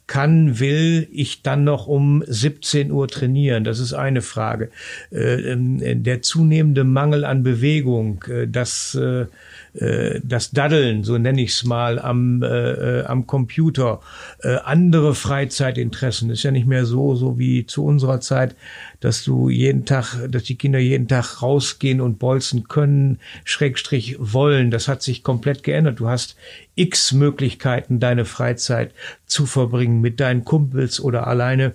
kann, 0.08 0.58
will 0.58 1.06
ich 1.12 1.42
dann 1.42 1.62
noch 1.64 1.86
um 1.86 2.24
17 2.26 2.90
Uhr 2.90 3.06
trainieren? 3.06 3.62
Das 3.62 3.78
ist 3.78 3.92
eine 3.92 4.22
Frage. 4.22 4.70
Äh, 5.12 5.52
ähm, 5.52 6.02
der 6.02 6.22
zunehmende 6.22 6.82
Mangel 6.82 7.24
an 7.24 7.44
Bewegung, 7.44 8.24
äh, 8.24 8.48
das 8.48 8.96
äh, 8.96 9.26
das 10.24 10.50
Daddeln, 10.50 11.04
so 11.04 11.18
nenne 11.18 11.40
ich 11.40 11.50
es 11.50 11.62
mal, 11.62 12.00
am, 12.00 12.42
am 12.42 13.28
Computer, 13.28 14.00
andere 14.64 15.14
Freizeitinteressen. 15.14 16.30
Ist 16.30 16.42
ja 16.42 16.50
nicht 16.50 16.66
mehr 16.66 16.84
so, 16.84 17.14
so 17.14 17.38
wie 17.38 17.64
zu 17.64 17.84
unserer 17.84 18.20
Zeit, 18.20 18.56
dass 19.00 19.24
du 19.24 19.48
jeden 19.48 19.84
Tag, 19.84 20.16
dass 20.28 20.44
die 20.44 20.56
Kinder 20.56 20.78
jeden 20.78 21.08
Tag 21.08 21.42
rausgehen 21.42 22.00
und 22.00 22.18
bolzen 22.18 22.68
können, 22.68 23.18
Schrägstrich 23.44 24.16
wollen. 24.18 24.70
Das 24.70 24.88
hat 24.88 25.02
sich 25.02 25.22
komplett 25.22 25.62
geändert. 25.62 26.00
Du 26.00 26.08
hast 26.08 26.36
x 26.74 27.12
Möglichkeiten, 27.12 28.00
deine 28.00 28.24
Freizeit 28.24 28.92
zu 29.26 29.46
verbringen 29.46 30.00
mit 30.00 30.20
deinen 30.20 30.44
Kumpels 30.44 31.00
oder 31.00 31.26
alleine 31.26 31.74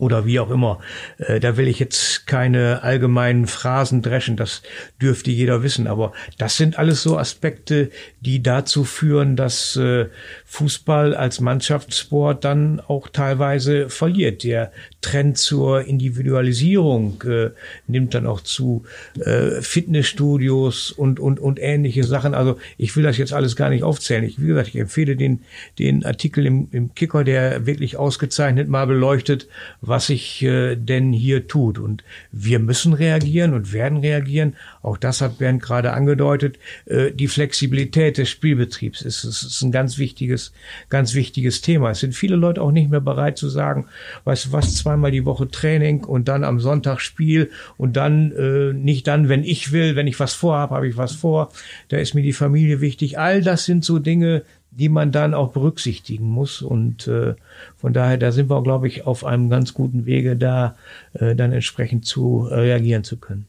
oder 0.00 0.24
wie 0.24 0.40
auch 0.40 0.50
immer. 0.50 0.80
Äh, 1.18 1.38
da 1.40 1.56
will 1.56 1.68
ich 1.68 1.78
jetzt 1.78 2.26
keine 2.26 2.82
allgemeinen 2.82 3.46
Phrasen 3.46 4.02
dreschen, 4.02 4.36
das 4.36 4.62
dürfte 5.00 5.30
jeder 5.30 5.62
wissen. 5.62 5.86
Aber 5.86 6.12
das 6.38 6.56
sind 6.56 6.78
alles 6.78 7.02
so 7.02 7.18
Aspekte, 7.18 7.90
die 8.20 8.42
dazu 8.42 8.84
führen, 8.84 9.36
dass 9.36 9.76
äh, 9.76 10.06
Fußball 10.46 11.14
als 11.14 11.40
Mannschaftssport 11.40 12.44
dann 12.44 12.80
auch 12.80 13.08
teilweise 13.08 13.90
verliert. 13.90 14.42
Der 14.42 14.72
Trend 15.00 15.38
zur 15.38 15.84
Individualisierung 15.86 17.22
äh, 17.26 17.50
nimmt 17.86 18.12
dann 18.14 18.26
auch 18.26 18.42
zu 18.42 18.84
äh, 19.18 19.62
Fitnessstudios 19.62 20.92
und, 20.92 21.18
und, 21.18 21.40
und 21.40 21.58
ähnliche 21.58 22.04
Sachen. 22.04 22.34
Also 22.34 22.58
ich 22.76 22.94
will 22.96 23.04
das 23.04 23.16
jetzt 23.16 23.32
alles 23.32 23.56
gar 23.56 23.70
nicht 23.70 23.82
aufzählen. 23.82 24.24
Ich, 24.24 24.40
wie 24.40 24.48
gesagt, 24.48 24.68
ich 24.68 24.76
empfehle 24.76 25.16
den, 25.16 25.40
den 25.78 26.04
Artikel 26.04 26.44
im, 26.44 26.68
im 26.72 26.94
Kicker, 26.94 27.24
der 27.24 27.66
wirklich 27.66 27.96
ausgezeichnet 27.96 28.68
mal 28.68 28.86
beleuchtet, 28.86 29.48
was 29.80 30.08
sich 30.08 30.42
äh, 30.42 30.76
denn 30.76 31.12
hier 31.12 31.48
tut. 31.48 31.78
Und 31.78 32.04
wir 32.30 32.58
müssen 32.58 32.92
reagieren 32.92 33.54
und 33.54 33.72
werden 33.72 33.98
reagieren. 33.98 34.54
Auch 34.82 34.98
das 34.98 35.22
hat 35.22 35.38
Bernd 35.38 35.62
gerade 35.62 35.92
angedeutet. 35.92 36.58
Äh, 36.84 37.12
die 37.12 37.28
Flexibilität 37.28 38.18
des 38.18 38.28
Spielbetriebs 38.28 39.00
ist, 39.00 39.24
ist, 39.24 39.42
ist 39.42 39.62
ein 39.62 39.72
ganz 39.72 39.96
wichtiges, 39.96 40.52
ganz 40.90 41.14
wichtiges 41.14 41.62
Thema. 41.62 41.90
Es 41.90 42.00
sind 42.00 42.14
viele 42.14 42.36
Leute 42.36 42.60
auch 42.60 42.72
nicht 42.72 42.90
mehr 42.90 43.00
bereit 43.00 43.38
zu 43.38 43.48
sagen, 43.48 43.86
weißt 44.24 44.46
du 44.46 44.52
was, 44.52 44.84
zweimal 44.90 45.12
die 45.12 45.24
Woche 45.24 45.48
Training 45.48 46.04
und 46.04 46.26
dann 46.26 46.42
am 46.42 46.58
Sonntag 46.58 47.00
Spiel 47.00 47.50
und 47.76 47.96
dann 47.96 48.32
äh, 48.32 48.72
nicht 48.72 49.06
dann, 49.06 49.28
wenn 49.28 49.44
ich 49.44 49.70
will, 49.70 49.94
wenn 49.94 50.08
ich 50.08 50.18
was 50.18 50.34
vorhabe, 50.34 50.74
habe 50.74 50.88
ich 50.88 50.96
was 50.96 51.12
vor. 51.12 51.52
Da 51.88 51.98
ist 51.98 52.14
mir 52.14 52.22
die 52.22 52.32
Familie 52.32 52.80
wichtig. 52.80 53.18
All 53.18 53.40
das 53.40 53.64
sind 53.66 53.84
so 53.84 54.00
Dinge, 54.00 54.42
die 54.72 54.88
man 54.88 55.12
dann 55.12 55.32
auch 55.32 55.52
berücksichtigen 55.52 56.28
muss. 56.28 56.60
Und 56.60 57.06
äh, 57.06 57.34
von 57.76 57.92
daher, 57.92 58.18
da 58.18 58.32
sind 58.32 58.50
wir, 58.50 58.62
glaube 58.64 58.88
ich, 58.88 59.06
auf 59.06 59.24
einem 59.24 59.48
ganz 59.48 59.74
guten 59.74 60.06
Wege, 60.06 60.36
da 60.36 60.74
äh, 61.12 61.36
dann 61.36 61.52
entsprechend 61.52 62.04
zu 62.04 62.48
äh, 62.50 62.54
reagieren 62.54 63.04
zu 63.04 63.16
können. 63.16 63.46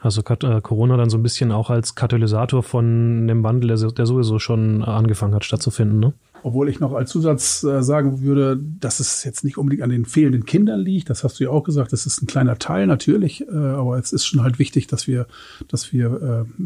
Also 0.00 0.22
Corona 0.22 0.96
dann 0.96 1.10
so 1.10 1.18
ein 1.18 1.22
bisschen 1.22 1.52
auch 1.52 1.70
als 1.70 1.94
Katalysator 1.94 2.64
von 2.64 3.28
dem 3.28 3.44
Wandel, 3.44 3.76
der, 3.76 3.92
der 3.92 4.06
sowieso 4.06 4.40
schon 4.40 4.82
angefangen 4.82 5.34
hat 5.34 5.44
stattzufinden, 5.44 6.00
ne? 6.00 6.14
Obwohl 6.42 6.68
ich 6.68 6.80
noch 6.80 6.92
als 6.92 7.10
Zusatz 7.10 7.62
äh, 7.64 7.82
sagen 7.82 8.22
würde, 8.22 8.60
dass 8.80 9.00
es 9.00 9.24
jetzt 9.24 9.44
nicht 9.44 9.58
unbedingt 9.58 9.82
an 9.82 9.90
den 9.90 10.04
fehlenden 10.04 10.44
Kindern 10.44 10.80
liegt. 10.80 11.10
Das 11.10 11.24
hast 11.24 11.40
du 11.40 11.44
ja 11.44 11.50
auch 11.50 11.64
gesagt. 11.64 11.92
Das 11.92 12.06
ist 12.06 12.22
ein 12.22 12.26
kleiner 12.26 12.58
Teil 12.58 12.86
natürlich, 12.86 13.46
äh, 13.48 13.54
aber 13.54 13.98
es 13.98 14.12
ist 14.12 14.26
schon 14.26 14.42
halt 14.42 14.58
wichtig, 14.58 14.86
dass 14.86 15.06
wir, 15.06 15.26
dass 15.68 15.92
wir 15.92 16.46
äh, 16.56 16.62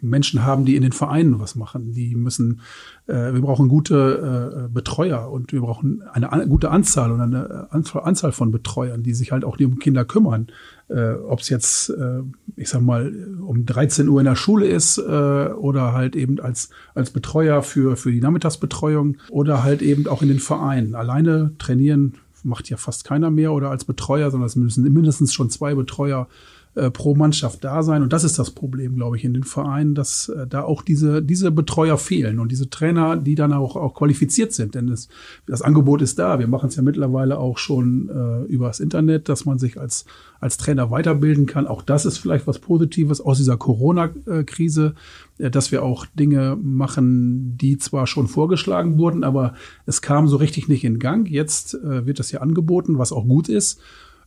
Menschen 0.00 0.44
haben, 0.44 0.64
die 0.64 0.76
in 0.76 0.82
den 0.82 0.92
Vereinen 0.92 1.40
was 1.40 1.54
machen. 1.54 1.92
Die 1.92 2.14
müssen, 2.14 2.60
äh, 3.06 3.32
wir 3.32 3.40
brauchen 3.40 3.68
gute 3.68 4.64
äh, 4.64 4.72
Betreuer 4.72 5.30
und 5.30 5.52
wir 5.52 5.60
brauchen 5.60 6.02
eine 6.12 6.32
an, 6.32 6.48
gute 6.48 6.70
Anzahl 6.70 7.10
und 7.10 7.20
eine 7.20 7.68
Anzahl 7.70 8.32
von 8.32 8.50
Betreuern, 8.50 9.02
die 9.02 9.14
sich 9.14 9.32
halt 9.32 9.44
auch 9.44 9.58
um 9.58 9.78
Kinder 9.78 10.04
kümmern. 10.04 10.48
Äh, 10.88 11.12
Ob 11.14 11.40
es 11.40 11.48
jetzt, 11.48 11.88
äh, 11.90 12.20
ich 12.56 12.68
sag 12.68 12.82
mal, 12.82 13.12
um 13.40 13.64
13 13.64 14.08
Uhr 14.08 14.20
in 14.20 14.26
der 14.26 14.36
Schule 14.36 14.66
ist 14.66 14.98
äh, 14.98 15.02
oder 15.02 15.92
halt 15.92 16.14
eben 16.14 16.40
als, 16.40 16.70
als 16.94 17.10
Betreuer 17.10 17.62
für, 17.62 17.96
für 17.96 18.12
die 18.12 18.20
Nachmittagsbetreuung 18.20 19.16
oder 19.30 19.62
halt 19.62 19.80
eben 19.80 20.06
auch 20.06 20.22
in 20.22 20.28
den 20.28 20.40
Vereinen. 20.40 20.94
Alleine 20.94 21.52
trainieren 21.58 22.14
macht 22.44 22.68
ja 22.68 22.76
fast 22.76 23.04
keiner 23.04 23.30
mehr 23.30 23.52
oder 23.52 23.70
als 23.70 23.84
Betreuer, 23.84 24.30
sondern 24.30 24.46
es 24.46 24.56
müssen 24.56 24.84
mindestens 24.92 25.32
schon 25.32 25.50
zwei 25.50 25.74
Betreuer 25.74 26.28
äh, 26.74 26.90
pro 26.90 27.14
Mannschaft 27.14 27.62
da 27.62 27.82
sein. 27.82 28.02
Und 28.02 28.12
das 28.12 28.24
ist 28.24 28.38
das 28.38 28.50
Problem, 28.50 28.96
glaube 28.96 29.16
ich, 29.16 29.24
in 29.24 29.32
den 29.32 29.44
Vereinen, 29.44 29.94
dass 29.94 30.28
äh, 30.28 30.46
da 30.46 30.62
auch 30.62 30.82
diese, 30.82 31.22
diese 31.22 31.50
Betreuer 31.50 31.98
fehlen 31.98 32.40
und 32.40 32.50
diese 32.50 32.68
Trainer, 32.68 33.16
die 33.16 33.36
dann 33.36 33.52
auch, 33.52 33.76
auch 33.76 33.94
qualifiziert 33.94 34.52
sind. 34.52 34.74
Denn 34.74 34.88
das, 34.88 35.08
das 35.46 35.62
Angebot 35.62 36.02
ist 36.02 36.18
da. 36.18 36.38
Wir 36.38 36.48
machen 36.48 36.68
es 36.68 36.76
ja 36.76 36.82
mittlerweile 36.82 37.38
auch 37.38 37.58
schon 37.58 38.08
äh, 38.08 38.52
übers 38.52 38.80
Internet, 38.80 39.28
dass 39.28 39.44
man 39.44 39.58
sich 39.58 39.78
als, 39.78 40.04
als 40.40 40.56
Trainer 40.56 40.90
weiterbilden 40.90 41.46
kann. 41.46 41.66
Auch 41.66 41.82
das 41.82 42.06
ist 42.06 42.18
vielleicht 42.18 42.46
was 42.46 42.58
Positives 42.58 43.20
aus 43.20 43.38
dieser 43.38 43.56
Corona-Krise, 43.56 44.94
äh, 45.38 45.50
dass 45.50 45.70
wir 45.70 45.82
auch 45.84 46.06
Dinge 46.06 46.58
machen, 46.60 47.56
die 47.56 47.78
zwar 47.78 48.06
schon 48.06 48.26
vorgeschlagen 48.26 48.98
wurden, 48.98 49.22
aber 49.22 49.54
es 49.86 50.02
kam 50.02 50.26
so 50.26 50.36
richtig 50.36 50.68
nicht 50.68 50.84
in 50.84 50.98
Gang. 50.98 51.30
Jetzt 51.30 51.74
äh, 51.74 52.04
wird 52.06 52.18
das 52.18 52.32
ja 52.32 52.40
angeboten, 52.40 52.98
was 52.98 53.12
auch 53.12 53.26
gut 53.26 53.48
ist. 53.48 53.80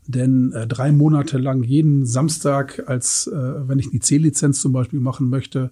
Denn 0.07 0.53
äh, 0.53 0.67
drei 0.67 0.91
Monate 0.91 1.37
lang 1.37 1.63
jeden 1.63 2.05
Samstag, 2.05 2.83
als 2.87 3.27
äh, 3.27 3.67
wenn 3.67 3.79
ich 3.79 3.89
die 3.89 3.99
C-Lizenz 3.99 4.61
zum 4.61 4.71
Beispiel 4.71 4.99
machen 4.99 5.29
möchte, 5.29 5.71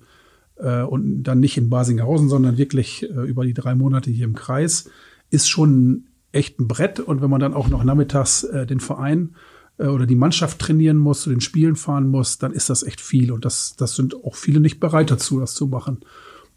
äh, 0.58 0.82
und 0.82 1.24
dann 1.24 1.40
nicht 1.40 1.58
in 1.58 1.70
Basinghausen, 1.70 2.30
sondern 2.30 2.58
wirklich 2.58 3.04
äh, 3.04 3.28
über 3.28 3.46
die 3.46 3.54
drei 3.54 3.76
Monate 3.76 4.12
hier 4.12 4.26
im 4.26 4.36
Kreis, 4.36 4.90
ist 5.30 5.50
schon 5.50 6.06
echt 6.32 6.60
ein 6.60 6.68
Brett. 6.68 7.00
Und 7.00 7.22
wenn 7.22 7.30
man 7.30 7.40
dann 7.40 7.54
auch 7.54 7.70
noch 7.70 7.84
nachmittags 7.84 8.44
äh, 8.44 8.66
den 8.66 8.80
Verein 8.80 9.36
äh, 9.78 9.88
oder 9.88 10.06
die 10.06 10.16
Mannschaft 10.16 10.60
trainieren 10.60 10.98
muss, 10.98 11.22
zu 11.22 11.30
den 11.30 11.42
Spielen 11.42 11.76
fahren 11.76 12.08
muss, 12.08 12.38
dann 12.38 12.52
ist 12.52 12.70
das 12.70 12.84
echt 12.84 13.02
viel. 13.02 13.32
Und 13.32 13.46
das, 13.46 13.76
das 13.78 13.96
sind 13.96 14.16
auch 14.24 14.36
viele 14.36 14.60
nicht 14.60 14.80
bereit 14.80 15.12
dazu, 15.12 15.40
das 15.40 15.54
zu 15.54 15.68
machen. 15.68 16.00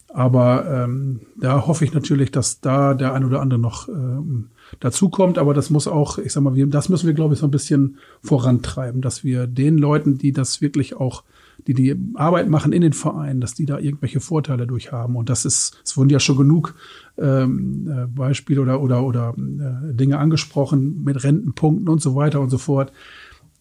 Aber 0.08 0.84
ähm, 0.84 1.20
da 1.36 1.66
hoffe 1.66 1.84
ich 1.84 1.92
natürlich, 1.92 2.30
dass 2.30 2.60
da 2.60 2.94
der 2.94 3.12
ein 3.12 3.24
oder 3.24 3.40
andere 3.40 3.60
noch 3.60 3.88
ähm, 3.88 4.48
dazu 4.80 5.08
kommt. 5.08 5.38
Aber 5.38 5.54
das 5.54 5.70
muss 5.70 5.88
auch, 5.88 6.18
ich 6.18 6.32
sag 6.32 6.42
mal, 6.42 6.54
wir, 6.54 6.66
das 6.66 6.88
müssen 6.88 7.06
wir, 7.06 7.14
glaube 7.14 7.34
ich, 7.34 7.40
so 7.40 7.46
ein 7.46 7.50
bisschen 7.50 7.98
vorantreiben, 8.22 9.00
dass 9.00 9.24
wir 9.24 9.46
den 9.46 9.78
Leuten, 9.78 10.18
die 10.18 10.32
das 10.32 10.60
wirklich 10.60 10.96
auch 10.96 11.24
die 11.66 11.74
die 11.74 11.96
Arbeit 12.14 12.48
machen 12.48 12.72
in 12.72 12.82
den 12.82 12.92
Vereinen, 12.92 13.40
dass 13.40 13.54
die 13.54 13.66
da 13.66 13.78
irgendwelche 13.78 14.20
Vorteile 14.20 14.66
durch 14.66 14.92
haben. 14.92 15.16
Und 15.16 15.28
das 15.28 15.44
ist, 15.44 15.80
es 15.84 15.96
wurden 15.96 16.10
ja 16.10 16.20
schon 16.20 16.36
genug 16.36 16.74
ähm, 17.18 17.88
äh, 17.90 18.06
Beispiele 18.06 18.60
oder 18.60 18.80
oder 18.80 19.02
oder 19.02 19.34
äh, 19.36 19.94
Dinge 19.94 20.18
angesprochen 20.18 21.02
mit 21.02 21.22
Rentenpunkten 21.22 21.88
und 21.88 22.00
so 22.00 22.14
weiter 22.14 22.40
und 22.40 22.50
so 22.50 22.58
fort. 22.58 22.92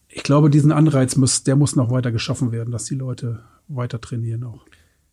Ich 0.08 0.22
glaube, 0.22 0.48
diesen 0.48 0.72
Anreiz 0.72 1.16
muss, 1.16 1.42
der 1.42 1.56
muss 1.56 1.76
noch 1.76 1.90
weiter 1.90 2.12
geschaffen 2.12 2.52
werden, 2.52 2.70
dass 2.70 2.84
die 2.84 2.94
Leute 2.94 3.40
weiter 3.68 4.00
trainieren 4.00 4.44
auch. 4.44 4.64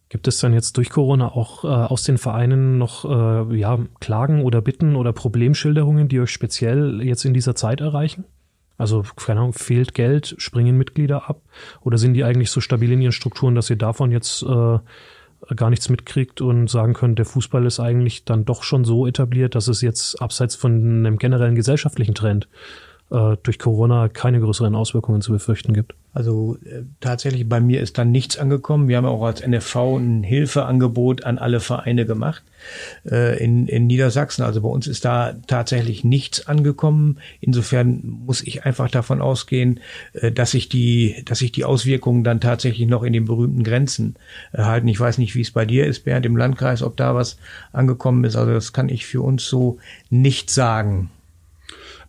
Gibt 0.10 0.28
es 0.28 0.40
dann 0.40 0.54
jetzt 0.54 0.78
durch 0.78 0.90
Corona 0.90 1.30
auch 1.30 1.64
äh, 1.64 1.68
aus 1.68 2.04
den 2.04 2.18
Vereinen 2.18 2.78
noch 2.78 3.06
äh, 3.06 3.58
ja, 3.58 3.80
Klagen 4.00 4.44
oder 4.44 4.62
Bitten 4.62 4.96
oder 4.96 5.14
Problemschilderungen, 5.14 6.08
die 6.08 6.20
euch 6.20 6.30
speziell 6.30 7.02
jetzt 7.02 7.26
in 7.26 7.34
dieser 7.34 7.56
Zeit 7.56 7.82
erreichen? 7.82 8.26
Also, 8.78 9.04
keine 9.16 9.40
Ahnung, 9.40 9.54
fehlt 9.54 9.94
Geld, 9.94 10.36
springen 10.38 10.78
Mitglieder 10.78 11.30
ab? 11.30 11.42
Oder 11.82 11.98
sind 11.98 12.14
die 12.14 12.24
eigentlich 12.24 12.52
so 12.52 12.62
stabil 12.62 12.92
in 12.92 13.02
ihren 13.02 13.14
Strukturen, 13.14 13.56
dass 13.56 13.70
ihr 13.70 13.78
davon 13.78 14.12
jetzt 14.12 14.44
äh, 14.44 14.80
gar 15.56 15.70
nichts 15.70 15.90
mitkriegt 15.90 16.42
und 16.42 16.70
sagen 16.70 16.94
könnt, 16.94 17.18
der 17.18 17.26
Fußball 17.26 17.66
ist 17.66 17.80
eigentlich 17.80 18.26
dann 18.26 18.46
doch 18.46 18.64
schon 18.64 18.84
so 18.84 19.08
etabliert, 19.08 19.56
dass 19.56 19.68
es 19.68 19.82
jetzt 19.82 20.22
abseits 20.22 20.56
von 20.56 21.06
einem 21.06 21.18
generellen 21.18 21.56
gesellschaftlichen 21.56 22.16
Trend 22.16 22.48
äh, 23.12 23.38
durch 23.44 23.60
Corona 23.60 24.10
keine 24.10 24.40
größeren 24.40 24.76
Auswirkungen 24.76 25.22
zu 25.22 25.32
befürchten 25.32 25.74
gibt. 25.74 25.94
Also 26.16 26.58
äh, 26.66 26.84
tatsächlich 27.02 27.48
bei 27.48 27.60
mir 27.60 27.82
ist 27.82 27.98
dann 27.98 28.10
nichts 28.10 28.38
angekommen. 28.38 28.88
Wir 28.88 28.98
haben 28.98 29.06
auch 29.06 29.22
als 29.22 29.46
NFV 29.46 29.98
ein 29.98 30.24
Hilfeangebot 30.24 31.26
an 31.26 31.38
alle 31.38 31.60
Vereine 31.60 32.06
gemacht 32.06 32.42
äh, 33.06 33.38
in, 33.44 33.68
in 33.68 33.86
Niedersachsen. 33.86 34.44
Also 34.44 34.62
bei 34.62 34.70
uns 34.70 34.88
ist 34.88 35.04
da 35.04 35.36
tatsächlich 35.46 36.06
nichts 36.06 36.48
angekommen. 36.48 37.20
Insofern 37.42 38.02
muss 38.26 38.42
ich 38.42 38.66
einfach 38.66 38.90
davon 38.90 39.22
ausgehen, 39.22 39.82
äh, 40.14 40.32
dass 40.32 40.52
sich 40.52 40.70
die, 40.70 41.22
dass 41.26 41.40
sich 41.40 41.52
die 41.52 41.66
Auswirkungen 41.66 42.24
dann 42.24 42.40
tatsächlich 42.40 42.88
noch 42.88 43.04
in 43.04 43.12
den 43.12 43.26
berühmten 43.26 43.64
Grenzen 43.64 44.16
erhalten. 44.54 44.88
Ich 44.88 45.00
weiß 45.00 45.18
nicht, 45.18 45.36
wie 45.36 45.42
es 45.42 45.52
bei 45.52 45.66
dir 45.66 45.86
ist, 45.86 46.06
Bernd, 46.06 46.26
im 46.26 46.38
Landkreis, 46.38 46.82
ob 46.82 46.96
da 46.96 47.14
was 47.14 47.38
angekommen 47.74 48.24
ist. 48.24 48.38
Also 48.38 48.54
das 48.54 48.72
kann 48.72 48.88
ich 48.88 49.06
für 49.06 49.22
uns 49.22 49.46
so 49.48 49.80
nicht 50.10 50.50
sagen. 50.50 51.12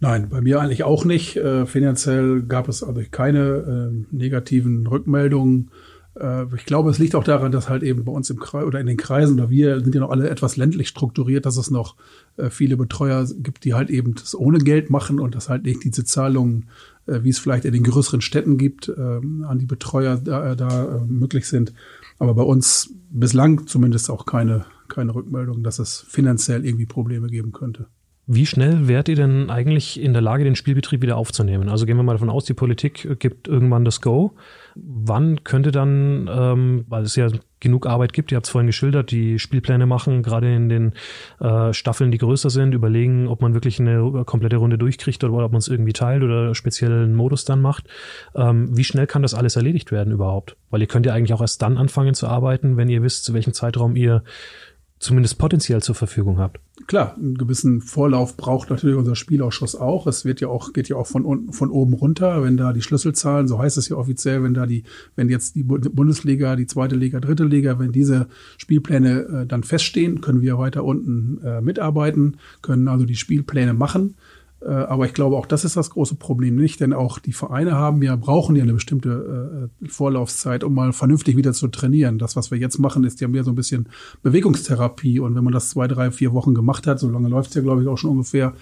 Nein, 0.00 0.28
bei 0.28 0.40
mir 0.40 0.60
eigentlich 0.60 0.84
auch 0.84 1.04
nicht. 1.04 1.36
Äh, 1.36 1.66
finanziell 1.66 2.42
gab 2.42 2.68
es 2.68 2.82
also 2.82 3.00
keine 3.10 3.90
äh, 3.92 4.14
negativen 4.14 4.86
Rückmeldungen. 4.86 5.70
Äh, 6.18 6.44
ich 6.54 6.64
glaube, 6.64 6.90
es 6.90 6.98
liegt 6.98 7.14
auch 7.14 7.24
daran, 7.24 7.52
dass 7.52 7.68
halt 7.68 7.82
eben 7.82 8.04
bei 8.04 8.12
uns 8.12 8.30
im 8.30 8.38
Kreis 8.38 8.64
oder 8.64 8.80
in 8.80 8.86
den 8.86 8.96
Kreisen 8.96 9.38
oder 9.38 9.50
wir 9.50 9.80
sind 9.80 9.94
ja 9.94 10.00
noch 10.00 10.10
alle 10.10 10.28
etwas 10.28 10.56
ländlich 10.56 10.88
strukturiert, 10.88 11.46
dass 11.46 11.56
es 11.56 11.70
noch 11.70 11.96
äh, 12.36 12.50
viele 12.50 12.76
Betreuer 12.76 13.26
gibt, 13.38 13.64
die 13.64 13.74
halt 13.74 13.90
eben 13.90 14.14
das 14.14 14.34
ohne 14.34 14.58
Geld 14.58 14.90
machen 14.90 15.20
und 15.20 15.34
dass 15.34 15.48
halt 15.48 15.64
nicht 15.64 15.84
diese 15.84 16.04
Zahlungen, 16.04 16.66
äh, 17.06 17.20
wie 17.22 17.30
es 17.30 17.38
vielleicht 17.38 17.64
in 17.64 17.72
den 17.72 17.84
größeren 17.84 18.20
Städten 18.20 18.58
gibt, 18.58 18.92
ähm, 18.96 19.44
an 19.48 19.58
die 19.58 19.66
Betreuer 19.66 20.16
da, 20.16 20.54
da 20.54 21.04
möglich 21.06 21.46
sind. 21.48 21.72
Aber 22.18 22.34
bei 22.34 22.42
uns 22.42 22.94
bislang 23.10 23.66
zumindest 23.66 24.10
auch 24.10 24.26
keine, 24.26 24.64
keine 24.88 25.14
Rückmeldung, 25.14 25.62
dass 25.62 25.78
es 25.78 26.04
finanziell 26.08 26.64
irgendwie 26.64 26.86
Probleme 26.86 27.28
geben 27.28 27.52
könnte. 27.52 27.86
Wie 28.28 28.44
schnell 28.44 28.88
wärt 28.88 29.08
ihr 29.08 29.14
denn 29.14 29.50
eigentlich 29.50 30.00
in 30.00 30.12
der 30.12 30.20
Lage, 30.20 30.42
den 30.42 30.56
Spielbetrieb 30.56 31.00
wieder 31.00 31.16
aufzunehmen? 31.16 31.68
Also 31.68 31.86
gehen 31.86 31.96
wir 31.96 32.02
mal 32.02 32.14
davon 32.14 32.28
aus, 32.28 32.44
die 32.44 32.54
Politik 32.54 33.20
gibt 33.20 33.46
irgendwann 33.46 33.84
das 33.84 34.00
Go. 34.00 34.32
Wann 34.74 35.44
könnte 35.44 35.70
dann, 35.70 36.28
ähm, 36.28 36.84
weil 36.88 37.04
es 37.04 37.14
ja 37.14 37.28
genug 37.60 37.86
Arbeit 37.86 38.12
gibt, 38.12 38.32
ihr 38.32 38.36
habt 38.36 38.46
es 38.46 38.50
vorhin 38.50 38.66
geschildert, 38.66 39.12
die 39.12 39.38
Spielpläne 39.38 39.86
machen, 39.86 40.24
gerade 40.24 40.52
in 40.52 40.68
den 40.68 40.94
äh, 41.38 41.72
Staffeln, 41.72 42.10
die 42.10 42.18
größer 42.18 42.50
sind, 42.50 42.74
überlegen, 42.74 43.28
ob 43.28 43.42
man 43.42 43.54
wirklich 43.54 43.78
eine 43.78 44.24
komplette 44.24 44.56
Runde 44.56 44.76
durchkriegt 44.76 45.22
oder 45.22 45.44
ob 45.44 45.52
man 45.52 45.60
es 45.60 45.68
irgendwie 45.68 45.92
teilt 45.92 46.24
oder 46.24 46.52
speziellen 46.56 47.14
Modus 47.14 47.44
dann 47.44 47.60
macht. 47.60 47.86
Ähm, 48.34 48.76
wie 48.76 48.84
schnell 48.84 49.06
kann 49.06 49.22
das 49.22 49.34
alles 49.34 49.54
erledigt 49.54 49.92
werden 49.92 50.12
überhaupt? 50.12 50.56
Weil 50.70 50.80
ihr 50.80 50.88
könnt 50.88 51.06
ja 51.06 51.14
eigentlich 51.14 51.32
auch 51.32 51.42
erst 51.42 51.62
dann 51.62 51.78
anfangen 51.78 52.14
zu 52.14 52.26
arbeiten, 52.26 52.76
wenn 52.76 52.88
ihr 52.88 53.04
wisst, 53.04 53.24
zu 53.24 53.34
welchem 53.34 53.52
Zeitraum 53.52 53.94
ihr 53.94 54.24
zumindest 54.98 55.38
potenziell 55.38 55.82
zur 55.82 55.94
Verfügung 55.94 56.38
habt. 56.38 56.58
Klar, 56.86 57.16
einen 57.16 57.36
gewissen 57.36 57.80
Vorlauf 57.80 58.36
braucht 58.36 58.70
natürlich 58.70 58.96
unser 58.96 59.16
Spielausschuss 59.16 59.74
auch. 59.74 60.06
Es 60.06 60.24
wird 60.24 60.40
ja 60.40 60.48
auch, 60.48 60.72
geht 60.72 60.88
ja 60.88 60.96
auch 60.96 61.06
von 61.06 61.24
unten, 61.24 61.52
von 61.52 61.70
oben 61.70 61.94
runter, 61.94 62.42
wenn 62.42 62.56
da 62.56 62.72
die 62.72 62.82
Schlüsselzahlen, 62.82 63.48
so 63.48 63.58
heißt 63.58 63.76
es 63.76 63.88
ja 63.88 63.96
offiziell, 63.96 64.42
wenn 64.42 64.54
da 64.54 64.66
die, 64.66 64.84
wenn 65.16 65.28
jetzt 65.28 65.56
die 65.56 65.64
Bundesliga, 65.64 66.54
die 66.54 66.66
zweite 66.66 66.94
Liga, 66.94 67.18
dritte 67.20 67.44
Liga, 67.44 67.78
wenn 67.78 67.92
diese 67.92 68.28
Spielpläne 68.58 69.20
äh, 69.22 69.46
dann 69.46 69.64
feststehen, 69.64 70.20
können 70.20 70.42
wir 70.42 70.58
weiter 70.58 70.84
unten 70.84 71.40
äh, 71.44 71.60
mitarbeiten, 71.60 72.36
können 72.62 72.88
also 72.88 73.04
die 73.04 73.16
Spielpläne 73.16 73.74
machen. 73.74 74.14
Äh, 74.60 74.68
aber 74.68 75.06
ich 75.06 75.14
glaube, 75.14 75.36
auch 75.36 75.46
das 75.46 75.64
ist 75.64 75.76
das 75.76 75.90
große 75.90 76.14
Problem 76.14 76.56
nicht, 76.56 76.80
denn 76.80 76.92
auch 76.92 77.18
die 77.18 77.32
Vereine 77.32 77.72
haben 77.72 78.02
ja, 78.02 78.16
brauchen 78.16 78.56
ja 78.56 78.62
eine 78.62 78.72
bestimmte 78.72 79.70
äh, 79.82 79.88
Vorlaufzeit, 79.88 80.64
um 80.64 80.74
mal 80.74 80.92
vernünftig 80.92 81.36
wieder 81.36 81.52
zu 81.52 81.68
trainieren. 81.68 82.18
Das, 82.18 82.36
was 82.36 82.50
wir 82.50 82.58
jetzt 82.58 82.78
machen, 82.78 83.04
ist 83.04 83.20
ja 83.20 83.28
mehr 83.28 83.44
so 83.44 83.52
ein 83.52 83.56
bisschen 83.56 83.88
Bewegungstherapie. 84.22 85.20
Und 85.20 85.34
wenn 85.34 85.44
man 85.44 85.52
das 85.52 85.70
zwei, 85.70 85.86
drei, 85.88 86.10
vier 86.10 86.32
Wochen 86.32 86.54
gemacht 86.54 86.86
hat, 86.86 86.98
so 86.98 87.08
lange 87.10 87.28
läuft 87.28 87.50
es 87.50 87.54
ja, 87.54 87.62
glaube 87.62 87.82
ich, 87.82 87.88
auch 87.88 87.98
schon 87.98 88.10
ungefähr, 88.10 88.54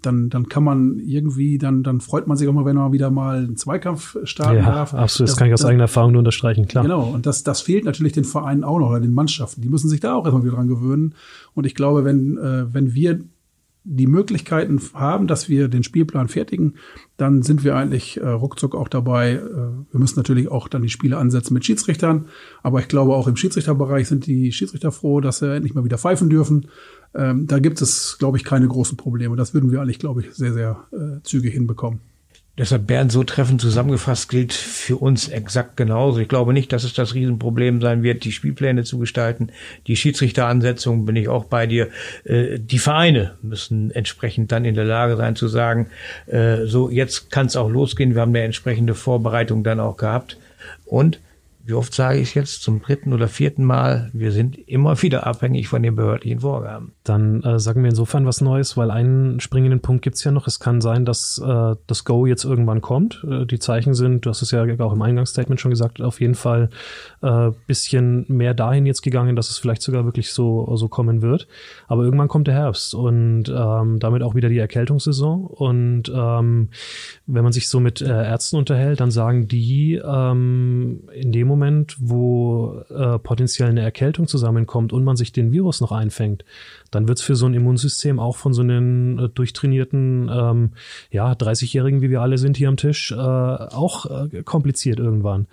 dann, 0.00 0.30
dann 0.30 0.48
kann 0.48 0.64
man 0.64 0.98
irgendwie, 0.98 1.58
dann, 1.58 1.82
dann 1.82 2.00
freut 2.00 2.26
man 2.26 2.36
sich 2.36 2.48
auch 2.48 2.52
mal, 2.52 2.64
wenn 2.64 2.76
man 2.76 2.92
wieder 2.92 3.10
mal 3.10 3.38
einen 3.38 3.56
Zweikampf 3.56 4.16
starten 4.24 4.56
ja, 4.56 4.64
darf. 4.64 4.94
Absolut, 4.94 5.28
das, 5.28 5.34
das 5.34 5.36
kann 5.36 5.48
ich 5.48 5.54
aus 5.54 5.60
das, 5.60 5.70
eigener 5.70 5.84
Erfahrung 5.84 6.12
nur 6.12 6.18
unterstreichen, 6.18 6.66
klar. 6.66 6.82
Genau, 6.82 7.04
und 7.04 7.26
das, 7.26 7.44
das 7.44 7.60
fehlt 7.60 7.84
natürlich 7.84 8.12
den 8.12 8.24
Vereinen 8.24 8.64
auch 8.64 8.78
noch, 8.78 8.90
oder 8.90 9.00
den 9.00 9.14
Mannschaften. 9.14 9.60
Die 9.60 9.68
müssen 9.68 9.88
sich 9.88 10.00
da 10.00 10.14
auch 10.14 10.24
erstmal 10.24 10.44
wieder 10.44 10.56
dran 10.56 10.68
gewöhnen. 10.68 11.14
Und 11.54 11.66
ich 11.66 11.74
glaube, 11.74 12.04
wenn, 12.04 12.36
äh, 12.38 12.72
wenn 12.72 12.94
wir 12.94 13.20
die 13.84 14.06
Möglichkeiten 14.06 14.80
haben, 14.94 15.26
dass 15.26 15.48
wir 15.48 15.68
den 15.68 15.82
Spielplan 15.82 16.28
fertigen, 16.28 16.74
dann 17.16 17.42
sind 17.42 17.64
wir 17.64 17.74
eigentlich 17.74 18.18
äh, 18.18 18.28
ruckzuck 18.28 18.74
auch 18.74 18.88
dabei. 18.88 19.32
Äh, 19.32 19.40
wir 19.40 19.98
müssen 20.00 20.18
natürlich 20.18 20.48
auch 20.50 20.68
dann 20.68 20.82
die 20.82 20.88
Spiele 20.88 21.18
ansetzen 21.18 21.54
mit 21.54 21.64
Schiedsrichtern, 21.64 22.26
aber 22.62 22.80
ich 22.80 22.88
glaube 22.88 23.14
auch 23.14 23.26
im 23.26 23.36
Schiedsrichterbereich 23.36 24.06
sind 24.06 24.26
die 24.26 24.52
Schiedsrichter 24.52 24.92
froh, 24.92 25.20
dass 25.20 25.38
sie 25.38 25.54
endlich 25.54 25.74
mal 25.74 25.84
wieder 25.84 25.98
pfeifen 25.98 26.30
dürfen. 26.30 26.68
Ähm, 27.14 27.46
da 27.46 27.58
gibt 27.58 27.82
es, 27.82 28.16
glaube 28.18 28.36
ich, 28.36 28.44
keine 28.44 28.68
großen 28.68 28.96
Probleme. 28.96 29.36
Das 29.36 29.52
würden 29.52 29.70
wir 29.72 29.80
eigentlich, 29.80 29.98
glaube 29.98 30.22
ich, 30.22 30.32
sehr, 30.32 30.52
sehr 30.52 30.84
äh, 30.92 31.22
zügig 31.22 31.52
hinbekommen. 31.52 32.00
Deshalb 32.58 32.86
Bernd 32.86 33.10
so 33.10 33.24
treffend 33.24 33.62
zusammengefasst 33.62 34.28
gilt 34.28 34.52
für 34.52 34.98
uns 34.98 35.28
exakt 35.28 35.74
genauso. 35.78 36.20
Ich 36.20 36.28
glaube 36.28 36.52
nicht, 36.52 36.70
dass 36.70 36.84
es 36.84 36.92
das 36.92 37.14
Riesenproblem 37.14 37.80
sein 37.80 38.02
wird, 38.02 38.24
die 38.24 38.32
Spielpläne 38.32 38.84
zu 38.84 38.98
gestalten. 38.98 39.48
Die 39.86 39.96
Schiedsrichteransetzung 39.96 41.06
bin 41.06 41.16
ich 41.16 41.28
auch 41.28 41.46
bei 41.46 41.66
dir. 41.66 41.88
Äh, 42.24 42.58
die 42.58 42.78
Vereine 42.78 43.36
müssen 43.40 43.90
entsprechend 43.90 44.52
dann 44.52 44.66
in 44.66 44.74
der 44.74 44.84
Lage 44.84 45.16
sein 45.16 45.34
zu 45.34 45.48
sagen, 45.48 45.86
äh, 46.26 46.66
so 46.66 46.90
jetzt 46.90 47.30
kann 47.30 47.46
es 47.46 47.56
auch 47.56 47.70
losgehen. 47.70 48.14
Wir 48.14 48.20
haben 48.20 48.32
eine 48.32 48.42
entsprechende 48.42 48.94
Vorbereitung 48.94 49.64
dann 49.64 49.80
auch 49.80 49.96
gehabt. 49.96 50.36
Und 50.84 51.20
wie 51.64 51.74
oft 51.74 51.94
sage 51.94 52.18
ich 52.18 52.30
es 52.30 52.34
jetzt 52.34 52.62
zum 52.62 52.82
dritten 52.82 53.12
oder 53.12 53.28
vierten 53.28 53.64
Mal, 53.64 54.10
wir 54.12 54.32
sind 54.32 54.56
immer 54.56 55.00
wieder 55.00 55.26
abhängig 55.26 55.68
von 55.68 55.82
den 55.82 55.94
behördlichen 55.94 56.40
Vorgaben. 56.40 56.92
Dann 57.04 57.42
äh, 57.44 57.60
sagen 57.60 57.82
wir 57.82 57.90
insofern 57.90 58.26
was 58.26 58.40
Neues, 58.40 58.76
weil 58.76 58.90
einen 58.90 59.38
springenden 59.38 59.80
Punkt 59.80 60.02
gibt's 60.02 60.24
ja 60.24 60.32
noch. 60.32 60.48
Es 60.48 60.58
kann 60.58 60.80
sein, 60.80 61.04
dass 61.04 61.40
äh, 61.44 61.76
das 61.86 62.04
Go 62.04 62.26
jetzt 62.26 62.44
irgendwann 62.44 62.80
kommt. 62.80 63.24
Äh, 63.30 63.46
die 63.46 63.60
Zeichen 63.60 63.94
sind, 63.94 64.26
du 64.26 64.30
hast 64.30 64.42
es 64.42 64.50
ja 64.50 64.62
auch 64.62 64.92
im 64.92 65.02
Eingangsstatement 65.02 65.60
schon 65.60 65.70
gesagt, 65.70 66.00
auf 66.02 66.20
jeden 66.20 66.34
Fall 66.34 66.70
äh, 67.22 67.50
bisschen 67.68 68.24
mehr 68.26 68.54
dahin 68.54 68.84
jetzt 68.84 69.02
gegangen, 69.02 69.36
dass 69.36 69.48
es 69.48 69.58
vielleicht 69.58 69.82
sogar 69.82 70.04
wirklich 70.04 70.32
so, 70.32 70.74
so 70.74 70.88
kommen 70.88 71.22
wird. 71.22 71.46
Aber 71.86 72.02
irgendwann 72.02 72.28
kommt 72.28 72.48
der 72.48 72.54
Herbst 72.54 72.92
und 72.92 73.44
ähm, 73.48 74.00
damit 74.00 74.22
auch 74.22 74.34
wieder 74.34 74.48
die 74.48 74.58
Erkältungssaison. 74.58 75.46
Und 75.46 76.10
ähm, 76.12 76.70
wenn 77.26 77.44
man 77.44 77.52
sich 77.52 77.68
so 77.68 77.78
mit 77.78 78.02
äh, 78.02 78.08
Ärzten 78.08 78.56
unterhält, 78.56 78.98
dann 78.98 79.12
sagen 79.12 79.46
die 79.46 80.00
ähm, 80.04 81.04
in 81.12 81.30
dem 81.30 81.51
Moment, 81.52 81.96
wo 82.00 82.82
äh, 82.90 83.18
potenziell 83.18 83.68
eine 83.68 83.82
Erkältung 83.82 84.26
zusammenkommt 84.26 84.92
und 84.92 85.04
man 85.04 85.16
sich 85.16 85.32
den 85.32 85.52
Virus 85.52 85.80
noch 85.80 85.92
einfängt, 85.92 86.44
dann 86.90 87.08
wird's 87.08 87.22
für 87.22 87.36
so 87.36 87.46
ein 87.46 87.54
Immunsystem 87.54 88.18
auch 88.18 88.36
von 88.36 88.52
so 88.52 88.62
einen 88.62 89.18
äh, 89.18 89.28
durchtrainierten, 89.28 90.30
ähm, 90.32 90.70
ja, 91.10 91.32
30-Jährigen, 91.32 92.02
wie 92.02 92.10
wir 92.10 92.22
alle 92.22 92.38
sind 92.38 92.56
hier 92.56 92.68
am 92.68 92.76
Tisch, 92.76 93.12
äh, 93.12 93.16
auch 93.16 94.06
äh, 94.06 94.42
kompliziert 94.42 94.98
irgendwann. 94.98 95.46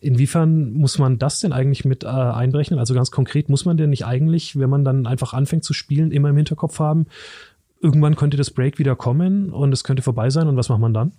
Inwiefern 0.00 0.72
muss 0.72 0.98
man 0.98 1.18
das 1.18 1.40
denn 1.40 1.52
eigentlich 1.52 1.84
mit 1.84 2.04
äh, 2.04 2.08
einberechnen? 2.08 2.78
Also 2.78 2.94
ganz 2.94 3.10
konkret, 3.10 3.48
muss 3.48 3.64
man 3.64 3.76
denn 3.76 3.90
nicht 3.90 4.04
eigentlich, 4.04 4.58
wenn 4.58 4.70
man 4.70 4.84
dann 4.84 5.06
einfach 5.06 5.32
anfängt 5.32 5.64
zu 5.64 5.74
spielen, 5.74 6.10
immer 6.10 6.30
im 6.30 6.36
Hinterkopf 6.36 6.78
haben, 6.78 7.06
irgendwann 7.80 8.16
könnte 8.16 8.36
das 8.36 8.50
Break 8.50 8.78
wieder 8.78 8.96
kommen 8.96 9.50
und 9.50 9.72
es 9.72 9.84
könnte 9.84 10.02
vorbei 10.02 10.30
sein 10.30 10.48
und 10.48 10.56
was 10.56 10.68
macht 10.68 10.80
man 10.80 10.94
dann? 10.94 11.12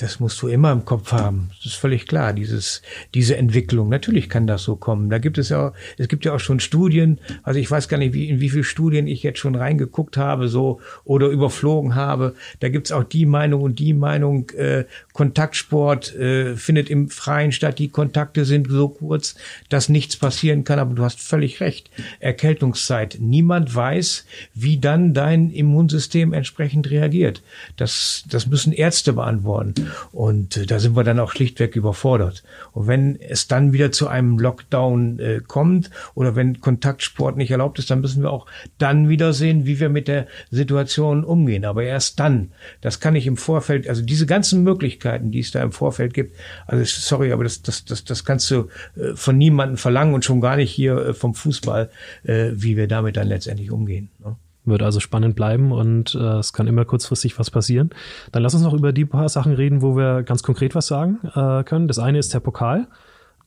Das 0.00 0.18
musst 0.18 0.40
du 0.40 0.48
immer 0.48 0.72
im 0.72 0.86
Kopf 0.86 1.12
haben. 1.12 1.50
Das 1.58 1.72
ist 1.72 1.74
völlig 1.74 2.06
klar, 2.06 2.32
dieses, 2.32 2.80
diese 3.12 3.36
Entwicklung. 3.36 3.90
Natürlich 3.90 4.30
kann 4.30 4.46
das 4.46 4.62
so 4.62 4.74
kommen. 4.76 5.10
Da 5.10 5.18
gibt 5.18 5.36
es 5.36 5.50
ja, 5.50 5.74
es 5.98 6.08
gibt 6.08 6.24
ja 6.24 6.32
auch 6.32 6.40
schon 6.40 6.58
Studien. 6.58 7.20
Also 7.42 7.60
ich 7.60 7.70
weiß 7.70 7.86
gar 7.88 7.98
nicht, 7.98 8.14
wie, 8.14 8.30
in 8.30 8.40
wie 8.40 8.48
viele 8.48 8.64
Studien 8.64 9.06
ich 9.06 9.22
jetzt 9.22 9.40
schon 9.40 9.54
reingeguckt 9.54 10.16
habe, 10.16 10.48
so, 10.48 10.80
oder 11.04 11.28
überflogen 11.28 11.96
habe. 11.96 12.34
Da 12.60 12.70
gibt's 12.70 12.92
auch 12.92 13.04
die 13.04 13.26
Meinung 13.26 13.60
und 13.60 13.78
die 13.78 13.92
Meinung, 13.92 14.48
äh, 14.50 14.84
Kontaktsport 15.12 16.14
äh, 16.16 16.56
findet 16.56 16.88
im 16.88 17.10
Freien 17.10 17.52
statt. 17.52 17.78
Die 17.78 17.88
Kontakte 17.88 18.46
sind 18.46 18.68
so 18.70 18.88
kurz, 18.88 19.34
dass 19.68 19.90
nichts 19.90 20.16
passieren 20.16 20.64
kann. 20.64 20.78
Aber 20.78 20.94
du 20.94 21.04
hast 21.04 21.20
völlig 21.20 21.60
recht. 21.60 21.90
Erkältungszeit. 22.20 23.18
Niemand 23.20 23.74
weiß, 23.74 24.24
wie 24.54 24.78
dann 24.78 25.12
dein 25.12 25.50
Immunsystem 25.50 26.32
entsprechend 26.32 26.88
reagiert. 26.90 27.42
Das, 27.76 28.24
das 28.30 28.46
müssen 28.46 28.72
Ärzte 28.72 29.12
beantworten. 29.12 29.89
Und 30.12 30.56
äh, 30.56 30.66
da 30.66 30.78
sind 30.78 30.96
wir 30.96 31.04
dann 31.04 31.20
auch 31.20 31.32
schlichtweg 31.32 31.76
überfordert. 31.76 32.42
Und 32.72 32.86
wenn 32.86 33.20
es 33.20 33.48
dann 33.48 33.72
wieder 33.72 33.92
zu 33.92 34.08
einem 34.08 34.38
Lockdown 34.38 35.18
äh, 35.18 35.40
kommt 35.46 35.90
oder 36.14 36.36
wenn 36.36 36.60
Kontaktsport 36.60 37.36
nicht 37.36 37.50
erlaubt 37.50 37.78
ist, 37.78 37.90
dann 37.90 38.00
müssen 38.00 38.22
wir 38.22 38.30
auch 38.30 38.46
dann 38.78 39.08
wieder 39.08 39.32
sehen, 39.32 39.66
wie 39.66 39.80
wir 39.80 39.88
mit 39.88 40.08
der 40.08 40.26
Situation 40.50 41.24
umgehen. 41.24 41.64
Aber 41.64 41.82
erst 41.82 42.20
dann. 42.20 42.52
Das 42.80 43.00
kann 43.00 43.16
ich 43.16 43.26
im 43.26 43.36
Vorfeld, 43.36 43.88
also 43.88 44.02
diese 44.02 44.26
ganzen 44.26 44.62
Möglichkeiten, 44.62 45.30
die 45.30 45.40
es 45.40 45.50
da 45.50 45.62
im 45.62 45.72
Vorfeld 45.72 46.14
gibt, 46.14 46.36
also 46.66 46.84
sorry, 46.84 47.32
aber 47.32 47.44
das, 47.44 47.62
das, 47.62 47.84
das, 47.84 48.04
das 48.04 48.24
kannst 48.24 48.50
du 48.50 48.68
äh, 48.96 49.14
von 49.14 49.36
niemandem 49.38 49.76
verlangen 49.76 50.14
und 50.14 50.24
schon 50.24 50.40
gar 50.40 50.56
nicht 50.56 50.70
hier 50.70 50.96
äh, 50.96 51.14
vom 51.14 51.34
Fußball, 51.34 51.90
äh, 52.24 52.50
wie 52.52 52.76
wir 52.76 52.88
damit 52.88 53.16
dann 53.16 53.28
letztendlich 53.28 53.70
umgehen. 53.70 54.10
Ne? 54.18 54.36
Wird 54.70 54.82
also 54.82 55.00
spannend 55.00 55.36
bleiben 55.36 55.72
und 55.72 56.14
äh, 56.14 56.38
es 56.38 56.52
kann 56.52 56.66
immer 56.66 56.84
kurzfristig 56.84 57.38
was 57.38 57.50
passieren. 57.50 57.90
Dann 58.32 58.42
lass 58.42 58.54
uns 58.54 58.62
noch 58.62 58.74
über 58.74 58.92
die 58.92 59.04
paar 59.04 59.28
Sachen 59.28 59.52
reden, 59.52 59.82
wo 59.82 59.96
wir 59.96 60.22
ganz 60.22 60.42
konkret 60.42 60.74
was 60.74 60.86
sagen 60.86 61.18
äh, 61.34 61.64
können. 61.64 61.88
Das 61.88 61.98
eine 61.98 62.18
ist 62.18 62.32
der 62.32 62.40
Pokal 62.40 62.86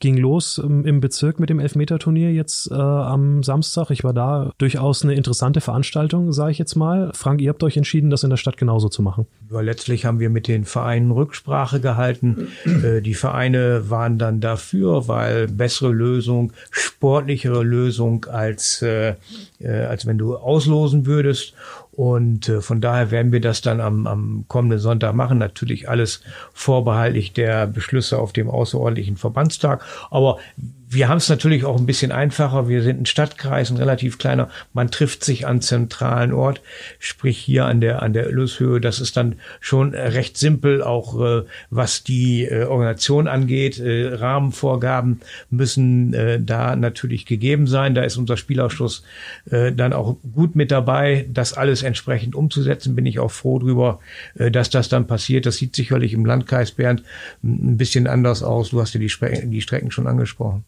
ging 0.03 0.17
los 0.17 0.57
im 0.57 0.99
Bezirk 0.99 1.39
mit 1.39 1.49
dem 1.49 1.61
Elfmeterturnier 1.61 2.33
jetzt 2.33 2.69
äh, 2.69 2.73
am 2.73 3.41
Samstag. 3.41 3.89
Ich 3.89 4.03
war 4.03 4.11
da 4.11 4.51
durchaus 4.57 5.01
eine 5.03 5.13
interessante 5.13 5.61
Veranstaltung, 5.61 6.33
sage 6.33 6.51
ich 6.51 6.57
jetzt 6.57 6.75
mal. 6.75 7.11
Frank, 7.13 7.39
ihr 7.39 7.49
habt 7.49 7.63
euch 7.63 7.77
entschieden, 7.77 8.09
das 8.09 8.21
in 8.25 8.29
der 8.29 8.35
Stadt 8.35 8.57
genauso 8.57 8.89
zu 8.89 9.01
machen. 9.01 9.27
Ja, 9.49 9.61
letztlich 9.61 10.03
haben 10.03 10.19
wir 10.19 10.29
mit 10.29 10.49
den 10.49 10.65
Vereinen 10.65 11.11
Rücksprache 11.11 11.79
gehalten. 11.79 12.49
äh, 12.83 13.01
die 13.01 13.13
Vereine 13.13 13.89
waren 13.89 14.17
dann 14.17 14.41
dafür, 14.41 15.07
weil 15.07 15.47
bessere 15.47 15.93
Lösung, 15.93 16.51
sportlichere 16.69 17.63
Lösung 17.63 18.25
als, 18.25 18.81
äh, 18.81 19.15
äh, 19.59 19.69
als 19.69 20.05
wenn 20.05 20.17
du 20.17 20.35
auslosen 20.35 21.05
würdest. 21.05 21.53
Und 21.95 22.49
äh, 22.49 22.61
von 22.61 22.81
daher 22.81 23.11
werden 23.11 23.31
wir 23.31 23.41
das 23.41 23.61
dann 23.61 23.79
am, 23.79 24.07
am 24.07 24.45
kommenden 24.47 24.79
Sonntag 24.79 25.13
machen. 25.13 25.37
Natürlich 25.37 25.89
alles 25.89 26.21
vorbehaltlich 26.51 27.33
der 27.33 27.67
Beschlüsse 27.67 28.17
auf 28.17 28.33
dem 28.33 28.49
außerordentlichen 28.49 29.15
Verbandstag. 29.15 29.83
Aber 30.09 30.39
wir 30.93 31.09
haben 31.09 31.17
es 31.17 31.29
natürlich 31.29 31.65
auch 31.65 31.77
ein 31.77 31.85
bisschen 31.85 32.11
einfacher. 32.11 32.67
Wir 32.67 32.83
sind 32.83 33.01
ein 33.01 33.05
Stadtkreis, 33.05 33.71
ein 33.71 33.77
relativ 33.77 34.17
kleiner. 34.17 34.49
Man 34.73 34.91
trifft 34.91 35.23
sich 35.23 35.47
an 35.47 35.61
zentralen 35.61 36.33
Ort, 36.33 36.61
sprich 36.99 37.37
hier 37.37 37.65
an 37.65 37.81
der 37.81 38.01
an 38.01 38.13
der 38.13 38.31
Löshöhe. 38.31 38.79
Das 38.79 38.99
ist 38.99 39.17
dann 39.17 39.35
schon 39.59 39.93
recht 39.93 40.37
simpel, 40.37 40.81
auch 40.81 41.19
äh, 41.19 41.43
was 41.69 42.03
die 42.03 42.45
äh, 42.45 42.65
Organisation 42.65 43.27
angeht. 43.27 43.79
Äh, 43.79 44.13
Rahmenvorgaben 44.13 45.21
müssen 45.49 46.13
äh, 46.13 46.39
da 46.41 46.75
natürlich 46.75 47.25
gegeben 47.25 47.67
sein. 47.67 47.95
Da 47.95 48.03
ist 48.03 48.17
unser 48.17 48.37
Spielausschuss 48.37 49.03
äh, 49.49 49.71
dann 49.71 49.93
auch 49.93 50.17
gut 50.33 50.55
mit 50.55 50.71
dabei, 50.71 51.25
das 51.31 51.53
alles 51.53 51.83
entsprechend 51.83 52.35
umzusetzen. 52.35 52.95
Bin 52.95 53.05
ich 53.05 53.19
auch 53.19 53.31
froh 53.31 53.59
drüber, 53.59 53.99
äh, 54.35 54.51
dass 54.51 54.69
das 54.69 54.89
dann 54.89 55.07
passiert. 55.07 55.45
Das 55.45 55.57
sieht 55.57 55.75
sicherlich 55.75 56.13
im 56.13 56.25
Landkreis 56.25 56.71
Bernd 56.71 57.03
ein 57.43 57.77
bisschen 57.77 58.07
anders 58.07 58.43
aus. 58.43 58.69
Du 58.69 58.81
hast 58.81 58.93
ja 58.93 58.99
die, 58.99 59.11
die 59.49 59.61
Strecken 59.61 59.91
schon 59.91 60.07
angesprochen. 60.07 60.63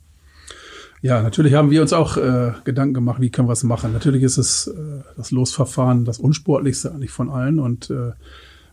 Ja, 1.06 1.22
natürlich 1.22 1.54
haben 1.54 1.70
wir 1.70 1.84
uns 1.84 1.94
auch 1.94 2.18
äh, 2.18 2.54
Gedanken 2.64 2.96
gemacht, 2.96 3.22
wie 3.22 3.30
können 3.30 3.48
wir 3.48 3.54
es 3.54 3.62
machen. 3.62 3.94
Natürlich 3.94 4.24
ist 4.24 4.40
es 4.40 4.66
äh, 4.66 4.74
das 5.16 5.30
Losverfahren 5.30 6.04
das 6.04 6.18
unsportlichste 6.18 6.92
eigentlich 6.92 7.12
von 7.12 7.30
allen 7.30 7.60
und 7.60 7.92
äh, 7.92 8.14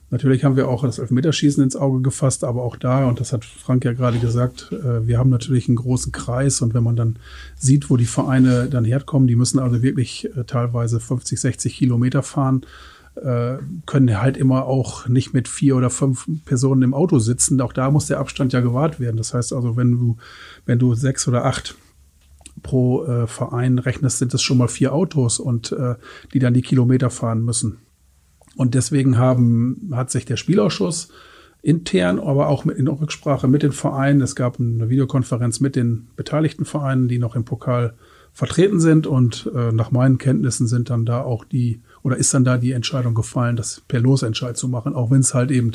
natürlich 0.08 0.42
haben 0.42 0.56
wir 0.56 0.66
auch 0.68 0.82
das 0.82 0.98
Elfmeterschießen 0.98 1.62
ins 1.62 1.76
Auge 1.76 2.00
gefasst, 2.00 2.42
aber 2.44 2.62
auch 2.62 2.76
da, 2.76 3.06
und 3.06 3.20
das 3.20 3.34
hat 3.34 3.44
Frank 3.44 3.84
ja 3.84 3.92
gerade 3.92 4.16
gesagt, 4.18 4.72
äh, 4.72 5.06
wir 5.06 5.18
haben 5.18 5.28
natürlich 5.28 5.68
einen 5.68 5.76
großen 5.76 6.10
Kreis 6.10 6.62
und 6.62 6.72
wenn 6.72 6.82
man 6.82 6.96
dann 6.96 7.18
sieht, 7.54 7.90
wo 7.90 7.98
die 7.98 8.06
Vereine 8.06 8.66
dann 8.70 8.86
herkommen, 8.86 9.28
die 9.28 9.36
müssen 9.36 9.58
also 9.58 9.82
wirklich 9.82 10.34
äh, 10.34 10.44
teilweise 10.44 11.00
50, 11.00 11.38
60 11.38 11.76
Kilometer 11.76 12.22
fahren, 12.22 12.64
äh, 13.14 13.56
können 13.84 14.22
halt 14.22 14.38
immer 14.38 14.64
auch 14.64 15.06
nicht 15.06 15.34
mit 15.34 15.48
vier 15.48 15.76
oder 15.76 15.90
fünf 15.90 16.26
Personen 16.46 16.80
im 16.80 16.94
Auto 16.94 17.18
sitzen. 17.18 17.60
Auch 17.60 17.74
da 17.74 17.90
muss 17.90 18.06
der 18.06 18.20
Abstand 18.20 18.54
ja 18.54 18.60
gewahrt 18.60 19.00
werden. 19.00 19.18
Das 19.18 19.34
heißt 19.34 19.52
also, 19.52 19.76
wenn 19.76 19.92
du, 19.92 20.16
wenn 20.64 20.78
du 20.78 20.94
sechs 20.94 21.28
oder 21.28 21.44
acht 21.44 21.76
pro 22.62 23.05
äh, 23.05 23.26
Verein 23.26 23.78
rechnest, 23.78 24.18
sind 24.18 24.34
es 24.34 24.42
schon 24.42 24.59
mal 24.59 24.68
vier 24.68 24.92
Autos 24.92 25.38
und 25.38 25.72
äh, 25.72 25.94
die 26.32 26.38
dann 26.38 26.55
die 26.55 26.62
Kilometer 26.62 27.11
fahren 27.11 27.42
müssen. 27.42 27.78
Und 28.57 28.74
deswegen 28.74 29.18
haben, 29.18 29.90
hat 29.92 30.11
sich 30.11 30.24
der 30.24 30.36
Spielausschuss 30.36 31.09
intern, 31.62 32.18
aber 32.18 32.48
auch 32.48 32.64
mit, 32.64 32.76
in 32.76 32.88
Rücksprache 32.88 33.48
mit 33.48 33.62
den 33.62 33.72
Vereinen, 33.72 34.20
es 34.20 34.34
gab 34.34 34.59
eine 34.59 34.90
Videokonferenz 34.90 35.61
mit 35.61 35.76
den 35.76 36.09
beteiligten 36.16 36.64
Vereinen, 36.64 37.09
die 37.09 37.18
noch 37.18 37.36
im 37.36 37.44
Pokal 37.44 37.94
vertreten 38.32 38.80
sind 38.80 39.07
und 39.07 39.50
äh, 39.55 39.72
nach 39.72 39.90
meinen 39.90 40.18
Kenntnissen 40.18 40.66
sind 40.66 40.90
dann 40.90 41.05
da 41.05 41.22
auch 41.22 41.44
die, 41.44 41.80
oder 42.03 42.16
ist 42.16 42.34
dann 42.34 42.44
da 42.44 42.59
die 42.59 42.72
Entscheidung 42.72 43.14
gefallen, 43.14 43.57
das 43.57 43.82
per 43.86 44.00
Losentscheid 44.00 44.57
zu 44.57 44.68
machen, 44.68 44.94
auch 44.94 45.11
wenn 45.11 45.20
es 45.20 45.34
halt 45.34 45.50
eben 45.50 45.72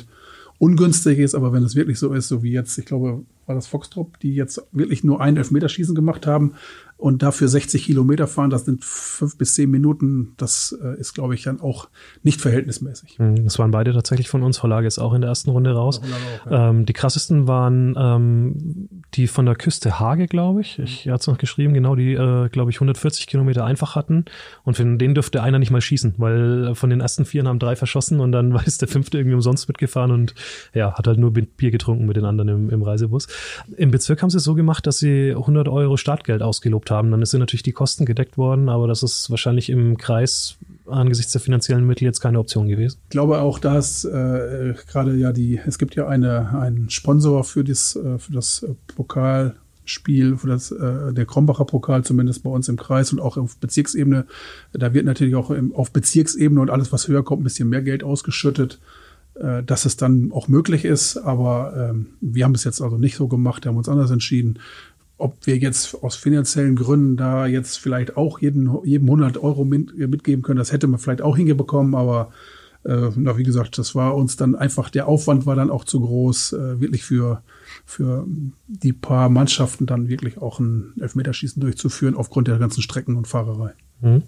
ungünstig 0.58 1.20
ist, 1.20 1.36
aber 1.36 1.54
wenn 1.54 1.64
es 1.64 1.76
wirklich 1.76 2.00
so 2.00 2.14
ist, 2.14 2.28
so 2.28 2.44
wie 2.44 2.52
jetzt, 2.52 2.78
ich 2.78 2.86
glaube, 2.86 3.24
war 3.48 3.56
das 3.56 3.68
Foxtrop, 3.68 4.20
die 4.20 4.36
jetzt 4.36 4.62
wirklich 4.72 5.04
nur 5.04 5.22
ein 5.22 5.38
Elfmeterschießen 5.38 5.96
gemacht 5.96 6.28
haben 6.28 6.54
und 6.98 7.22
dafür 7.22 7.48
60 7.48 7.86
Kilometer 7.86 8.26
fahren, 8.26 8.50
das 8.50 8.66
sind 8.66 8.84
fünf 8.84 9.38
bis 9.38 9.54
zehn 9.54 9.70
Minuten, 9.70 10.34
das 10.38 10.76
äh, 10.84 11.00
ist, 11.00 11.14
glaube 11.14 11.36
ich, 11.36 11.44
dann 11.44 11.62
auch 11.62 11.90
nicht 12.24 12.42
verhältnismäßig. 12.42 13.20
Mhm, 13.20 13.44
das 13.44 13.60
waren 13.60 13.70
beide 13.70 13.94
tatsächlich 13.94 14.30
von 14.30 14.42
uns. 14.42 14.58
Verlage 14.58 14.88
ist 14.88 14.98
auch 14.98 15.14
in 15.14 15.22
der 15.22 15.30
ersten 15.30 15.52
Runde 15.52 15.74
raus. 15.74 16.02
Auch, 16.02 16.52
ja. 16.52 16.70
ähm, 16.70 16.88
die 16.88 16.94
krassesten 16.94 17.48
waren 17.48 17.96
ähm, 17.98 18.90
die 19.14 19.28
von 19.28 19.46
der 19.46 19.56
Küste 19.56 20.00
Hage, 20.00 20.26
glaube 20.26 20.62
ich. 20.62 20.80
Ich 20.80 21.08
hatte 21.08 21.22
es 21.22 21.28
noch 21.28 21.38
geschrieben, 21.38 21.76
genau, 21.76 21.96
die, 21.96 22.14
äh, 22.14 22.50
glaube 22.50 22.72
ich, 22.72 22.78
140 22.78 23.28
Kilometer 23.28 23.64
einfach 23.64 23.96
hatten. 23.96 24.26
Und 24.64 24.78
von 24.78 24.98
denen 24.98 25.14
dürfte 25.14 25.44
einer 25.44 25.60
nicht 25.60 25.70
mal 25.70 25.82
schießen, 25.82 26.16
weil 26.18 26.74
von 26.74 26.90
den 26.90 27.02
ersten 27.02 27.26
vier 27.26 27.44
haben 27.44 27.60
drei 27.60 27.76
verschossen 27.76 28.20
und 28.20 28.32
dann 28.32 28.54
war 28.56 28.64
es 28.66 28.80
der 28.80 28.88
fünfte 28.88 29.20
irgendwie 29.20 29.36
umsonst 29.36 29.68
mitgefahren 29.68 30.10
und 30.10 30.34
ja, 30.74 30.98
hat 30.98 31.06
halt 31.06 31.20
nur 31.20 31.32
Bier 31.32 31.70
getrunken 31.70 32.08
mit 32.08 32.18
den 32.18 32.26
anderen 32.26 32.50
im, 32.50 32.70
im 32.72 32.82
Reisebus. 32.82 33.28
Im 33.76 33.92
Bezirk 33.92 34.22
haben 34.22 34.30
sie 34.30 34.38
es 34.38 34.44
so 34.44 34.56
gemacht, 34.56 34.88
dass 34.88 35.00
sie 35.00 35.32
100 35.32 35.68
Euro 35.68 35.98
Startgeld 35.98 36.42
ausgelobt 36.42 36.92
haben. 36.92 37.12
Dann 37.12 37.26
sind 37.26 37.40
natürlich 37.40 37.64
die 37.64 37.72
Kosten 37.72 38.06
gedeckt 38.06 38.38
worden, 38.38 38.70
aber 38.70 38.88
das 38.88 39.04
ist 39.04 39.30
wahrscheinlich 39.30 39.70
im 39.70 39.98
Kreis 39.98 40.58
angesichts 40.86 41.32
der 41.32 41.42
finanziellen 41.42 41.86
Mittel 41.86 42.06
jetzt 42.06 42.20
keine 42.20 42.40
Option 42.40 42.68
gewesen. 42.68 42.98
Ich 43.06 43.10
glaube 43.10 43.40
auch, 43.40 43.60
dass 43.60 44.06
äh, 44.06 44.74
gerade 44.90 45.16
ja 45.16 45.32
die, 45.32 45.60
es 45.66 45.78
gibt 45.78 45.96
ja 45.96 46.08
eine, 46.08 46.60
einen 46.60 46.90
Sponsor 46.90 47.44
für 47.44 47.64
das, 47.64 47.96
äh, 47.96 48.18
für 48.18 48.34
das 48.34 48.66
Pokalspiel, 48.96 50.38
für 50.38 50.48
das, 50.48 50.72
äh, 50.72 51.14
der 51.14 51.26
Krombacher 51.26 51.66
Pokal, 51.66 52.04
zumindest 52.04 52.44
bei 52.44 52.50
uns 52.50 52.70
im 52.70 52.78
Kreis 52.78 53.12
und 53.12 53.20
auch 53.20 53.38
auf 53.38 53.58
Bezirksebene. 53.58 54.26
Da 54.74 54.94
wird 54.94 55.06
natürlich 55.06 55.36
auch 55.36 55.52
im, 55.52 55.74
auf 55.76 55.92
Bezirksebene 55.92 56.62
und 56.62 56.70
alles, 56.70 56.92
was 56.92 57.08
höher 57.08 57.24
kommt, 57.24 57.42
ein 57.42 57.46
bisschen 57.46 57.70
mehr 57.70 57.82
Geld 57.82 58.04
ausgeschüttet. 58.04 58.80
Äh, 59.40 59.64
dass 59.64 59.86
es 59.86 59.98
dann 59.98 60.32
auch 60.32 60.48
möglich 60.48 60.84
ist. 60.84 61.18
Aber 61.18 61.92
ähm, 61.92 62.08
wir 62.22 62.44
haben 62.44 62.56
es 62.56 62.64
jetzt 62.64 62.82
also 62.82 62.98
nicht 62.98 63.16
so 63.16 63.28
gemacht, 63.28 63.66
haben 63.66 63.78
uns 63.78 63.90
anders 63.90 64.10
entschieden. 64.10 64.60
Ob 65.20 65.46
wir 65.46 65.58
jetzt 65.58 65.96
aus 66.04 66.16
finanziellen 66.16 66.76
Gründen 66.76 67.18
da 67.18 67.46
jetzt 67.46 67.78
vielleicht 67.78 68.18
auch 68.18 68.40
jeden, 68.40 68.70
jedem 68.84 69.08
100 69.08 69.38
Euro 69.38 69.64
mit, 69.64 69.96
mitgeben 69.96 70.44
können, 70.44 70.58
das 70.58 70.72
hätte 70.72 70.88
man 70.88 71.00
vielleicht 71.00 71.22
auch 71.22 71.38
hingebekommen, 71.38 71.94
aber 71.96 72.32
äh, 72.84 73.10
na, 73.16 73.38
wie 73.38 73.44
gesagt, 73.44 73.78
das 73.78 73.96
war 73.96 74.16
uns 74.16 74.38
dann 74.38 74.56
einfach, 74.56 74.90
der 74.90 75.08
Aufwand 75.08 75.46
war 75.46 75.56
dann 75.56 75.72
auch 75.72 75.86
zu 75.86 76.02
groß, 76.02 76.54
äh, 76.54 76.80
wirklich 76.80 77.04
für, 77.04 77.42
für 77.86 78.26
die 78.68 78.94
paar 78.94 79.30
Mannschaften 79.30 79.86
dann 79.86 80.08
wirklich 80.08 80.40
auch 80.40 80.60
ein 80.60 80.94
Elfmeterschießen 81.00 81.60
durchzuführen, 81.60 82.16
aufgrund 82.16 82.48
der 82.48 82.58
ganzen 82.58 82.82
Strecken 82.82 83.16
und 83.16 83.28
Fahrerei. 83.28 83.74
Mhm. 84.02 84.24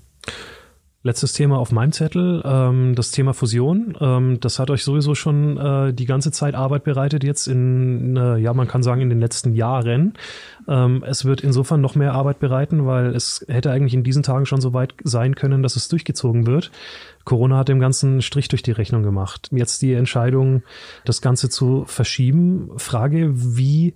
Letztes 1.02 1.32
Thema 1.32 1.58
auf 1.60 1.72
meinem 1.72 1.94
Zettel, 1.94 2.42
ähm, 2.44 2.94
das 2.94 3.12
Thema 3.12 3.34
Fusion. 3.34 3.98
Ähm, 4.02 4.42
das 4.42 4.60
hat 4.60 4.70
euch 4.70 4.84
sowieso 4.84 5.16
schon 5.16 5.58
äh, 5.58 5.94
die 5.94 6.06
ganze 6.06 6.30
Zeit 6.34 6.56
Arbeit 6.56 6.84
bereitet, 6.84 7.24
jetzt 7.24 7.48
in, 7.48 8.18
äh, 8.18 8.36
ja, 8.36 8.54
man 8.54 8.68
kann 8.68 8.84
sagen, 8.84 9.00
in 9.00 9.10
den 9.10 9.22
letzten 9.22 9.54
Jahren. 9.54 10.16
Ähm, 10.68 11.02
es 11.08 11.24
wird 11.24 11.40
insofern 11.40 11.80
noch 11.80 11.96
mehr 11.96 12.14
Arbeit 12.14 12.40
bereiten, 12.40 12.86
weil 12.86 13.16
es 13.16 13.46
hätte 13.48 13.72
eigentlich 13.72 13.94
in 13.94 14.04
diesen 14.04 14.24
Tagen 14.24 14.46
schon 14.46 14.60
so 14.60 14.74
weit 14.74 14.94
sein 15.06 15.36
können, 15.36 15.64
dass 15.64 15.78
es 15.78 15.88
durchgezogen 15.88 16.46
wird. 16.46 16.70
Corona 17.24 17.60
hat 17.60 17.70
dem 17.70 17.80
Ganzen 17.80 18.22
Strich 18.22 18.50
durch 18.50 18.64
die 18.64 18.72
Rechnung 18.72 19.02
gemacht. 19.02 19.48
Jetzt 19.52 19.82
die 19.82 19.94
Entscheidung, 19.94 20.64
das 21.06 21.22
Ganze 21.22 21.48
zu 21.48 21.86
verschieben. 21.86 22.72
Frage, 22.76 23.32
wie 23.34 23.94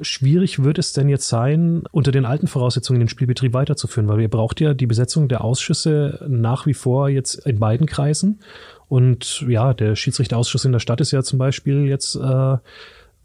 schwierig 0.00 0.62
wird 0.62 0.78
es 0.78 0.92
denn 0.92 1.08
jetzt 1.08 1.28
sein, 1.28 1.82
unter 1.92 2.12
den 2.12 2.24
alten 2.24 2.46
Voraussetzungen 2.46 3.00
den 3.00 3.08
Spielbetrieb 3.08 3.52
weiterzuführen? 3.52 4.08
Weil 4.08 4.20
ihr 4.20 4.28
braucht 4.28 4.60
ja 4.60 4.74
die 4.74 4.86
Besetzung 4.86 5.28
der 5.28 5.44
Ausschüsse 5.44 6.24
nach 6.28 6.66
wie 6.66 6.74
vor 6.74 7.08
jetzt 7.08 7.46
in 7.46 7.58
beiden 7.58 7.86
Kreisen. 7.86 8.40
Und 8.88 9.44
ja, 9.48 9.72
der 9.72 9.94
Schiedsrichterausschuss 9.96 10.64
in 10.64 10.72
der 10.72 10.80
Stadt 10.80 11.00
ist 11.00 11.12
ja 11.12 11.22
zum 11.22 11.38
Beispiel 11.38 11.86
jetzt 11.86 12.16
äh, 12.16 12.56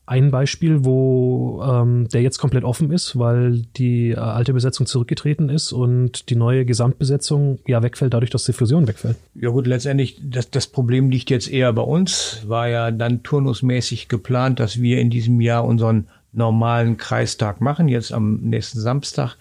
ein 0.07 0.29
Beispiel, 0.29 0.85
wo 0.85 1.63
ähm, 1.63 2.07
der 2.09 2.21
jetzt 2.21 2.37
komplett 2.37 2.63
offen 2.63 2.91
ist, 2.91 3.17
weil 3.17 3.63
die 3.75 4.11
äh, 4.11 4.15
alte 4.17 4.53
Besetzung 4.53 4.85
zurückgetreten 4.85 5.49
ist 5.49 5.71
und 5.71 6.29
die 6.29 6.35
neue 6.35 6.65
Gesamtbesetzung 6.65 7.59
ja 7.65 7.81
wegfällt, 7.81 8.13
dadurch, 8.13 8.29
dass 8.29 8.43
die 8.43 8.53
Fusion 8.53 8.87
wegfällt. 8.87 9.17
Ja 9.33 9.49
gut, 9.49 9.65
letztendlich, 9.65 10.19
das, 10.23 10.51
das 10.51 10.67
Problem 10.67 11.09
liegt 11.09 11.31
jetzt 11.31 11.51
eher 11.51 11.73
bei 11.73 11.81
uns. 11.81 12.43
War 12.45 12.69
ja 12.69 12.91
dann 12.91 13.23
turnusmäßig 13.23 14.07
geplant, 14.07 14.59
dass 14.59 14.79
wir 14.79 14.99
in 14.99 15.09
diesem 15.09 15.41
Jahr 15.41 15.65
unseren 15.65 16.07
normalen 16.35 16.97
Kreistag 16.97 17.61
machen, 17.61 17.87
jetzt 17.87 18.11
am 18.11 18.37
nächsten 18.41 18.79
Samstag. 18.79 19.35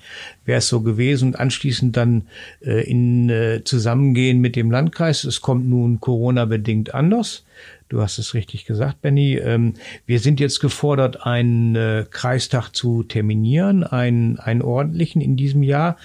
wäre 0.44 0.58
es 0.58 0.68
so 0.68 0.80
gewesen 0.80 1.28
und 1.28 1.40
anschließend 1.40 1.96
dann 1.96 2.28
äh, 2.60 2.88
in 2.88 3.28
äh, 3.30 3.62
Zusammengehen 3.64 4.40
mit 4.40 4.56
dem 4.56 4.70
Landkreis. 4.70 5.24
Es 5.24 5.40
kommt 5.40 5.68
nun 5.68 6.00
Corona-bedingt 6.00 6.94
anders. 6.94 7.44
Du 7.88 8.00
hast 8.00 8.18
es 8.18 8.34
richtig 8.34 8.64
gesagt, 8.64 9.02
Benny. 9.02 9.36
Ähm, 9.36 9.74
wir 10.06 10.18
sind 10.18 10.40
jetzt 10.40 10.58
gefordert, 10.60 11.26
einen 11.26 11.76
äh, 11.76 12.06
Kreistag 12.10 12.70
zu 12.70 13.02
terminieren, 13.02 13.84
einen, 13.84 14.38
einen 14.38 14.62
ordentlichen 14.62 15.20
in 15.20 15.36
diesem 15.36 15.62
Jahr. 15.62 15.96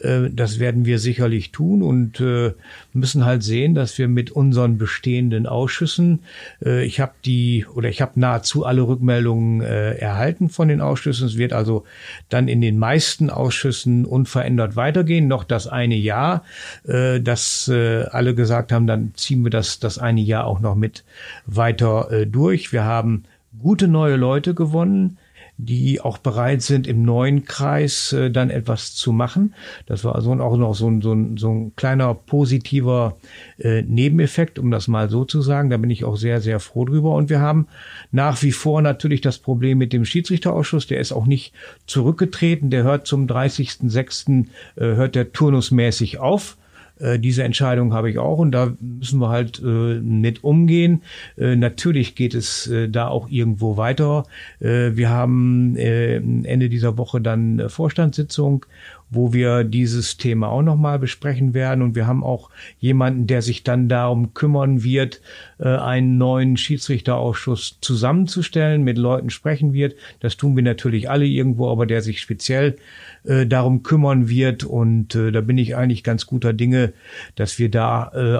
Äh, 0.00 0.30
das 0.30 0.58
werden 0.58 0.84
wir 0.84 0.98
sicherlich 0.98 1.52
tun 1.52 1.82
und 1.82 2.20
äh, 2.20 2.52
müssen 2.92 3.24
halt 3.24 3.42
sehen, 3.42 3.74
dass 3.74 3.98
wir 3.98 4.08
mit 4.08 4.30
unseren 4.30 4.78
bestehenden 4.78 5.46
Ausschüssen, 5.46 6.20
ich 6.60 7.00
habe 7.00 7.12
die 7.24 7.66
oder 7.74 7.88
ich 7.88 8.00
habe 8.00 8.18
nahezu 8.18 8.64
alle 8.64 8.82
Rückmeldungen 8.82 9.60
erhalten 9.60 10.48
von 10.48 10.68
den 10.68 10.80
Ausschüssen. 10.80 11.26
Es 11.26 11.36
wird 11.36 11.52
also 11.52 11.84
dann 12.30 12.48
in 12.48 12.60
den 12.60 12.78
meisten 12.78 13.28
Ausschüssen 13.28 14.06
unverändert 14.06 14.76
weitergehen, 14.76 15.28
noch 15.28 15.44
das 15.44 15.66
eine 15.66 15.94
Jahr, 15.94 16.42
dass 16.84 17.70
alle 17.70 18.34
gesagt 18.34 18.72
haben, 18.72 18.86
dann 18.86 19.12
ziehen 19.14 19.44
wir 19.44 19.50
das, 19.50 19.78
das 19.78 19.98
eine 19.98 20.22
Jahr 20.22 20.46
auch 20.46 20.60
noch 20.60 20.74
mit 20.74 21.04
weiter 21.46 22.10
äh, 22.10 22.26
durch. 22.26 22.72
Wir 22.72 22.84
haben 22.84 23.24
gute 23.58 23.88
neue 23.88 24.16
Leute 24.16 24.54
gewonnen, 24.54 25.18
die 25.58 26.00
auch 26.00 26.18
bereit 26.18 26.60
sind, 26.62 26.86
im 26.86 27.02
neuen 27.02 27.44
Kreis 27.44 28.12
äh, 28.12 28.30
dann 28.30 28.50
etwas 28.50 28.94
zu 28.94 29.12
machen. 29.12 29.54
Das 29.86 30.04
war 30.04 30.14
also 30.14 30.32
auch 30.32 30.56
noch 30.56 30.74
so 30.74 30.88
ein, 30.88 31.00
so 31.00 31.12
ein, 31.12 31.36
so 31.36 31.50
ein 31.50 31.76
kleiner 31.76 32.14
positiver 32.14 33.16
äh, 33.58 33.82
Nebeneffekt, 33.82 34.58
um 34.58 34.70
das 34.70 34.86
mal 34.86 35.08
so 35.08 35.24
zu 35.24 35.40
sagen. 35.40 35.70
Da 35.70 35.78
bin 35.78 35.90
ich 35.90 36.04
auch 36.04 36.16
sehr, 36.16 36.40
sehr 36.40 36.60
froh 36.60 36.84
drüber. 36.84 37.14
Und 37.14 37.30
wir 37.30 37.40
haben 37.40 37.68
nach 38.12 38.42
wie 38.42 38.52
vor 38.52 38.82
natürlich 38.82 39.22
das 39.22 39.38
Problem 39.38 39.78
mit 39.78 39.92
dem 39.92 40.04
Schiedsrichterausschuss. 40.04 40.86
Der 40.86 41.00
ist 41.00 41.12
auch 41.12 41.26
nicht 41.26 41.54
zurückgetreten. 41.86 42.70
Der 42.70 42.82
hört 42.82 43.06
zum 43.06 43.26
30.06. 43.26 44.46
Äh, 44.76 44.80
hört 44.80 45.14
der 45.14 45.32
turnusmäßig 45.32 46.18
auf. 46.18 46.58
Äh, 46.98 47.18
diese 47.18 47.44
Entscheidung 47.44 47.92
habe 47.92 48.10
ich 48.10 48.18
auch 48.18 48.38
und 48.38 48.52
da 48.52 48.72
müssen 48.80 49.20
wir 49.20 49.28
halt 49.28 49.60
äh, 49.62 50.00
mit 50.00 50.44
umgehen. 50.44 51.02
Äh, 51.36 51.56
natürlich 51.56 52.14
geht 52.14 52.34
es 52.34 52.66
äh, 52.68 52.88
da 52.88 53.08
auch 53.08 53.28
irgendwo 53.28 53.76
weiter. 53.76 54.24
Äh, 54.60 54.92
wir 54.94 55.10
haben 55.10 55.76
äh, 55.76 56.16
Ende 56.16 56.68
dieser 56.68 56.96
Woche 56.98 57.20
dann 57.20 57.68
Vorstandssitzung 57.68 58.66
wo 59.10 59.32
wir 59.32 59.64
dieses 59.64 60.16
Thema 60.16 60.48
auch 60.48 60.62
nochmal 60.62 60.98
besprechen 60.98 61.54
werden. 61.54 61.82
Und 61.82 61.94
wir 61.94 62.06
haben 62.06 62.24
auch 62.24 62.50
jemanden, 62.78 63.26
der 63.26 63.42
sich 63.42 63.62
dann 63.62 63.88
darum 63.88 64.34
kümmern 64.34 64.82
wird, 64.82 65.20
äh, 65.58 65.68
einen 65.68 66.18
neuen 66.18 66.56
Schiedsrichterausschuss 66.56 67.78
zusammenzustellen, 67.80 68.82
mit 68.82 68.98
Leuten 68.98 69.30
sprechen 69.30 69.72
wird. 69.72 69.94
Das 70.20 70.36
tun 70.36 70.56
wir 70.56 70.62
natürlich 70.62 71.08
alle 71.08 71.24
irgendwo, 71.24 71.70
aber 71.70 71.86
der 71.86 72.02
sich 72.02 72.20
speziell 72.20 72.76
äh, 73.24 73.46
darum 73.46 73.82
kümmern 73.82 74.28
wird. 74.28 74.64
Und 74.64 75.14
äh, 75.14 75.30
da 75.30 75.40
bin 75.40 75.56
ich 75.56 75.76
eigentlich 75.76 76.02
ganz 76.02 76.26
guter 76.26 76.52
Dinge, 76.52 76.92
dass 77.36 77.58
wir 77.58 77.70
da 77.70 77.86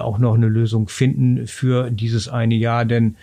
auch 0.01 0.17
noch 0.17 0.35
eine 0.35 0.47
Lösung 0.47 0.87
finden 0.87 1.47
für 1.47 1.89
dieses 1.91 2.27
eine 2.27 2.55
Jahr. 2.55 2.85
Denn 2.85 3.15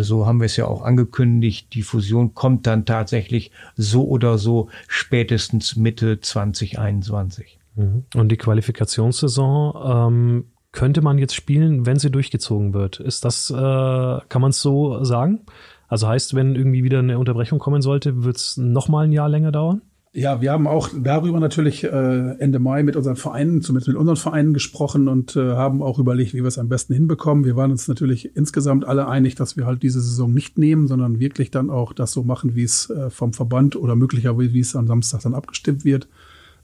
so 0.00 0.26
haben 0.26 0.40
wir 0.40 0.46
es 0.46 0.56
ja 0.56 0.66
auch 0.66 0.82
angekündigt, 0.82 1.68
die 1.72 1.82
Fusion 1.82 2.34
kommt 2.34 2.66
dann 2.66 2.84
tatsächlich 2.84 3.50
so 3.76 4.06
oder 4.06 4.38
so 4.38 4.68
spätestens 4.88 5.76
Mitte 5.76 6.20
2021. 6.74 7.58
Mhm. 7.76 8.04
Und 8.14 8.28
die 8.30 8.36
Qualifikationssaison 8.36 9.74
ähm, 9.84 10.44
könnte 10.72 11.02
man 11.02 11.18
jetzt 11.18 11.34
spielen, 11.34 11.86
wenn 11.86 11.98
sie 11.98 12.10
durchgezogen 12.10 12.74
wird. 12.74 13.00
Ist 13.00 13.24
das, 13.24 13.50
äh, 13.50 13.54
kann 13.54 14.40
man 14.40 14.50
es 14.50 14.60
so 14.60 15.04
sagen? 15.04 15.40
Also 15.88 16.08
heißt, 16.08 16.34
wenn 16.34 16.56
irgendwie 16.56 16.82
wieder 16.82 16.98
eine 16.98 17.18
Unterbrechung 17.18 17.58
kommen 17.58 17.82
sollte, 17.82 18.24
wird 18.24 18.36
es 18.36 18.56
nochmal 18.56 19.04
ein 19.04 19.12
Jahr 19.12 19.28
länger 19.28 19.52
dauern? 19.52 19.82
Ja, 20.16 20.40
wir 20.40 20.52
haben 20.52 20.68
auch 20.68 20.90
darüber 20.96 21.40
natürlich 21.40 21.82
äh, 21.82 21.88
Ende 22.38 22.60
Mai 22.60 22.84
mit 22.84 22.94
unseren 22.94 23.16
Vereinen, 23.16 23.62
zumindest 23.62 23.88
mit 23.88 23.96
unseren 23.96 24.14
Vereinen 24.16 24.54
gesprochen 24.54 25.08
und 25.08 25.34
äh, 25.34 25.54
haben 25.54 25.82
auch 25.82 25.98
überlegt, 25.98 26.34
wie 26.34 26.42
wir 26.42 26.46
es 26.46 26.56
am 26.56 26.68
besten 26.68 26.94
hinbekommen. 26.94 27.44
Wir 27.44 27.56
waren 27.56 27.72
uns 27.72 27.88
natürlich 27.88 28.36
insgesamt 28.36 28.84
alle 28.84 29.08
einig, 29.08 29.34
dass 29.34 29.56
wir 29.56 29.66
halt 29.66 29.82
diese 29.82 30.00
Saison 30.00 30.32
nicht 30.32 30.56
nehmen, 30.56 30.86
sondern 30.86 31.18
wirklich 31.18 31.50
dann 31.50 31.68
auch 31.68 31.92
das 31.92 32.12
so 32.12 32.22
machen, 32.22 32.54
wie 32.54 32.62
es 32.62 32.90
äh, 32.90 33.10
vom 33.10 33.32
Verband 33.32 33.74
oder 33.74 33.96
möglicherweise 33.96 34.52
wie 34.52 34.60
es 34.60 34.76
am 34.76 34.86
Samstag 34.86 35.22
dann 35.22 35.34
abgestimmt 35.34 35.84
wird, 35.84 36.06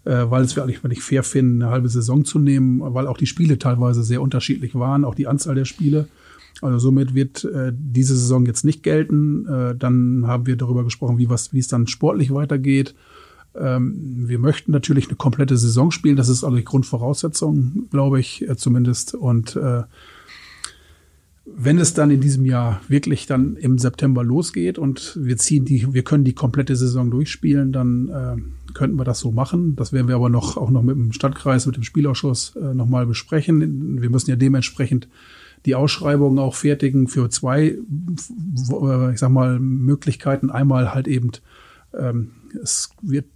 weil 0.04 0.42
es 0.42 0.56
wir 0.56 0.62
eigentlich 0.62 0.82
nicht 0.82 1.02
fair 1.02 1.22
finden, 1.22 1.62
eine 1.62 1.70
halbe 1.70 1.88
Saison 1.88 2.24
zu 2.24 2.38
nehmen, 2.38 2.80
weil 2.82 3.06
auch 3.06 3.18
die 3.18 3.26
Spiele 3.26 3.58
teilweise 3.58 4.02
sehr 4.02 4.22
unterschiedlich 4.22 4.74
waren, 4.74 5.04
auch 5.04 5.14
die 5.14 5.26
Anzahl 5.26 5.54
der 5.54 5.66
Spiele. 5.66 6.08
Also 6.62 6.78
somit 6.78 7.14
wird 7.14 7.44
äh, 7.44 7.72
diese 7.74 8.16
Saison 8.16 8.46
jetzt 8.46 8.64
nicht 8.64 8.82
gelten. 8.82 9.46
Äh, 9.46 9.74
dann 9.76 10.26
haben 10.26 10.46
wir 10.46 10.56
darüber 10.56 10.84
gesprochen, 10.84 11.18
wie 11.18 11.30
was, 11.30 11.52
wie 11.52 11.58
es 11.58 11.68
dann 11.68 11.86
sportlich 11.86 12.32
weitergeht. 12.32 12.94
Ähm, 13.54 14.28
wir 14.28 14.38
möchten 14.38 14.70
natürlich 14.70 15.08
eine 15.08 15.16
komplette 15.16 15.56
Saison 15.56 15.90
spielen. 15.90 16.16
Das 16.16 16.28
ist 16.28 16.44
also 16.44 16.56
die 16.56 16.64
Grundvoraussetzung, 16.64 17.88
glaube 17.90 18.20
ich, 18.20 18.48
äh, 18.48 18.56
zumindest. 18.56 19.14
Und 19.14 19.56
äh, 19.56 19.82
wenn 21.56 21.78
es 21.78 21.94
dann 21.94 22.10
in 22.10 22.20
diesem 22.20 22.44
Jahr 22.44 22.80
wirklich 22.88 23.26
dann 23.26 23.56
im 23.56 23.78
September 23.78 24.24
losgeht 24.24 24.78
und 24.78 25.18
wir 25.20 25.36
ziehen 25.36 25.64
die, 25.64 25.92
wir 25.92 26.02
können 26.02 26.24
die 26.24 26.34
komplette 26.34 26.76
Saison 26.76 27.10
durchspielen, 27.10 27.72
dann 27.72 28.08
äh, 28.08 28.72
könnten 28.72 28.96
wir 28.96 29.04
das 29.04 29.20
so 29.20 29.32
machen. 29.32 29.76
Das 29.76 29.92
werden 29.92 30.08
wir 30.08 30.14
aber 30.14 30.28
noch 30.28 30.56
auch 30.56 30.70
noch 30.70 30.82
mit 30.82 30.96
dem 30.96 31.12
Stadtkreis, 31.12 31.66
mit 31.66 31.76
dem 31.76 31.82
Spielausschuss 31.82 32.56
äh, 32.56 32.74
nochmal 32.74 33.06
besprechen. 33.06 34.00
Wir 34.00 34.10
müssen 34.10 34.30
ja 34.30 34.36
dementsprechend 34.36 35.08
die 35.66 35.74
Ausschreibungen 35.74 36.38
auch 36.38 36.54
fertigen 36.54 37.08
für 37.08 37.28
zwei, 37.28 37.62
äh, 37.68 39.12
ich 39.12 39.18
sag 39.18 39.30
mal, 39.30 39.58
Möglichkeiten. 39.58 40.50
Einmal 40.50 40.94
halt 40.94 41.08
eben, 41.08 41.30
ähm, 41.92 42.30
es 42.62 42.90
wird 43.02 43.26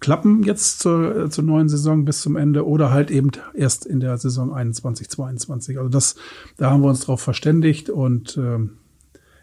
klappen 0.00 0.42
jetzt 0.42 0.80
zur, 0.80 1.30
zur 1.30 1.44
neuen 1.44 1.68
Saison 1.68 2.04
bis 2.04 2.20
zum 2.20 2.36
Ende 2.36 2.66
oder 2.66 2.90
halt 2.90 3.10
eben 3.10 3.30
erst 3.54 3.86
in 3.86 4.00
der 4.00 4.16
Saison 4.18 4.52
21, 4.52 5.08
22. 5.08 5.78
Also 5.78 5.88
das, 5.88 6.16
da 6.56 6.70
haben 6.70 6.82
wir 6.82 6.88
uns 6.88 7.00
drauf 7.00 7.20
verständigt 7.20 7.90
und 7.90 8.36
äh, 8.36 8.58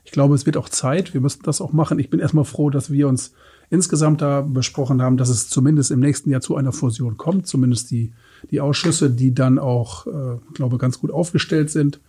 ich 0.03 0.11
glaube, 0.11 0.33
es 0.33 0.45
wird 0.45 0.57
auch 0.57 0.69
Zeit. 0.69 1.13
Wir 1.13 1.21
müssen 1.21 1.43
das 1.43 1.61
auch 1.61 1.71
machen. 1.71 1.99
Ich 1.99 2.09
bin 2.09 2.19
erstmal 2.19 2.45
froh, 2.45 2.69
dass 2.69 2.91
wir 2.91 3.07
uns 3.07 3.33
insgesamt 3.69 4.21
da 4.21 4.41
besprochen 4.41 5.01
haben, 5.01 5.17
dass 5.17 5.29
es 5.29 5.49
zumindest 5.49 5.91
im 5.91 5.99
nächsten 5.99 6.31
Jahr 6.31 6.41
zu 6.41 6.55
einer 6.55 6.71
Fusion 6.71 7.17
kommt. 7.17 7.47
Zumindest 7.47 7.91
die, 7.91 8.13
die 8.49 8.61
Ausschüsse, 8.61 9.11
die 9.11 9.33
dann 9.33 9.59
auch, 9.59 10.07
äh, 10.07 10.37
glaube 10.53 10.77
ganz 10.77 10.99
gut 10.99 11.11
aufgestellt 11.11 11.69
sind. 11.69 12.01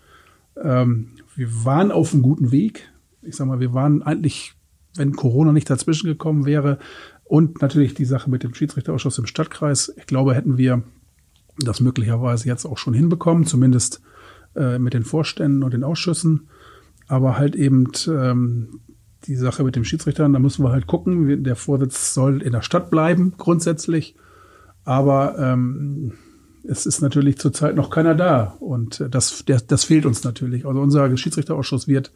Ähm, 0.57 1.11
wir 1.37 1.65
waren 1.65 1.93
auf 1.93 2.13
einem 2.13 2.23
guten 2.23 2.53
Weg. 2.53 2.91
Ich 3.23 3.37
sag 3.37 3.47
mal, 3.47 3.61
wir 3.61 3.75
waren 3.75 4.03
eigentlich, 4.03 4.55
wenn 4.97 5.13
Corona 5.13 5.53
nicht 5.53 5.69
dazwischen 5.69 6.07
gekommen 6.07 6.47
wäre, 6.47 6.79
und 7.31 7.63
natürlich 7.63 7.95
die 7.95 8.07
Sache 8.07 8.29
mit 8.29 8.43
dem 8.43 8.55
Schiedsrichterausschuss 8.55 9.19
im 9.19 9.27
Stadtkreis. 9.27 9.95
Ich 9.97 10.07
glaube, 10.07 10.35
hätten 10.35 10.59
wir 10.59 10.83
das 11.59 11.79
möglicherweise 11.79 12.49
jetzt 12.49 12.67
auch 12.67 12.77
schon 12.77 12.93
hinbekommen, 12.93 13.47
zumindest 13.47 14.01
äh, 14.57 14.81
mit 14.81 14.95
den 14.95 15.05
Vorständen 15.05 15.63
und 15.63 15.73
den 15.73 15.85
Ausschüssen. 15.85 16.49
Aber 17.07 17.39
halt 17.39 17.55
eben 17.55 17.87
ähm, 18.09 18.81
die 19.27 19.37
Sache 19.37 19.63
mit 19.63 19.77
dem 19.77 19.85
Schiedsrichtern, 19.85 20.33
da 20.33 20.41
müssen 20.41 20.65
wir 20.65 20.73
halt 20.73 20.89
gucken. 20.89 21.45
Der 21.45 21.55
Vorsitz 21.55 22.15
soll 22.15 22.43
in 22.43 22.51
der 22.51 22.63
Stadt 22.63 22.91
bleiben, 22.91 23.35
grundsätzlich. 23.39 24.17
Aber 24.83 25.39
ähm, 25.39 26.15
es 26.65 26.85
ist 26.85 27.01
natürlich 27.01 27.39
zurzeit 27.39 27.77
noch 27.77 27.91
keiner 27.91 28.17
da. 28.17 28.57
Und 28.59 29.07
das, 29.09 29.45
der, 29.45 29.61
das 29.61 29.85
fehlt 29.85 30.05
uns 30.05 30.25
natürlich. 30.25 30.67
Also 30.67 30.81
unser 30.81 31.17
Schiedsrichterausschuss 31.17 31.87
wird 31.87 32.13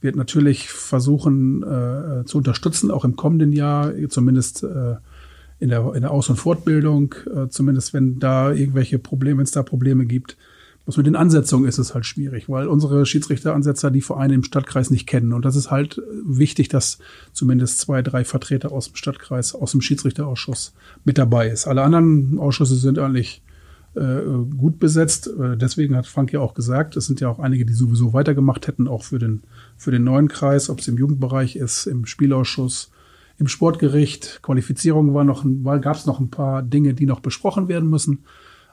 wird 0.00 0.16
natürlich 0.16 0.68
versuchen 0.68 1.62
äh, 1.62 2.24
zu 2.24 2.38
unterstützen, 2.38 2.90
auch 2.90 3.04
im 3.04 3.16
kommenden 3.16 3.52
Jahr, 3.52 3.92
zumindest 4.08 4.62
äh, 4.62 4.96
in, 5.58 5.70
der, 5.70 5.94
in 5.94 6.02
der 6.02 6.10
Aus- 6.10 6.28
und 6.28 6.36
Fortbildung, 6.36 7.14
äh, 7.34 7.48
zumindest 7.48 7.94
wenn 7.94 8.18
da 8.18 8.52
irgendwelche 8.52 8.98
Probleme, 8.98 9.38
wenn 9.38 9.44
es 9.44 9.52
da 9.52 9.62
Probleme 9.62 10.06
gibt. 10.06 10.36
Was 10.84 10.96
mit 10.96 11.06
den 11.06 11.16
Ansetzungen 11.16 11.66
ist 11.66 11.78
es 11.78 11.94
halt 11.94 12.06
schwierig, 12.06 12.48
weil 12.48 12.68
unsere 12.68 13.04
Schiedsrichteransetzer 13.06 13.90
die 13.90 14.02
Vereine 14.02 14.34
im 14.34 14.44
Stadtkreis 14.44 14.90
nicht 14.90 15.08
kennen. 15.08 15.32
Und 15.32 15.44
das 15.44 15.56
ist 15.56 15.72
halt 15.72 16.00
wichtig, 16.24 16.68
dass 16.68 16.98
zumindest 17.32 17.80
zwei, 17.80 18.02
drei 18.02 18.24
Vertreter 18.24 18.70
aus 18.70 18.86
dem 18.86 18.94
Stadtkreis, 18.94 19.56
aus 19.56 19.72
dem 19.72 19.80
Schiedsrichterausschuss 19.80 20.74
mit 21.04 21.18
dabei 21.18 21.48
ist. 21.48 21.66
Alle 21.66 21.82
anderen 21.82 22.38
Ausschüsse 22.38 22.76
sind 22.76 23.00
eigentlich 23.00 23.42
äh, 23.96 24.22
gut 24.56 24.78
besetzt. 24.78 25.26
Äh, 25.28 25.56
deswegen 25.56 25.96
hat 25.96 26.06
Frank 26.06 26.32
ja 26.32 26.40
auch 26.40 26.54
gesagt, 26.54 26.96
es 26.96 27.06
sind 27.06 27.20
ja 27.20 27.28
auch 27.28 27.38
einige, 27.38 27.64
die 27.64 27.72
sowieso 27.72 28.12
weitergemacht 28.12 28.66
hätten, 28.66 28.88
auch 28.88 29.02
für 29.02 29.18
den, 29.18 29.42
für 29.76 29.90
den 29.90 30.04
neuen 30.04 30.28
Kreis, 30.28 30.68
ob 30.70 30.80
es 30.80 30.88
im 30.88 30.98
Jugendbereich 30.98 31.56
ist, 31.56 31.86
im 31.86 32.06
Spielausschuss, 32.06 32.90
im 33.38 33.48
Sportgericht. 33.48 34.40
Qualifizierung 34.42 35.14
war 35.14 35.24
noch, 35.24 35.44
gab 35.80 35.96
es 35.96 36.06
noch 36.06 36.20
ein 36.20 36.30
paar 36.30 36.62
Dinge, 36.62 36.94
die 36.94 37.06
noch 37.06 37.20
besprochen 37.20 37.68
werden 37.68 37.88
müssen. 37.88 38.24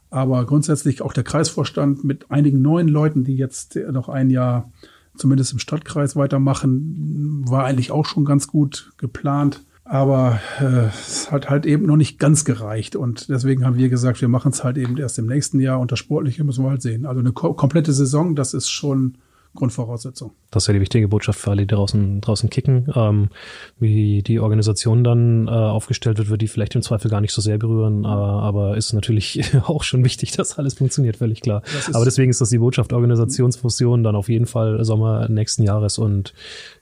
Aber 0.09 0.45
grundsätzlich 0.45 1.01
auch 1.01 1.13
der 1.13 1.23
Kreisvorstand 1.23 2.03
mit 2.03 2.29
einigen 2.29 2.61
neuen 2.61 2.87
Leuten, 2.87 3.23
die 3.23 3.35
jetzt 3.35 3.75
noch 3.75 4.09
ein 4.09 4.29
Jahr 4.29 4.71
zumindest 5.15 5.53
im 5.53 5.59
Stadtkreis 5.59 6.15
weitermachen, 6.15 7.43
war 7.47 7.65
eigentlich 7.65 7.91
auch 7.91 8.05
schon 8.05 8.25
ganz 8.25 8.47
gut 8.47 8.91
geplant. 8.97 9.63
Aber 9.85 10.39
äh, 10.61 10.87
es 10.87 11.31
hat 11.31 11.49
halt 11.49 11.65
eben 11.65 11.85
noch 11.85 11.97
nicht 11.97 12.17
ganz 12.17 12.45
gereicht. 12.45 12.95
Und 12.95 13.29
deswegen 13.29 13.65
haben 13.65 13.77
wir 13.77 13.89
gesagt, 13.89 14.21
wir 14.21 14.29
machen 14.29 14.51
es 14.51 14.63
halt 14.63 14.77
eben 14.77 14.97
erst 14.97 15.19
im 15.19 15.25
nächsten 15.25 15.59
Jahr. 15.59 15.79
Und 15.79 15.91
das 15.91 15.99
Sportliche 15.99 16.43
müssen 16.43 16.63
wir 16.63 16.69
halt 16.69 16.81
sehen. 16.81 17.05
Also 17.05 17.19
eine 17.19 17.33
ko 17.33 17.53
komplette 17.53 17.91
Saison, 17.91 18.35
das 18.35 18.53
ist 18.53 18.69
schon 18.69 19.17
Grundvoraussetzung. 19.55 20.31
Das 20.49 20.63
ist 20.63 20.67
ja 20.67 20.73
die 20.73 20.81
wichtige 20.81 21.07
Botschaft 21.07 21.39
für 21.39 21.51
alle, 21.51 21.61
die 21.61 21.75
draußen, 21.75 22.21
draußen 22.21 22.49
kicken. 22.49 22.91
Ähm, 22.95 23.29
wie 23.79 24.23
die 24.23 24.39
Organisation 24.39 25.03
dann 25.03 25.47
äh, 25.47 25.51
aufgestellt 25.51 26.17
wird, 26.17 26.29
wird 26.29 26.41
die 26.41 26.47
vielleicht 26.47 26.73
im 26.75 26.81
Zweifel 26.81 27.11
gar 27.11 27.21
nicht 27.21 27.33
so 27.33 27.41
sehr 27.41 27.59
berühren, 27.59 28.05
aber, 28.05 28.41
aber 28.41 28.77
ist 28.77 28.93
natürlich 28.93 29.43
auch 29.65 29.83
schon 29.83 30.03
wichtig, 30.03 30.31
dass 30.31 30.57
alles 30.57 30.75
funktioniert, 30.75 31.17
völlig 31.17 31.41
klar. 31.41 31.61
Aber 31.93 32.05
deswegen 32.05 32.31
ist 32.31 32.41
das 32.41 32.49
die 32.49 32.57
Botschaft 32.57 32.93
Organisationsfusion 32.93 34.03
dann 34.03 34.15
auf 34.15 34.29
jeden 34.29 34.47
Fall 34.47 34.83
Sommer 34.83 35.29
nächsten 35.29 35.61
Jahres 35.61 35.99
und 35.99 36.33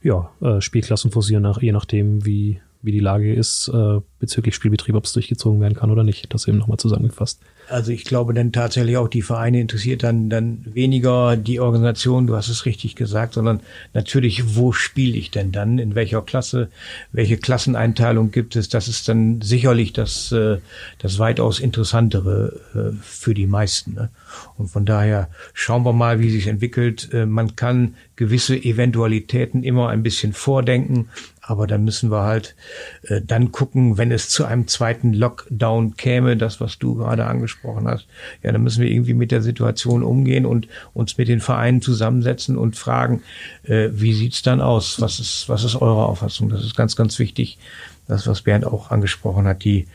ja, 0.01 0.29
äh, 0.41 0.61
Spielklassenfusion 0.61 1.41
nach, 1.41 1.61
je 1.61 1.73
nachdem, 1.73 2.25
wie, 2.25 2.61
wie 2.81 2.91
die 2.91 2.99
Lage 2.99 3.33
ist 3.33 3.69
äh, 3.73 3.99
bezüglich 4.19 4.55
Spielbetrieb, 4.55 4.95
ob 4.95 5.05
es 5.05 5.13
durchgezogen 5.13 5.59
werden 5.61 5.75
kann 5.75 5.91
oder 5.91 6.03
nicht. 6.03 6.33
Das 6.33 6.47
eben 6.47 6.57
nochmal 6.57 6.77
zusammengefasst. 6.77 7.41
Also 7.71 7.91
ich 7.91 8.03
glaube 8.03 8.33
dann 8.33 8.51
tatsächlich 8.51 8.97
auch 8.97 9.07
die 9.07 9.21
Vereine 9.21 9.61
interessiert 9.61 10.03
dann 10.03 10.29
dann 10.29 10.65
weniger 10.65 11.37
die 11.37 11.59
Organisation, 11.59 12.27
du 12.27 12.35
hast 12.35 12.49
es 12.49 12.65
richtig 12.65 12.95
gesagt, 12.95 13.33
sondern 13.35 13.61
natürlich, 13.93 14.55
wo 14.55 14.73
spiele 14.73 15.17
ich 15.17 15.31
denn 15.31 15.51
dann, 15.51 15.79
in 15.79 15.95
welcher 15.95 16.21
Klasse, 16.21 16.69
welche 17.11 17.37
Klasseneinteilung 17.37 18.31
gibt 18.31 18.55
es, 18.55 18.67
das 18.67 18.87
ist 18.87 19.07
dann 19.07 19.41
sicherlich 19.41 19.93
das, 19.93 20.31
äh, 20.31 20.57
das 20.99 21.17
weitaus 21.17 21.59
interessantere 21.59 22.59
äh, 22.75 22.95
für 23.01 23.33
die 23.33 23.47
meisten. 23.47 23.93
Ne? 23.93 24.09
Und 24.57 24.67
von 24.67 24.85
daher 24.85 25.29
schauen 25.53 25.83
wir 25.83 25.93
mal, 25.93 26.19
wie 26.19 26.29
sich 26.29 26.47
entwickelt. 26.47 27.13
Äh, 27.13 27.25
man 27.25 27.55
kann 27.55 27.95
gewisse 28.15 28.55
Eventualitäten 28.55 29.63
immer 29.63 29.89
ein 29.89 30.03
bisschen 30.03 30.33
vordenken, 30.33 31.09
aber 31.41 31.67
dann 31.67 31.83
müssen 31.83 32.11
wir 32.11 32.21
halt 32.21 32.55
äh, 33.03 33.21
dann 33.21 33.51
gucken, 33.51 33.97
wenn 33.97 34.11
es 34.11 34.29
zu 34.29 34.45
einem 34.45 34.67
zweiten 34.67 35.13
Lockdown 35.13 35.97
käme, 35.97 36.37
das, 36.37 36.61
was 36.61 36.77
du 36.77 36.95
gerade 36.95 37.25
angesprochen 37.25 37.60
hast, 37.63 38.07
ja, 38.43 38.51
dann 38.51 38.63
müssen 38.63 38.81
wir 38.81 38.89
irgendwie 38.89 39.13
mit 39.13 39.31
der 39.31 39.41
Situation 39.41 40.03
umgehen 40.03 40.45
und 40.45 40.67
uns 40.93 41.17
mit 41.17 41.27
den 41.27 41.41
Vereinen 41.41 41.81
zusammensetzen 41.81 42.57
und 42.57 42.75
fragen, 42.75 43.21
äh, 43.63 43.89
wie 43.93 44.13
sieht's 44.13 44.41
dann 44.41 44.61
aus? 44.61 44.99
Was 44.99 45.19
ist, 45.19 45.49
was 45.49 45.63
ist 45.63 45.75
eure 45.75 46.05
Auffassung? 46.05 46.49
Das 46.49 46.63
ist 46.63 46.75
ganz, 46.75 46.95
ganz 46.95 47.19
wichtig. 47.19 47.57
Das, 48.07 48.27
was 48.27 48.41
Bernd 48.41 48.65
auch 48.65 48.91
angesprochen 48.91 49.47
hat, 49.47 49.63
die, 49.63 49.87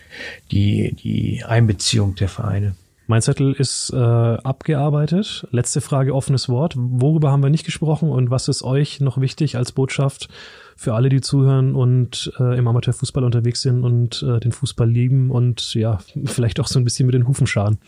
die, 0.51 0.95
die 0.95 1.45
Einbeziehung 1.45 2.15
der 2.15 2.29
Vereine. 2.29 2.75
Mein 3.09 3.23
Zettel 3.23 3.53
ist 3.53 3.91
äh, 3.93 3.97
abgearbeitet. 3.97 5.47
Letzte 5.53 5.81
Frage, 5.81 6.15
offenes 6.15 6.49
Wort. 6.49 6.75
Worüber 6.77 7.31
haben 7.31 7.43
wir 7.43 7.51
nicht 7.51 7.65
gesprochen 7.65 8.11
und 8.11 8.31
was 8.31 8.49
ist 8.49 8.63
euch 8.65 9.01
noch 9.01 9.21
wichtig 9.21 9.57
als 9.57 9.73
Botschaft 9.73 10.29
für 10.77 10.95
alle, 10.95 11.09
die 11.09 11.21
zuhören 11.21 11.75
und 11.75 12.33
äh, 12.39 12.59
im 12.59 12.67
Amateurfußball 12.67 13.23
unterwegs 13.23 13.63
sind 13.63 13.85
und 13.85 14.23
äh, 14.23 14.41
den 14.41 14.53
Fußball 14.53 14.91
lieben 14.91 15.31
und 15.31 15.75
ja, 15.75 15.99
vielleicht 16.25 16.59
auch 16.59 16.67
so 16.67 16.81
ein 16.81 16.85
bisschen 16.85 17.07
mit 17.07 17.15
den 17.15 17.29
Hufen 17.29 17.47
scharen? 17.47 17.79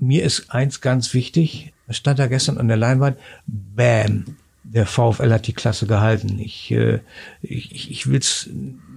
Mir 0.00 0.24
ist 0.24 0.50
eins 0.50 0.80
ganz 0.80 1.12
wichtig. 1.12 1.72
Es 1.86 1.98
stand 1.98 2.18
da 2.18 2.26
gestern 2.26 2.58
an 2.58 2.68
der 2.68 2.78
Leinwand. 2.78 3.18
Bam. 3.46 4.36
Der 4.64 4.86
VfL 4.86 5.30
hat 5.30 5.46
die 5.46 5.52
Klasse 5.52 5.86
gehalten. 5.86 6.38
Ich, 6.38 6.70
äh, 6.70 7.00
ich, 7.42 7.90
ich 7.90 8.06
will 8.06 8.18
es 8.18 8.48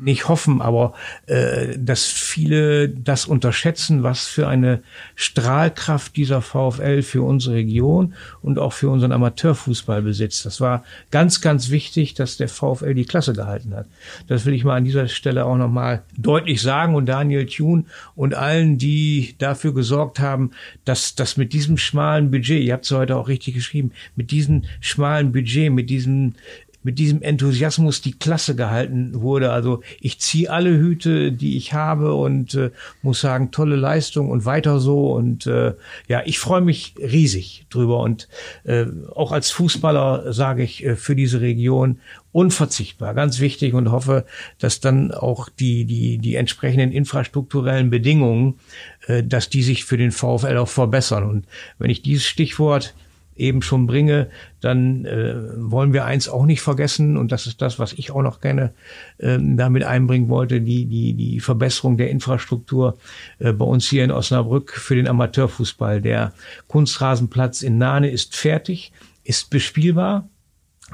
nicht 0.01 0.27
hoffen, 0.27 0.61
aber 0.61 0.93
äh, 1.25 1.77
dass 1.77 2.05
viele 2.05 2.89
das 2.89 3.25
unterschätzen, 3.25 4.03
was 4.03 4.27
für 4.27 4.47
eine 4.47 4.81
Strahlkraft 5.15 6.15
dieser 6.15 6.41
VfL 6.41 7.01
für 7.01 7.21
unsere 7.21 7.55
Region 7.55 8.13
und 8.41 8.59
auch 8.59 8.73
für 8.73 8.89
unseren 8.89 9.11
Amateurfußball 9.11 10.01
besitzt. 10.01 10.45
Das 10.45 10.61
war 10.61 10.83
ganz, 11.11 11.41
ganz 11.41 11.69
wichtig, 11.69 12.13
dass 12.13 12.37
der 12.37 12.49
VfL 12.49 12.93
die 12.93 13.05
Klasse 13.05 13.33
gehalten 13.33 13.75
hat. 13.75 13.87
Das 14.27 14.45
will 14.45 14.53
ich 14.53 14.63
mal 14.63 14.75
an 14.75 14.85
dieser 14.85 15.07
Stelle 15.07 15.45
auch 15.45 15.57
nochmal 15.57 16.03
deutlich 16.17 16.61
sagen 16.61 16.95
und 16.95 17.07
Daniel 17.07 17.45
Thun 17.45 17.87
und 18.15 18.33
allen, 18.33 18.77
die 18.77 19.35
dafür 19.37 19.73
gesorgt 19.73 20.19
haben, 20.19 20.51
dass 20.85 21.15
das 21.15 21.37
mit 21.37 21.53
diesem 21.53 21.77
schmalen 21.77 22.31
Budget, 22.31 22.63
ihr 22.63 22.73
habt 22.73 22.85
es 22.85 22.91
heute 22.91 23.15
auch 23.15 23.27
richtig 23.27 23.55
geschrieben, 23.55 23.91
mit 24.15 24.31
diesem 24.31 24.63
schmalen 24.79 25.31
Budget, 25.31 25.71
mit 25.71 25.89
diesem 25.89 26.35
mit 26.83 26.99
diesem 26.99 27.21
Enthusiasmus 27.21 28.01
die 28.01 28.13
Klasse 28.13 28.55
gehalten 28.55 29.21
wurde. 29.21 29.51
Also 29.51 29.81
ich 29.99 30.19
ziehe 30.19 30.49
alle 30.49 30.77
Hüte, 30.77 31.31
die 31.31 31.57
ich 31.57 31.73
habe 31.73 32.15
und 32.15 32.55
äh, 32.55 32.71
muss 33.01 33.21
sagen, 33.21 33.51
tolle 33.51 33.75
Leistung 33.75 34.29
und 34.29 34.45
weiter 34.45 34.79
so. 34.79 35.11
Und 35.11 35.47
äh, 35.47 35.73
ja, 36.07 36.21
ich 36.25 36.39
freue 36.39 36.61
mich 36.61 36.95
riesig 36.97 37.65
drüber. 37.69 37.99
Und 37.99 38.27
äh, 38.63 38.85
auch 39.13 39.31
als 39.31 39.51
Fußballer 39.51 40.31
sage 40.31 40.63
ich 40.63 40.85
äh, 40.85 40.95
für 40.95 41.15
diese 41.15 41.41
Region 41.41 41.99
unverzichtbar, 42.31 43.13
ganz 43.15 43.39
wichtig 43.39 43.73
und 43.73 43.91
hoffe, 43.91 44.25
dass 44.59 44.79
dann 44.79 45.11
auch 45.11 45.49
die, 45.49 45.85
die, 45.85 46.19
die 46.19 46.35
entsprechenden 46.35 46.91
infrastrukturellen 46.91 47.89
Bedingungen, 47.89 48.59
äh, 49.07 49.23
dass 49.23 49.49
die 49.49 49.63
sich 49.63 49.85
für 49.85 49.97
den 49.97 50.11
VfL 50.11 50.57
auch 50.57 50.69
verbessern. 50.69 51.23
Und 51.23 51.47
wenn 51.79 51.89
ich 51.89 52.01
dieses 52.01 52.25
Stichwort 52.25 52.93
eben 53.39 53.61
schon 53.61 53.87
bringe, 53.87 54.29
dann 54.61 55.05
äh, 55.05 55.35
wollen 55.57 55.93
wir 55.93 56.05
eins 56.05 56.29
auch 56.29 56.45
nicht 56.45 56.61
vergessen 56.61 57.17
und 57.17 57.31
das 57.31 57.47
ist 57.47 57.61
das, 57.61 57.79
was 57.79 57.93
ich 57.93 58.11
auch 58.11 58.21
noch 58.21 58.41
gerne 58.41 58.73
äh, 59.17 59.37
damit 59.39 59.83
einbringen 59.83 60.29
wollte, 60.29 60.61
die, 60.61 60.85
die, 60.85 61.13
die 61.13 61.39
Verbesserung 61.39 61.97
der 61.97 62.09
Infrastruktur 62.09 62.97
äh, 63.39 63.53
bei 63.53 63.65
uns 63.65 63.87
hier 63.87 64.03
in 64.03 64.11
Osnabrück 64.11 64.71
für 64.71 64.95
den 64.95 65.07
Amateurfußball. 65.07 66.01
Der 66.01 66.33
Kunstrasenplatz 66.67 67.61
in 67.61 67.77
Nahne 67.77 68.09
ist 68.09 68.35
fertig, 68.35 68.91
ist 69.23 69.49
bespielbar. 69.49 70.29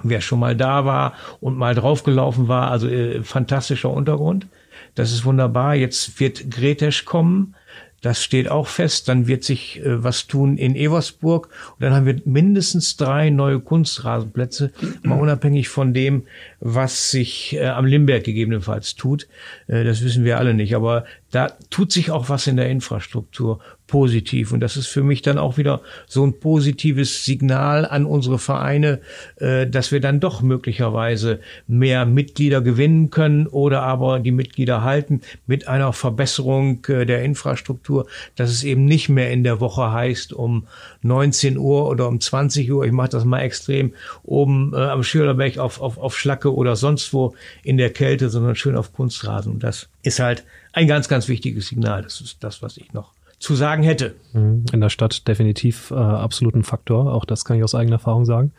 Wer 0.01 0.21
schon 0.21 0.39
mal 0.39 0.55
da 0.55 0.85
war 0.85 1.13
und 1.39 1.55
mal 1.55 1.75
draufgelaufen 1.75 2.47
war, 2.47 2.71
also 2.71 2.87
äh, 2.87 3.21
fantastischer 3.23 3.91
Untergrund. 3.91 4.47
Das 4.95 5.11
ist 5.11 5.23
wunderbar. 5.23 5.75
Jetzt 5.75 6.19
wird 6.19 6.49
Gretesch 6.49 7.05
kommen 7.05 7.55
das 8.03 8.21
steht 8.21 8.51
auch 8.51 8.67
fest. 8.67 9.07
Dann 9.07 9.27
wird 9.27 9.43
sich 9.43 9.79
äh, 9.79 10.03
was 10.03 10.27
tun 10.27 10.57
in 10.57 10.75
Eversburg. 10.75 11.47
Und 11.71 11.81
dann 11.81 11.93
haben 11.93 12.05
wir 12.05 12.21
mindestens 12.25 12.97
drei 12.97 13.29
neue 13.29 13.59
Kunstrasenplätze, 13.59 14.71
mal 15.03 15.19
unabhängig 15.19 15.69
von 15.69 15.93
dem, 15.93 16.23
was 16.65 17.11
sich 17.11 17.55
äh, 17.55 17.65
am 17.65 17.85
Limberg 17.85 18.23
gegebenenfalls 18.23 18.95
tut. 18.95 19.27
Äh, 19.67 19.83
das 19.83 20.01
wissen 20.03 20.23
wir 20.23 20.37
alle 20.37 20.53
nicht. 20.53 20.75
Aber 20.75 21.03
da 21.29 21.51
tut 21.69 21.91
sich 21.91 22.09
auch 22.09 22.29
was 22.29 22.47
in 22.47 22.55
der 22.55 22.69
Infrastruktur 22.69 23.59
positiv. 23.87 24.53
Und 24.53 24.61
das 24.61 24.77
ist 24.77 24.87
für 24.87 25.03
mich 25.03 25.21
dann 25.21 25.37
auch 25.37 25.57
wieder 25.57 25.81
so 26.07 26.25
ein 26.25 26.39
positives 26.39 27.25
Signal 27.25 27.85
an 27.85 28.05
unsere 28.05 28.39
Vereine, 28.39 29.01
äh, 29.37 29.67
dass 29.67 29.91
wir 29.91 29.99
dann 29.99 30.21
doch 30.21 30.41
möglicherweise 30.41 31.41
mehr 31.67 32.05
Mitglieder 32.05 32.61
gewinnen 32.61 33.09
können 33.09 33.45
oder 33.47 33.83
aber 33.83 34.19
die 34.19 34.31
Mitglieder 34.31 34.83
halten 34.83 35.19
mit 35.45 35.67
einer 35.67 35.91
Verbesserung 35.91 36.85
äh, 36.87 37.05
der 37.05 37.23
Infrastruktur, 37.23 38.07
dass 38.35 38.49
es 38.49 38.63
eben 38.63 38.85
nicht 38.85 39.09
mehr 39.09 39.31
in 39.31 39.43
der 39.43 39.59
Woche 39.59 39.91
heißt 39.91 40.31
um 40.31 40.67
19 41.03 41.57
Uhr 41.57 41.87
oder 41.87 42.07
um 42.07 42.19
20 42.19 42.71
Uhr, 42.71 42.85
ich 42.85 42.91
mache 42.91 43.09
das 43.09 43.25
mal 43.25 43.41
extrem, 43.41 43.93
oben 44.23 44.73
äh, 44.73 44.77
am 44.77 45.03
Schülerberg 45.03 45.57
auf, 45.57 45.81
auf, 45.81 45.97
auf 45.97 46.17
Schlacke 46.17 46.53
oder 46.53 46.75
sonst 46.75 47.13
wo 47.13 47.35
in 47.63 47.77
der 47.77 47.91
Kälte, 47.91 48.29
sondern 48.29 48.55
schön 48.55 48.75
auf 48.75 48.93
Kunstrasen. 48.93 49.53
Und 49.53 49.63
das 49.63 49.89
ist 50.01 50.19
halt 50.19 50.43
ein 50.71 50.87
ganz, 50.87 51.07
ganz 51.07 51.27
wichtiges 51.27 51.67
Signal. 51.67 52.01
Das 52.01 52.21
ist 52.21 52.43
das, 52.43 52.61
was 52.61 52.77
ich 52.77 52.93
noch 52.93 53.11
zu 53.39 53.55
sagen 53.55 53.83
hätte. 53.83 54.15
Mhm. 54.33 54.65
In 54.71 54.81
der 54.81 54.89
Stadt 54.89 55.27
definitiv 55.27 55.91
äh, 55.91 55.95
absoluten 55.95 56.63
Faktor. 56.63 57.13
Auch 57.13 57.25
das 57.25 57.45
kann 57.45 57.57
ich 57.57 57.63
aus 57.63 57.75
eigener 57.75 57.95
Erfahrung 57.95 58.25
sagen. 58.25 58.53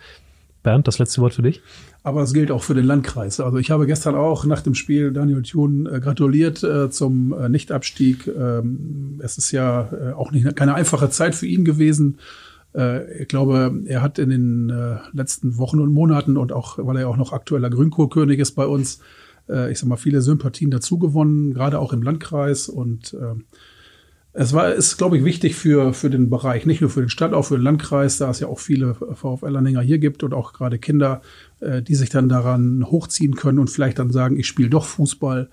Bernd, 0.63 0.87
das 0.89 0.99
letzte 0.99 1.21
Wort 1.21 1.35
für 1.35 1.43
dich. 1.43 1.63
Aber 2.07 2.21
es 2.21 2.35
gilt 2.35 2.51
auch 2.51 2.63
für 2.63 2.75
den 2.75 2.85
Landkreis. 2.85 3.41
Also 3.41 3.57
ich 3.57 3.71
habe 3.71 3.87
gestern 3.87 4.15
auch 4.15 4.45
nach 4.45 4.61
dem 4.61 4.75
Spiel 4.75 5.11
Daniel 5.11 5.41
Thun 5.41 5.87
äh, 5.87 6.01
gratuliert 6.01 6.63
äh, 6.63 6.91
zum 6.91 7.33
äh, 7.33 7.49
Nichtabstieg. 7.49 8.27
Ähm, 8.27 9.19
es 9.23 9.39
ist 9.39 9.53
ja 9.53 9.89
äh, 9.91 10.13
auch 10.13 10.31
nicht 10.31 10.55
keine 10.55 10.75
einfache 10.75 11.09
Zeit 11.09 11.35
für 11.35 11.47
ihn 11.47 11.65
gewesen. 11.65 12.19
Äh, 12.75 13.23
ich 13.23 13.29
glaube, 13.29 13.81
er 13.87 14.03
hat 14.03 14.19
in 14.19 14.29
den 14.29 14.69
äh, 14.69 14.99
letzten 15.15 15.57
Wochen 15.57 15.81
und 15.81 15.95
Monaten 15.95 16.37
und 16.37 16.53
auch, 16.53 16.77
weil 16.77 16.99
er 16.99 17.09
auch 17.09 17.17
noch 17.17 17.33
aktueller 17.33 17.71
Grünkohlkönig 17.71 18.39
ist 18.39 18.53
bei 18.53 18.67
uns, 18.67 19.01
ich 19.47 19.79
sag 19.79 19.91
mal, 19.91 19.99
viele 19.99 20.23
Sympathien 20.23 20.71
dazugewonnen, 20.71 21.53
gerade 21.53 21.79
auch 21.79 21.93
im 21.93 22.01
Landkreis. 22.01 22.71
Und 22.71 23.13
äh, 23.13 23.35
es 24.37 24.53
war, 24.53 24.73
ist, 24.73 24.99
glaube 24.99 25.17
ich, 25.17 25.25
wichtig 25.25 25.55
für, 25.55 25.95
für 25.95 26.11
den 26.11 26.29
Bereich, 26.29 26.67
nicht 26.67 26.81
nur 26.81 26.91
für 26.91 27.01
den 27.01 27.09
Stadt, 27.09 27.33
auch 27.33 27.45
für 27.45 27.57
den 27.57 27.63
Landkreis, 27.63 28.19
da 28.19 28.29
es 28.31 28.41
ja 28.41 28.49
auch 28.49 28.59
viele 28.59 28.95
VfL-Anhänger 28.95 29.81
hier 29.81 29.99
gibt 29.99 30.25
und 30.25 30.35
auch 30.35 30.53
gerade 30.53 30.81
Kinder, 30.81 31.23
äh, 31.61 31.83
die 31.83 31.95
sich 31.95 32.11
dann 32.11 32.29
daran 32.29 32.85
hochziehen 32.85 33.37
können 33.37 33.61
und 33.61 33.71
vielleicht 33.71 34.01
dann 34.01 34.11
sagen, 34.11 34.37
ich 34.37 34.49
spiele 34.49 34.71
doch 34.71 34.87
Fußball. 34.87 35.49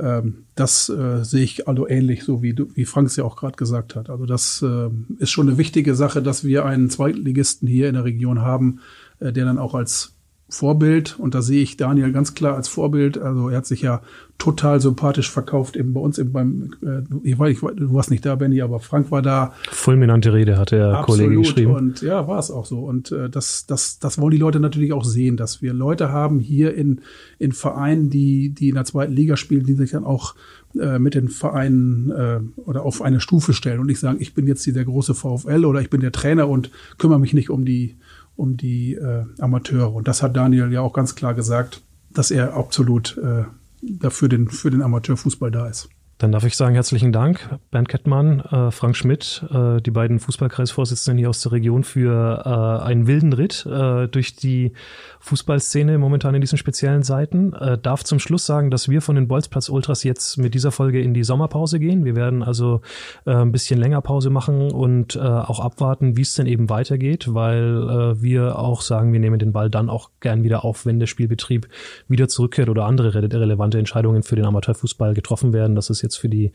Ähm, 0.00 0.44
das 0.54 0.88
äh, 0.88 1.22
sehe 1.22 1.44
ich 1.44 1.68
also 1.68 1.86
ähnlich, 1.86 2.24
so 2.24 2.42
wie, 2.42 2.56
wie 2.74 2.86
Frank 2.86 3.08
es 3.08 3.16
ja 3.16 3.24
auch 3.24 3.36
gerade 3.36 3.56
gesagt 3.56 3.94
hat. 3.94 4.08
Also 4.08 4.24
das 4.24 4.62
äh, 4.62 4.88
ist 5.18 5.30
schon 5.30 5.48
eine 5.48 5.58
wichtige 5.58 5.94
Sache, 5.94 6.22
dass 6.22 6.44
wir 6.44 6.64
einen 6.64 6.88
Zweitligisten 6.88 7.68
hier 7.68 7.88
in 7.88 7.94
der 7.94 8.04
Region 8.04 8.40
haben, 8.40 8.80
äh, 9.20 9.34
der 9.34 9.44
dann 9.44 9.58
auch 9.58 9.74
als 9.74 10.13
Vorbild 10.54 11.18
und 11.18 11.34
da 11.34 11.42
sehe 11.42 11.62
ich 11.62 11.76
Daniel 11.76 12.12
ganz 12.12 12.34
klar 12.34 12.54
als 12.54 12.68
Vorbild. 12.68 13.18
Also 13.18 13.48
er 13.48 13.58
hat 13.58 13.66
sich 13.66 13.82
ja 13.82 14.02
total 14.38 14.80
sympathisch 14.80 15.30
verkauft 15.30 15.76
eben 15.76 15.92
bei 15.92 16.00
uns 16.00 16.18
eben 16.18 16.32
beim 16.32 16.74
äh, 16.82 17.02
ich 17.22 17.38
weiß, 17.38 17.52
ich, 17.52 17.60
du 17.60 17.94
warst 17.94 18.10
nicht 18.10 18.24
da, 18.24 18.34
Benny, 18.34 18.62
aber 18.62 18.80
Frank 18.80 19.10
war 19.10 19.22
da. 19.22 19.52
Fulminante 19.70 20.32
Rede 20.32 20.58
hat 20.58 20.70
der 20.70 20.98
Absolut. 20.98 21.06
Kollege 21.06 21.40
geschrieben. 21.40 21.74
Und 21.74 22.02
ja, 22.02 22.26
war 22.28 22.38
es 22.38 22.50
auch 22.50 22.66
so. 22.66 22.80
Und 22.80 23.12
äh, 23.12 23.28
das, 23.28 23.66
das, 23.66 23.98
das 23.98 24.18
wollen 24.18 24.32
die 24.32 24.38
Leute 24.38 24.60
natürlich 24.60 24.92
auch 24.92 25.04
sehen, 25.04 25.36
dass 25.36 25.62
wir 25.62 25.72
Leute 25.72 26.10
haben 26.10 26.40
hier 26.40 26.74
in, 26.74 27.00
in 27.38 27.52
Vereinen, 27.52 28.10
die, 28.10 28.50
die 28.50 28.68
in 28.68 28.74
der 28.74 28.84
zweiten 28.84 29.12
Liga 29.12 29.36
spielen, 29.36 29.66
die 29.66 29.74
sich 29.74 29.92
dann 29.92 30.04
auch 30.04 30.34
äh, 30.78 30.98
mit 30.98 31.14
den 31.14 31.28
Vereinen 31.28 32.10
äh, 32.10 32.40
oder 32.60 32.82
auf 32.82 33.02
eine 33.02 33.20
Stufe 33.20 33.52
stellen 33.52 33.80
und 33.80 33.86
nicht 33.86 34.00
sagen, 34.00 34.18
ich 34.20 34.34
bin 34.34 34.46
jetzt 34.46 34.64
hier 34.64 34.72
der 34.72 34.84
große 34.84 35.14
VfL 35.14 35.64
oder 35.64 35.80
ich 35.80 35.90
bin 35.90 36.00
der 36.00 36.12
Trainer 36.12 36.48
und 36.48 36.70
kümmere 36.98 37.20
mich 37.20 37.34
nicht 37.34 37.50
um 37.50 37.64
die 37.64 37.96
um 38.36 38.56
die 38.56 38.94
äh, 38.94 39.24
Amateure. 39.38 39.94
Und 39.94 40.08
das 40.08 40.22
hat 40.22 40.36
Daniel 40.36 40.72
ja 40.72 40.80
auch 40.80 40.92
ganz 40.92 41.14
klar 41.14 41.34
gesagt, 41.34 41.82
dass 42.10 42.30
er 42.30 42.54
absolut 42.54 43.18
äh, 43.18 43.44
dafür 43.82 44.28
den, 44.28 44.48
für 44.48 44.70
den 44.70 44.82
Amateurfußball 44.82 45.50
da 45.50 45.68
ist. 45.68 45.88
Dann 46.18 46.30
darf 46.30 46.44
ich 46.44 46.56
sagen, 46.56 46.74
herzlichen 46.74 47.10
Dank, 47.10 47.58
Bernd 47.72 47.88
Kettmann, 47.88 48.38
äh, 48.40 48.70
Frank 48.70 48.96
Schmidt, 48.96 49.44
äh, 49.52 49.80
die 49.82 49.90
beiden 49.90 50.20
Fußballkreisvorsitzenden 50.20 51.18
hier 51.18 51.28
aus 51.28 51.40
der 51.42 51.50
Region 51.50 51.82
für 51.82 52.42
äh, 52.44 52.84
einen 52.84 53.08
wilden 53.08 53.32
Ritt 53.32 53.66
äh, 53.66 54.06
durch 54.06 54.36
die 54.36 54.74
Fußballszene 55.18 55.98
momentan 55.98 56.36
in 56.36 56.40
diesen 56.40 56.56
speziellen 56.56 57.02
Zeiten. 57.02 57.52
Äh, 57.54 57.78
darf 57.78 58.04
zum 58.04 58.20
Schluss 58.20 58.46
sagen, 58.46 58.70
dass 58.70 58.88
wir 58.88 59.02
von 59.02 59.16
den 59.16 59.26
Bolzplatz 59.26 59.68
Ultras 59.68 60.04
jetzt 60.04 60.38
mit 60.38 60.54
dieser 60.54 60.70
Folge 60.70 61.02
in 61.02 61.14
die 61.14 61.24
Sommerpause 61.24 61.80
gehen. 61.80 62.04
Wir 62.04 62.14
werden 62.14 62.44
also 62.44 62.80
äh, 63.26 63.32
ein 63.32 63.50
bisschen 63.50 63.80
länger 63.80 64.00
Pause 64.00 64.30
machen 64.30 64.70
und 64.70 65.18
auch 65.18 65.60
abwarten, 65.60 66.16
wie 66.16 66.22
es 66.22 66.34
denn 66.34 66.46
eben 66.46 66.68
weitergeht, 66.70 67.32
weil 67.32 68.20
wir 68.20 68.58
auch 68.58 68.80
sagen, 68.80 69.12
wir 69.12 69.20
nehmen 69.20 69.38
den 69.38 69.52
Ball 69.52 69.70
dann 69.70 69.88
auch 69.88 70.10
gern 70.20 70.42
wieder 70.42 70.64
auf, 70.64 70.86
wenn 70.86 70.98
der 70.98 71.06
Spielbetrieb 71.06 71.68
wieder 72.08 72.28
zurückkehrt 72.28 72.68
oder 72.68 72.84
andere 72.84 73.14
re 73.14 73.22
relevante 73.22 73.78
Entscheidungen 73.78 74.22
für 74.22 74.36
den 74.36 74.44
Amateurfußball 74.44 75.14
getroffen 75.14 75.52
werden. 75.52 75.74
Das 75.74 75.90
ist 75.90 76.02
jetzt 76.04 76.16
für 76.16 76.28
die 76.28 76.52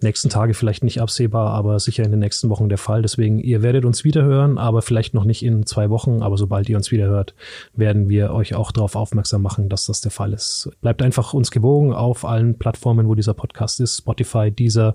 nächsten 0.00 0.30
Tage 0.30 0.54
vielleicht 0.54 0.84
nicht 0.84 1.00
absehbar, 1.00 1.52
aber 1.52 1.78
sicher 1.78 2.04
in 2.04 2.10
den 2.10 2.20
nächsten 2.20 2.48
Wochen 2.48 2.68
der 2.68 2.78
Fall. 2.78 3.02
Deswegen, 3.02 3.38
ihr 3.38 3.62
werdet 3.62 3.84
uns 3.84 4.04
wieder 4.04 4.22
hören, 4.22 4.56
aber 4.56 4.80
vielleicht 4.80 5.12
noch 5.12 5.24
nicht 5.24 5.44
in 5.44 5.66
zwei 5.66 5.90
Wochen. 5.90 6.22
Aber 6.22 6.38
sobald 6.38 6.68
ihr 6.68 6.76
uns 6.76 6.90
wieder 6.90 7.06
hört, 7.06 7.34
werden 7.74 8.08
wir 8.08 8.32
euch 8.32 8.54
auch 8.54 8.72
darauf 8.72 8.96
aufmerksam 8.96 9.42
machen, 9.42 9.68
dass 9.68 9.86
das 9.86 10.00
der 10.00 10.10
Fall 10.10 10.32
ist. 10.32 10.70
Bleibt 10.80 11.02
einfach 11.02 11.34
uns 11.34 11.50
gewogen 11.50 11.92
auf 11.92 12.24
allen 12.24 12.58
Plattformen, 12.58 13.08
wo 13.08 13.14
dieser 13.14 13.34
Podcast 13.34 13.80
ist. 13.80 13.98
Spotify, 13.98 14.50
Deezer, 14.50 14.94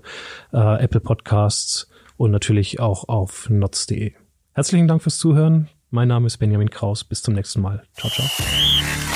äh, 0.52 0.82
Apple 0.82 1.00
Podcasts 1.00 1.88
und 2.16 2.30
natürlich 2.30 2.80
auch 2.80 3.08
auf 3.08 3.48
notz.de. 3.48 4.12
Herzlichen 4.52 4.88
Dank 4.88 5.02
fürs 5.02 5.18
Zuhören. 5.18 5.68
Mein 5.90 6.08
Name 6.08 6.26
ist 6.26 6.38
Benjamin 6.38 6.68
Kraus. 6.68 7.04
Bis 7.04 7.22
zum 7.22 7.34
nächsten 7.34 7.62
Mal. 7.62 7.84
Ciao, 7.96 8.10
ciao. 8.10 9.07